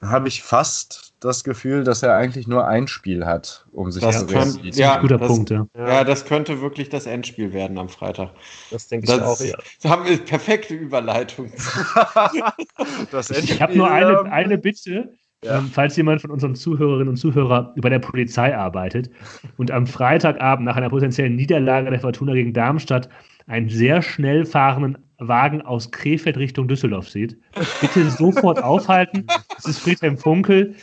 [0.02, 4.20] habe ich fast das Gefühl, dass er eigentlich nur ein Spiel hat, um sich das
[4.20, 5.66] zu könnte, ja, guter das, Punkt, ja.
[5.76, 6.04] ja.
[6.04, 8.30] das könnte wirklich das Endspiel werden am Freitag.
[8.70, 9.58] Das denke ich auch, ja.
[9.82, 11.46] Das haben wir perfekte Überleitung.
[11.52, 15.12] ich habe nur eine, eine Bitte.
[15.42, 15.58] Ja.
[15.58, 19.10] Ähm, falls jemand von unseren Zuhörerinnen und Zuhörern bei der Polizei arbeitet
[19.56, 23.08] und am Freitagabend nach einer potenziellen Niederlage der Fortuna gegen Darmstadt
[23.46, 27.38] einen sehr schnell fahrenden Wagen aus Krefeld Richtung Düsseldorf sieht,
[27.80, 29.26] bitte sofort aufhalten.
[29.56, 30.74] Das ist Friedhelm Funkel.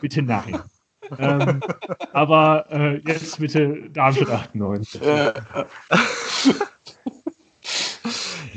[0.00, 0.58] Bitte nein.
[1.18, 1.60] Ähm,
[2.12, 5.00] aber äh, jetzt bitte Darmstadt 98.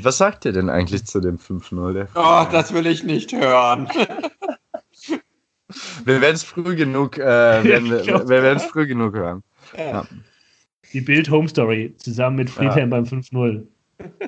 [0.02, 2.08] Was sagt ihr denn eigentlich zu dem 5-0?
[2.14, 3.88] Oh, das will ich nicht hören.
[6.04, 7.22] wir werden es früh genug, äh,
[7.64, 9.42] werden, wir, wir werden es früh genug hören.
[9.76, 9.84] Ja.
[9.84, 10.06] Ja.
[10.92, 13.00] Die Bild Home Story zusammen mit Friedhelm ja.
[13.00, 13.66] beim 5-0.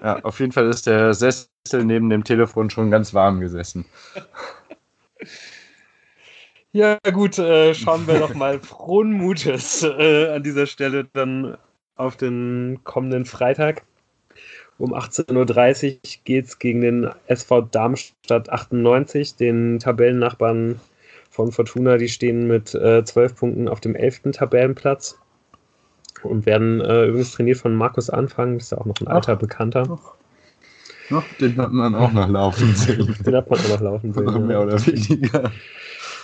[0.03, 3.85] Ja, auf jeden Fall ist der Sessel neben dem Telefon schon ganz warm gesessen.
[6.73, 11.57] Ja, gut, äh, schauen wir doch mal frohen Mutes äh, an dieser Stelle dann
[11.95, 13.83] auf den kommenden Freitag.
[14.77, 20.79] Um 18.30 Uhr geht es gegen den SV Darmstadt 98, den Tabellennachbarn
[21.37, 21.99] von Fortuna.
[21.99, 24.33] Die stehen mit äh, 12 Punkten auf dem 11.
[24.33, 25.19] Tabellenplatz
[26.23, 28.55] und werden äh, übrigens trainiert von Markus Anfang.
[28.55, 29.87] Das ist ja auch noch ein alter Ach, Bekannter.
[29.87, 30.15] Noch.
[31.11, 33.15] Noch, den hat man auch noch laufen sehen.
[33.25, 34.47] Den hat man auch noch laufen sehen.
[34.47, 35.53] Mehr oder weniger.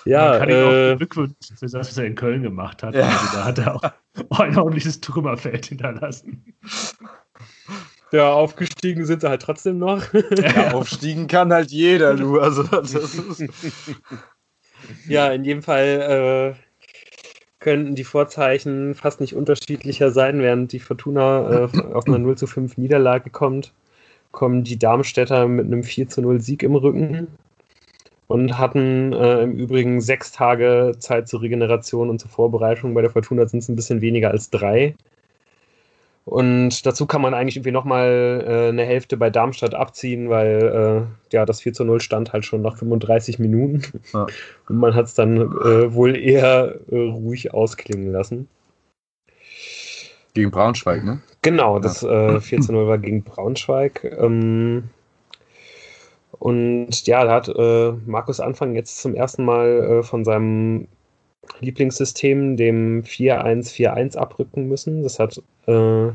[0.05, 2.95] Ja, Man kann äh, ihm auch Glückwunsch für das, was er in Köln gemacht hat.
[2.95, 3.07] Ja.
[3.07, 3.83] Also da hat er auch
[4.41, 6.45] ein ordentliches Trümmerfeld hinterlassen.
[8.13, 10.03] Ja, aufgestiegen sind sie halt trotzdem noch.
[10.13, 12.39] Ja, aufstiegen kann halt jeder, du.
[12.41, 13.41] Also, das ist
[15.09, 16.63] ja, in jedem Fall äh,
[17.61, 22.47] könnten die Vorzeichen fast nicht unterschiedlicher sein, während die Fortuna äh, auf einer 0 zu
[22.47, 23.73] 5 Niederlage kommt,
[24.33, 27.29] kommen die Darmstädter mit einem 4 zu 0 Sieg im Rücken
[28.27, 32.95] und hatten äh, im Übrigen sechs Tage Zeit zur Regeneration und zur Vorbereitung.
[32.95, 34.95] Bei der Fortuna sind es ein bisschen weniger als drei.
[36.25, 41.35] Und dazu kann man eigentlich irgendwie nochmal äh, eine Hälfte bei Darmstadt abziehen, weil äh,
[41.35, 43.83] ja, das 4 zu 0 stand halt schon nach 35 Minuten.
[44.13, 44.27] Ja.
[44.69, 48.49] Und man hat es dann äh, wohl eher äh, ruhig ausklingen lassen.
[50.35, 51.21] Gegen Braunschweig, ne?
[51.43, 52.41] Genau, das ja.
[52.41, 54.05] 4 äh, zu 0 war gegen Braunschweig.
[54.05, 54.85] Ähm,
[56.39, 60.89] und ja, da hat äh, Markus Anfang jetzt zum ersten Mal äh, von seinem
[61.61, 65.03] Lieblingssystem, dem 4-1-4-1, abrücken müssen.
[65.03, 66.11] Das hat äh,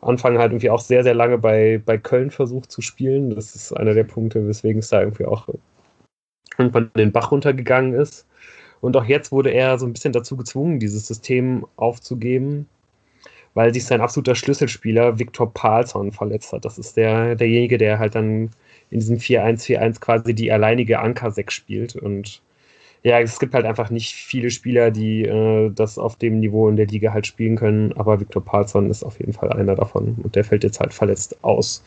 [0.00, 3.30] Anfang halt irgendwie auch sehr, sehr lange bei, bei Köln versucht zu spielen.
[3.30, 5.48] Das ist einer der Punkte, weswegen es da irgendwie auch
[6.58, 8.26] irgendwann den Bach runtergegangen ist.
[8.80, 12.68] Und auch jetzt wurde er so ein bisschen dazu gezwungen, dieses System aufzugeben,
[13.54, 16.64] weil sich sein absoluter Schlüsselspieler Viktor Palsson verletzt hat.
[16.64, 18.50] Das ist der, derjenige, der halt dann
[18.90, 21.94] in diesem 4-1-4-1 quasi die alleinige Anker-6 spielt.
[21.96, 22.42] Und
[23.04, 26.76] ja, es gibt halt einfach nicht viele Spieler, die äh, das auf dem Niveau in
[26.76, 30.36] der Liga halt spielen können, aber Viktor Palsson ist auf jeden Fall einer davon und
[30.36, 31.82] der fällt jetzt halt verletzt aus.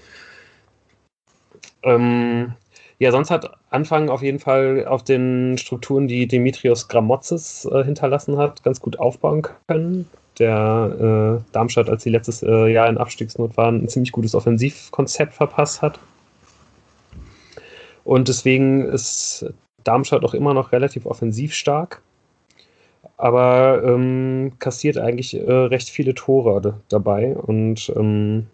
[1.84, 2.54] Ähm,
[3.00, 8.38] ja, sonst hat Anfang auf jeden Fall auf den Strukturen, die Dimitrios Gramotzes äh, hinterlassen
[8.38, 10.10] hat, ganz gut aufbauen können.
[10.40, 15.34] Der äh, Darmstadt, als sie letztes äh, Jahr in Abstiegsnot waren, ein ziemlich gutes Offensivkonzept
[15.34, 16.00] verpasst hat.
[18.04, 19.46] Und deswegen ist
[19.86, 22.02] Darmstadt auch immer noch relativ offensiv stark,
[23.18, 27.36] aber ähm, kassiert eigentlich äh, recht viele Tore dabei.
[27.36, 28.48] Und ähm,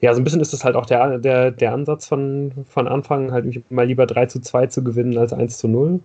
[0.00, 3.32] ja, so ein bisschen ist es halt auch der, der, der Ansatz von, von Anfang,
[3.32, 6.00] halt mal lieber 3 zu 2 zu gewinnen als 1 zu 0.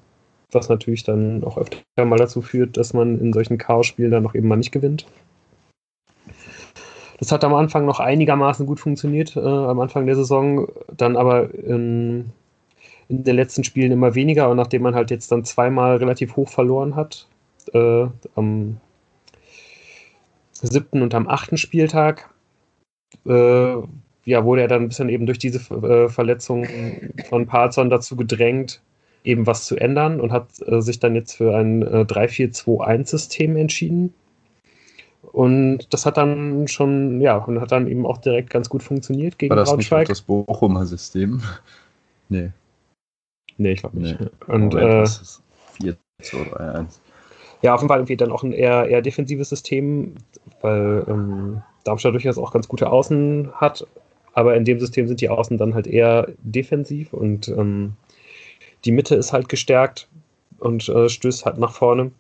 [0.51, 4.35] Was natürlich dann auch öfter mal dazu führt, dass man in solchen Chaos-Spielen dann noch
[4.35, 5.05] eben mal nicht gewinnt.
[7.19, 11.53] Das hat am Anfang noch einigermaßen gut funktioniert, äh, am Anfang der Saison, dann aber
[11.53, 12.31] in,
[13.09, 14.49] in den letzten Spielen immer weniger.
[14.49, 17.27] Und nachdem man halt jetzt dann zweimal relativ hoch verloren hat,
[17.73, 18.77] äh, am
[20.53, 22.29] siebten und am achten Spieltag,
[23.25, 23.75] äh,
[24.25, 26.67] ja, wurde er dann ein bisschen eben durch diese äh, Verletzung
[27.29, 28.81] von Parzon dazu gedrängt,
[29.23, 34.13] eben was zu ändern und hat äh, sich dann jetzt für ein äh, 3-4-2-1-System entschieden.
[35.31, 39.37] Und das hat dann schon, ja, und hat dann eben auch direkt ganz gut funktioniert
[39.37, 40.07] gegen War das Braunschweig.
[40.07, 41.41] Nicht das Bochumer System?
[42.27, 42.49] Nee.
[43.57, 44.19] Nee, ich glaube nicht.
[44.19, 44.27] Nee.
[44.47, 47.01] Und, äh, 4, 2, 3, 1.
[47.61, 50.15] Ja, auf jeden Fall irgendwie dann auch ein eher, eher defensives System,
[50.61, 53.87] weil ähm, Darmstadt durchaus auch ganz gute Außen hat,
[54.33, 57.93] aber in dem System sind die Außen dann halt eher defensiv und ähm,
[58.83, 60.07] die Mitte ist halt gestärkt
[60.59, 62.11] und äh, stößt halt nach vorne.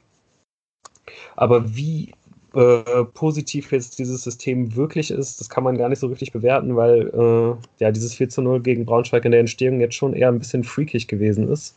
[1.35, 2.13] Aber wie
[2.55, 6.75] äh, positiv jetzt dieses System wirklich ist, das kann man gar nicht so richtig bewerten,
[6.75, 10.29] weil äh, ja dieses 4 zu 0 gegen Braunschweig in der Entstehung jetzt schon eher
[10.29, 11.75] ein bisschen freakig gewesen ist.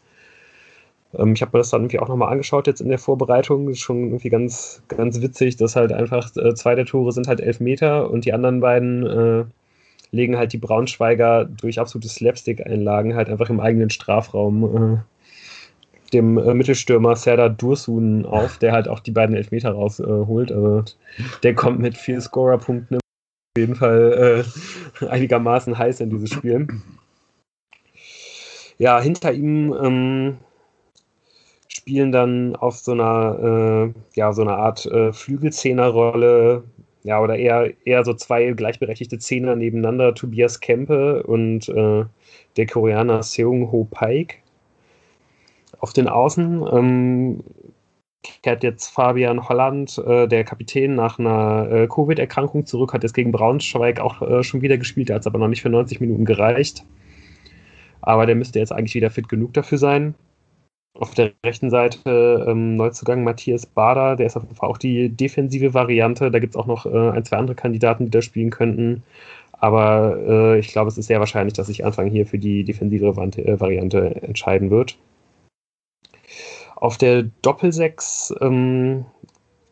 [1.15, 3.69] Ähm, ich habe mir das dann irgendwie auch nochmal angeschaut jetzt in der Vorbereitung.
[3.69, 7.41] Ist schon irgendwie ganz, ganz witzig, dass halt einfach äh, zwei der Tore sind halt
[7.41, 9.45] elf Meter und die anderen beiden äh,
[10.11, 14.99] legen halt die Braunschweiger durch absolute Slapstick-Einlagen halt einfach im eigenen Strafraum äh,
[16.13, 20.51] dem äh, Mittelstürmer Serdar Dursun auf, der halt auch die beiden Elfmeter rausholt.
[20.51, 20.85] Äh, also
[21.43, 23.03] der kommt mit vier Scorerpunkten auf
[23.59, 24.45] jeden Fall
[25.03, 26.69] äh, einigermaßen heiß in dieses Spiel.
[28.79, 30.39] Ja, hinter ihm ähm,
[31.69, 36.63] spielen dann auf so einer, äh, ja, so einer Art äh, Flügelzehnerrolle
[37.03, 42.05] ja, oder eher, eher so zwei gleichberechtigte Zehner nebeneinander, Tobias Kempe und äh,
[42.57, 44.43] der Koreaner Seung Ho Paik.
[45.81, 47.45] Auf den Außen ähm,
[48.43, 53.33] kehrt jetzt Fabian Holland, äh, der Kapitän, nach einer äh, Covid-Erkrankung zurück, hat jetzt gegen
[53.33, 56.85] Braunschweig auch äh, schon wieder gespielt, hat es aber noch nicht für 90 Minuten gereicht.
[58.01, 60.15] Aber der müsste jetzt eigentlich wieder fit genug dafür sein.
[60.95, 65.11] Auf der rechten Seite ähm, Neuzugang Matthias Bader, der ist auf jeden Fall auch die
[65.11, 66.31] defensive Variante.
[66.31, 69.05] Da gibt es auch noch äh, ein, zwei andere Kandidaten, die da spielen könnten.
[69.53, 73.07] Aber äh, ich glaube, es ist sehr wahrscheinlich, dass sich Anfang hier für die defensive
[73.07, 74.97] äh, Variante entscheiden wird.
[76.81, 79.05] Auf der Doppelsechs ähm,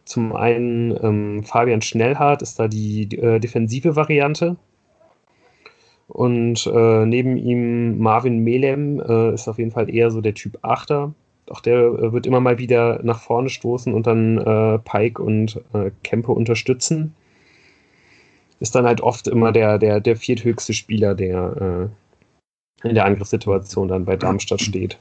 [0.05, 4.57] zum einen ähm, Fabian Schnellhardt ist da die, äh, defensive Variante.
[6.09, 10.59] Und äh, neben ihm Marvin Melem äh, ist auf jeden Fall eher so der Typ
[10.63, 11.15] Achter.
[11.49, 15.61] Auch der äh, wird immer mal wieder nach vorne stoßen und dann äh, Pike und
[15.75, 17.15] äh, Kempe unterstützen.
[18.59, 21.91] Ist dann halt oft immer der, der, der vierthöchste Spieler, der
[22.83, 24.99] in der Angriffssituation dann bei Darmstadt steht.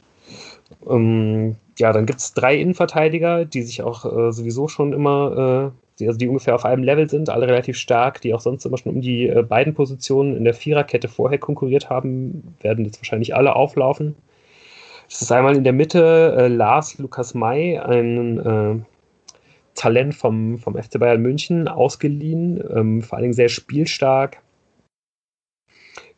[0.89, 5.99] Ähm, ja, dann gibt es drei Innenverteidiger, die sich auch äh, sowieso schon immer, äh,
[5.99, 8.77] die, also die ungefähr auf einem Level sind, alle relativ stark, die auch sonst immer
[8.77, 13.35] schon um die äh, beiden Positionen in der Viererkette vorher konkurriert haben, werden jetzt wahrscheinlich
[13.35, 14.15] alle auflaufen.
[15.09, 18.75] Das ist einmal in der Mitte äh, Lars Lukas May, ein äh,
[19.75, 24.41] Talent vom, vom FC Bayern München, ausgeliehen, ähm, vor allen Dingen sehr spielstark.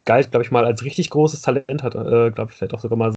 [0.06, 2.98] Galt, glaube ich, mal als richtig großes Talent, hat, äh, glaube ich, vielleicht auch sogar
[2.98, 3.14] mal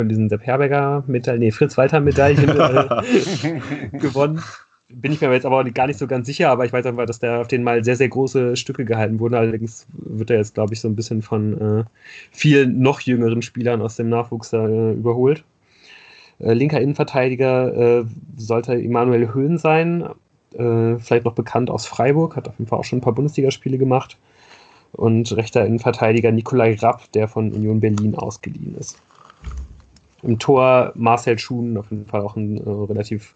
[0.00, 3.60] von diesen Sepp Herberger Medaillen, nee, Fritz Walter Medaillen äh,
[3.98, 4.42] gewonnen.
[4.88, 7.18] Bin ich mir jetzt aber gar nicht so ganz sicher, aber ich weiß einfach, dass
[7.18, 9.34] der auf den mal sehr, sehr große Stücke gehalten wurden.
[9.34, 11.84] Allerdings wird er jetzt, glaube ich, so ein bisschen von äh,
[12.30, 15.44] vielen noch jüngeren Spielern aus dem Nachwuchs äh, überholt.
[16.40, 18.04] Äh, linker Innenverteidiger äh,
[18.36, 20.04] sollte Emanuel Höhn sein,
[20.52, 23.78] äh, vielleicht noch bekannt aus Freiburg, hat auf jeden Fall auch schon ein paar Bundesligaspiele
[23.78, 24.18] gemacht.
[24.92, 29.00] Und rechter Innenverteidiger Nikolai Rapp, der von Union Berlin ausgeliehen ist.
[30.22, 33.34] Im Tor Marcel Schuhn, auf jeden Fall auch ein äh, relativ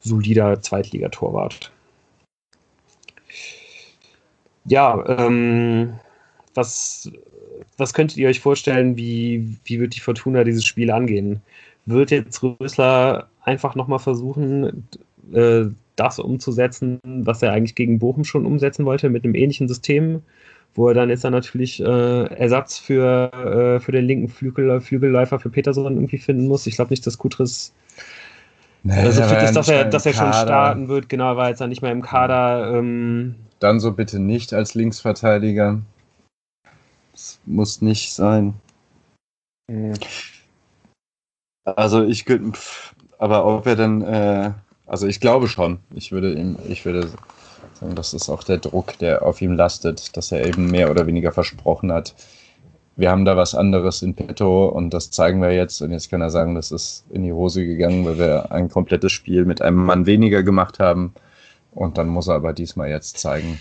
[0.00, 1.72] solider Zweitligatorwart.
[4.66, 5.94] Ja, ähm,
[6.54, 7.10] was,
[7.78, 11.40] was könntet ihr euch vorstellen, wie, wie wird die Fortuna dieses Spiel angehen?
[11.86, 14.86] Wird jetzt Rösler einfach nochmal versuchen,
[15.32, 20.22] äh, das umzusetzen, was er eigentlich gegen Bochum schon umsetzen wollte, mit einem ähnlichen System?
[20.74, 25.38] Wo er dann jetzt dann natürlich äh, Ersatz für, äh, für den linken Flügel, Flügelläufer
[25.38, 26.66] für Peterson irgendwie finden muss.
[26.66, 27.72] Ich glaube nicht, dass Kutris
[28.84, 31.08] nee, so fit ist, dass er, dass er schon starten wird.
[31.08, 32.72] Genau, war jetzt dann nicht mehr im Kader.
[32.76, 33.34] Ähm.
[33.58, 35.80] Dann so bitte nicht als Linksverteidiger.
[37.12, 38.54] Das muss nicht sein.
[39.68, 39.94] Mhm.
[41.64, 42.58] Also ich könnte,
[43.18, 44.52] aber ob er dann, äh,
[44.86, 45.80] also ich glaube schon.
[45.94, 47.10] Ich würde ihm, ich würde
[47.80, 51.32] das ist auch der Druck, der auf ihm lastet, dass er eben mehr oder weniger
[51.32, 52.14] versprochen hat.
[52.96, 55.80] Wir haben da was anderes in petto und das zeigen wir jetzt.
[55.82, 59.12] Und jetzt kann er sagen, das ist in die Hose gegangen, weil wir ein komplettes
[59.12, 61.14] Spiel mit einem Mann weniger gemacht haben.
[61.72, 63.60] Und dann muss er aber diesmal jetzt zeigen,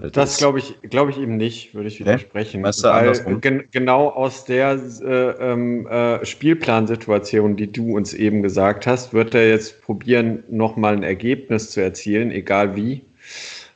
[0.00, 2.62] das glaube ich, glaube ich eben nicht, würde ich widersprechen.
[2.62, 2.66] Nee?
[2.66, 9.12] Weil gen genau aus der äh, ähm, äh, Spielplansituation, die du uns eben gesagt hast,
[9.12, 13.02] wird er jetzt probieren, nochmal ein Ergebnis zu erzielen, egal wie.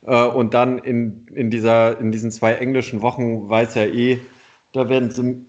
[0.05, 4.19] Äh, und dann in, in, dieser, in diesen zwei englischen Wochen weiß er eh,
[4.71, 5.45] da werden sie,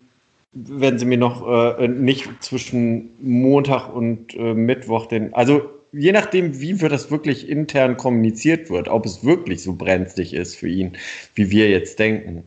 [0.52, 6.60] werden sie mir noch äh, nicht zwischen Montag und äh, Mittwoch den, also je nachdem,
[6.60, 10.96] wie wird das wirklich intern kommuniziert wird, ob es wirklich so brenzlig ist für ihn,
[11.34, 12.44] wie wir jetzt denken,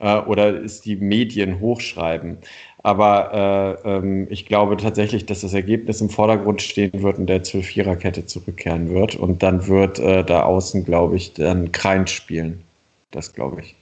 [0.00, 2.38] äh, oder es die Medien hochschreiben.
[2.82, 7.42] Aber äh, ähm, ich glaube tatsächlich, dass das Ergebnis im Vordergrund stehen wird und der
[7.42, 9.16] zur Viererkette zurückkehren wird.
[9.16, 12.62] Und dann wird äh, da außen, glaube ich, dann Krein spielen.
[13.10, 13.74] Das glaube ich.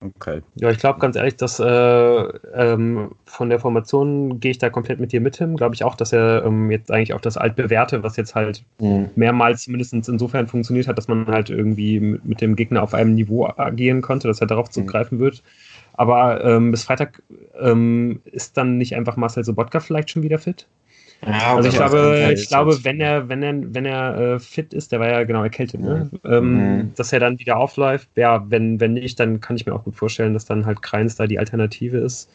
[0.00, 0.42] Okay.
[0.56, 5.00] Ja, ich glaube ganz ehrlich, dass äh, ähm, von der Formation gehe ich da komplett
[5.00, 5.56] mit dir mit hin.
[5.56, 9.08] Glaube ich auch, dass er ähm, jetzt eigentlich auch das altbewährte, was jetzt halt mhm.
[9.16, 13.14] mehrmals zumindest insofern funktioniert hat, dass man halt irgendwie mit, mit, dem Gegner auf einem
[13.14, 14.72] Niveau agieren konnte, dass er darauf mhm.
[14.72, 15.42] zugreifen wird.
[15.94, 17.22] Aber ähm, bis Freitag
[17.58, 20.66] ähm, ist dann nicht einfach Marcel Sobotka vielleicht schon wieder fit?
[21.24, 24.92] Ja, also ich glaube, ich glaube, wenn er, wenn er, wenn er äh, fit ist,
[24.92, 26.10] der war ja genau erkältet, ne?
[26.12, 26.30] Mhm.
[26.30, 26.94] Ähm, mhm.
[26.94, 28.08] dass er dann wieder aufläuft.
[28.16, 31.16] Ja, wenn, wenn nicht, dann kann ich mir auch gut vorstellen, dass dann halt Kreins
[31.16, 32.30] da die Alternative ist.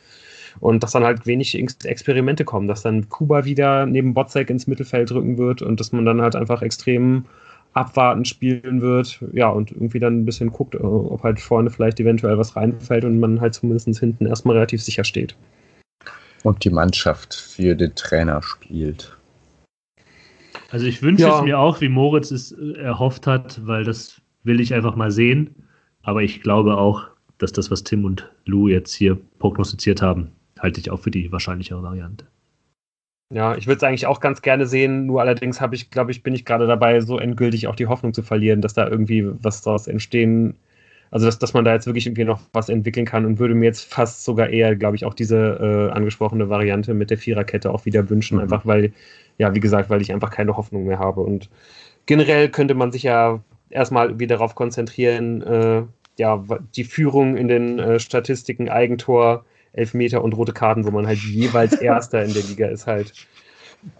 [0.59, 5.09] Und dass dann halt wenig Experimente kommen, dass dann Kuba wieder neben Botzek ins Mittelfeld
[5.09, 7.25] drücken wird und dass man dann halt einfach extrem
[7.73, 9.23] abwartend spielen wird.
[9.31, 13.05] Ja, und irgendwie dann ein bisschen guckt, äh, ob halt vorne vielleicht eventuell was reinfällt
[13.05, 15.37] und man halt zumindest hinten erstmal relativ sicher steht.
[16.43, 19.17] Und die Mannschaft für den Trainer spielt.
[20.71, 21.37] Also ich wünsche ja.
[21.37, 25.11] es mir auch, wie Moritz es äh, erhofft hat, weil das will ich einfach mal
[25.11, 25.67] sehen.
[26.01, 27.07] Aber ich glaube auch,
[27.37, 31.31] dass das, was Tim und Lou jetzt hier prognostiziert haben, halte ich auch für die
[31.31, 32.25] wahrscheinlichere Variante.
[33.33, 36.21] Ja, ich würde es eigentlich auch ganz gerne sehen, nur allerdings habe ich, glaube ich,
[36.21, 39.61] bin ich gerade dabei, so endgültig auch die Hoffnung zu verlieren, dass da irgendwie was
[39.61, 40.57] daraus entstehen,
[41.11, 43.65] also dass, dass man da jetzt wirklich irgendwie noch was entwickeln kann und würde mir
[43.65, 47.85] jetzt fast sogar eher, glaube ich, auch diese äh, angesprochene Variante mit der Viererkette auch
[47.85, 48.43] wieder wünschen, mhm.
[48.43, 48.93] einfach weil,
[49.37, 51.21] ja, wie gesagt, weil ich einfach keine Hoffnung mehr habe.
[51.21, 51.49] Und
[52.05, 55.83] generell könnte man sich ja erstmal wieder darauf konzentrieren, äh,
[56.17, 56.43] ja,
[56.75, 59.43] die Führung in den äh, Statistiken, Eigentor,
[59.73, 63.13] Elfmeter und rote Karten, wo man halt jeweils Erster in der Liga ist, halt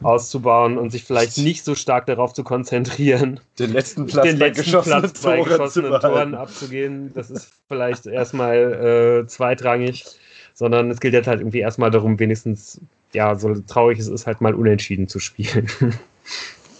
[0.01, 4.63] auszubauen und sich vielleicht nicht so stark darauf zu konzentrieren, den letzten Platz, den letzten
[4.63, 7.11] geschossenen Platz bei geschossenen Toren abzugehen.
[7.13, 10.05] Das ist vielleicht erstmal äh, zweitrangig,
[10.53, 12.79] sondern es gilt jetzt halt irgendwie erstmal darum, wenigstens,
[13.13, 15.67] ja, so traurig es ist, halt mal unentschieden zu spielen.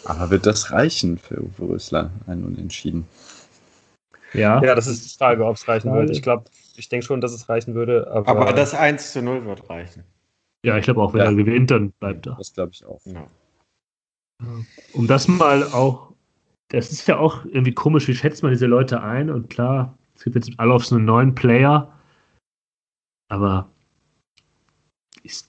[0.06, 3.08] Aber wird das reichen für Uwe Rösler, ein Unentschieden?
[4.34, 4.64] Ja.
[4.64, 6.10] Ja, das ist die Frage, ob es reichen wird.
[6.10, 6.46] Ich glaube,
[6.76, 8.10] ich denke schon, dass es reichen würde.
[8.12, 10.04] Aber, aber das 1 zu 0 wird reichen.
[10.64, 11.26] Ja, ich glaube auch, wenn ja.
[11.26, 12.36] er gewinnt, dann bleibt er.
[12.36, 13.02] Das glaube ich auch.
[13.06, 13.28] Ja.
[14.94, 16.14] Um das mal auch,
[16.70, 19.30] das ist ja auch irgendwie komisch, wie schätzt man diese Leute ein?
[19.30, 21.92] Und klar, es gibt jetzt alle auf so einen neuen Player,
[23.30, 23.70] aber
[25.24, 25.42] ich,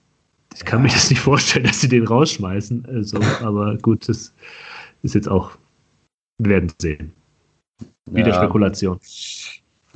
[0.54, 0.84] ich kann ja.
[0.84, 2.86] mir das nicht vorstellen, dass sie den rausschmeißen.
[2.86, 4.34] Also, aber gut, das
[5.02, 5.52] ist jetzt auch,
[6.38, 7.12] wir werden sehen.
[8.06, 8.34] Wieder ja.
[8.34, 8.98] Spekulation.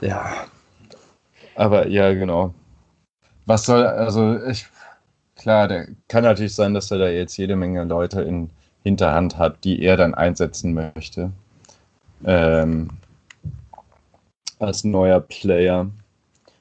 [0.01, 0.47] Ja.
[1.55, 2.55] Aber ja, genau.
[3.47, 4.67] Was soll, also ich,
[5.47, 8.51] klar, der kann natürlich sein, dass er da jetzt jede Menge Leute in
[8.83, 11.31] Hinterhand hat, die er dann einsetzen möchte.
[12.25, 12.91] Ähm,
[14.59, 15.87] als neuer Player.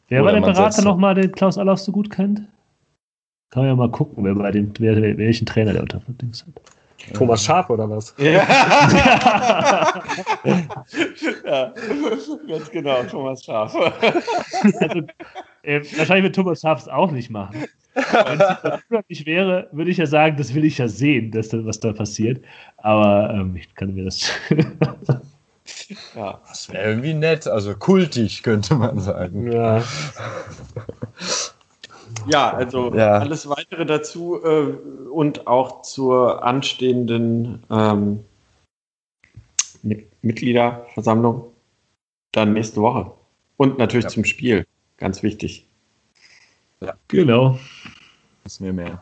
[0.10, 2.41] Wer war der Berater nochmal, den Klaus Allauf so gut kennt?
[3.49, 6.53] Kann man ja mal gucken, wer bei dem, wer, welchen Trainer der unter Dings hat.
[7.16, 8.14] Thomas Schaf oder was?
[8.20, 8.34] Ja.
[11.44, 11.74] ja.
[12.48, 13.76] ganz genau, Thomas Schaf.
[13.76, 14.99] Also,
[15.64, 17.66] äh, wahrscheinlich wird Thomas Schaf es auch nicht machen.
[17.96, 21.66] Wenn es nicht wäre, würde ich ja sagen, das will ich ja sehen, dass da,
[21.66, 22.44] was da passiert.
[22.78, 24.30] Aber ähm, ich kann mir das.
[26.16, 29.52] ja, das wäre irgendwie nett, also kultig, könnte man sagen.
[29.52, 29.82] Ja.
[32.28, 33.18] Ja, also ja.
[33.20, 34.74] alles weitere dazu äh,
[35.10, 38.24] und auch zur anstehenden ähm,
[40.22, 41.52] Mitgliederversammlung
[42.32, 43.12] dann nächste Woche.
[43.58, 44.10] Und natürlich ja.
[44.10, 44.66] zum Spiel,
[44.98, 45.65] ganz wichtig.
[46.86, 47.60] Ja, genau.
[48.44, 49.02] Wissen wir mehr.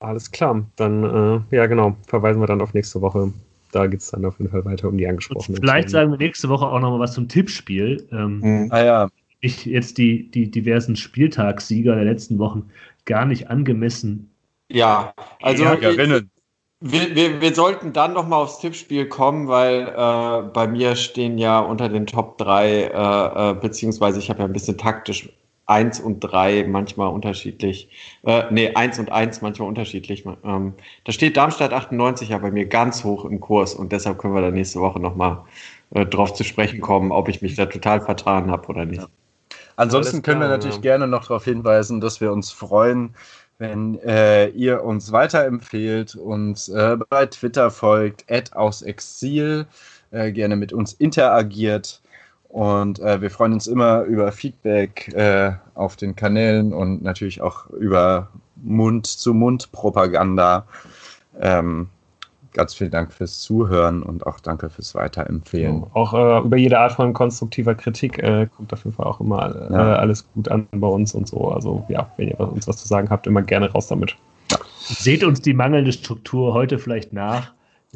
[0.00, 1.04] Alles klar, dann,
[1.50, 3.32] äh, ja genau, verweisen wir dann auf nächste Woche.
[3.72, 5.60] Da geht es dann auf jeden Fall weiter um die angesprochenen.
[5.60, 8.06] Vielleicht sagen wir nächste Woche auch nochmal was zum Tippspiel.
[8.12, 8.68] Ähm, mhm.
[8.70, 9.08] Ah ja,
[9.40, 12.70] ich jetzt die, die diversen Spieltagssieger der letzten Wochen
[13.04, 14.30] gar nicht angemessen.
[14.70, 15.64] Ja, also
[16.80, 21.36] wir, wir, wir, sollten dann noch mal aufs Tippspiel kommen, weil äh, bei mir stehen
[21.36, 25.28] ja unter den Top 3, äh, äh, beziehungsweise ich habe ja ein bisschen taktisch
[25.68, 27.88] 1 und 3 manchmal unterschiedlich.
[28.24, 30.24] Äh, nee, 1 und 1 manchmal unterschiedlich.
[30.44, 30.74] Ähm,
[31.04, 34.40] da steht Darmstadt 98 ja bei mir ganz hoch im Kurs und deshalb können wir
[34.40, 35.42] da nächste Woche nochmal
[35.94, 39.02] äh, drauf zu sprechen kommen, ob ich mich da total vertan habe oder nicht.
[39.02, 39.08] Ja.
[39.76, 40.82] Ansonsten können wir natürlich ja.
[40.82, 43.14] gerne noch darauf hinweisen, dass wir uns freuen,
[43.58, 48.24] wenn äh, ihr uns weiterempfehlt, uns äh, bei Twitter folgt,
[48.54, 49.66] aus Exil,
[50.10, 52.00] äh, gerne mit uns interagiert.
[52.48, 57.68] Und äh, wir freuen uns immer über Feedback äh, auf den Kanälen und natürlich auch
[57.70, 60.64] über Mund-zu-Mund-Propaganda.
[61.40, 61.88] Ähm,
[62.54, 65.84] ganz vielen Dank fürs Zuhören und auch danke fürs Weiterempfehlen.
[65.92, 69.54] auch äh, über jede Art von konstruktiver Kritik äh, kommt auf jeden Fall auch immer
[69.54, 69.96] äh, ja.
[69.96, 71.50] alles gut an bei uns und so.
[71.50, 74.16] Also ja, wenn ihr uns was zu sagen habt, immer gerne raus damit.
[74.50, 74.58] Ja.
[74.78, 77.52] Seht uns die mangelnde Struktur heute vielleicht nach.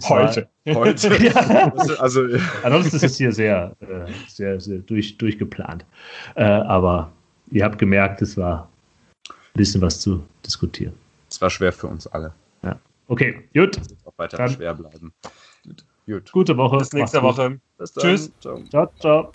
[0.09, 0.49] Heute.
[0.69, 1.73] heute.
[1.77, 2.21] also, also,
[2.63, 5.85] Ansonsten ist es hier sehr, äh, sehr, sehr durch, durchgeplant.
[6.35, 7.11] Äh, aber
[7.51, 8.69] ihr habt gemerkt, es war
[9.29, 10.95] ein bisschen was zu diskutieren.
[11.31, 12.33] Es war schwer für uns alle.
[12.63, 12.79] Ja.
[13.09, 13.79] Okay, gut.
[14.05, 14.51] Auch weiter Dann.
[14.51, 15.13] schwer bleiben.
[16.07, 16.33] Gut.
[16.33, 16.79] Gute Woche.
[16.79, 17.61] Bis nächste Woche.
[17.79, 18.33] Bis Tschüss.
[18.41, 19.31] Ciao, ciao.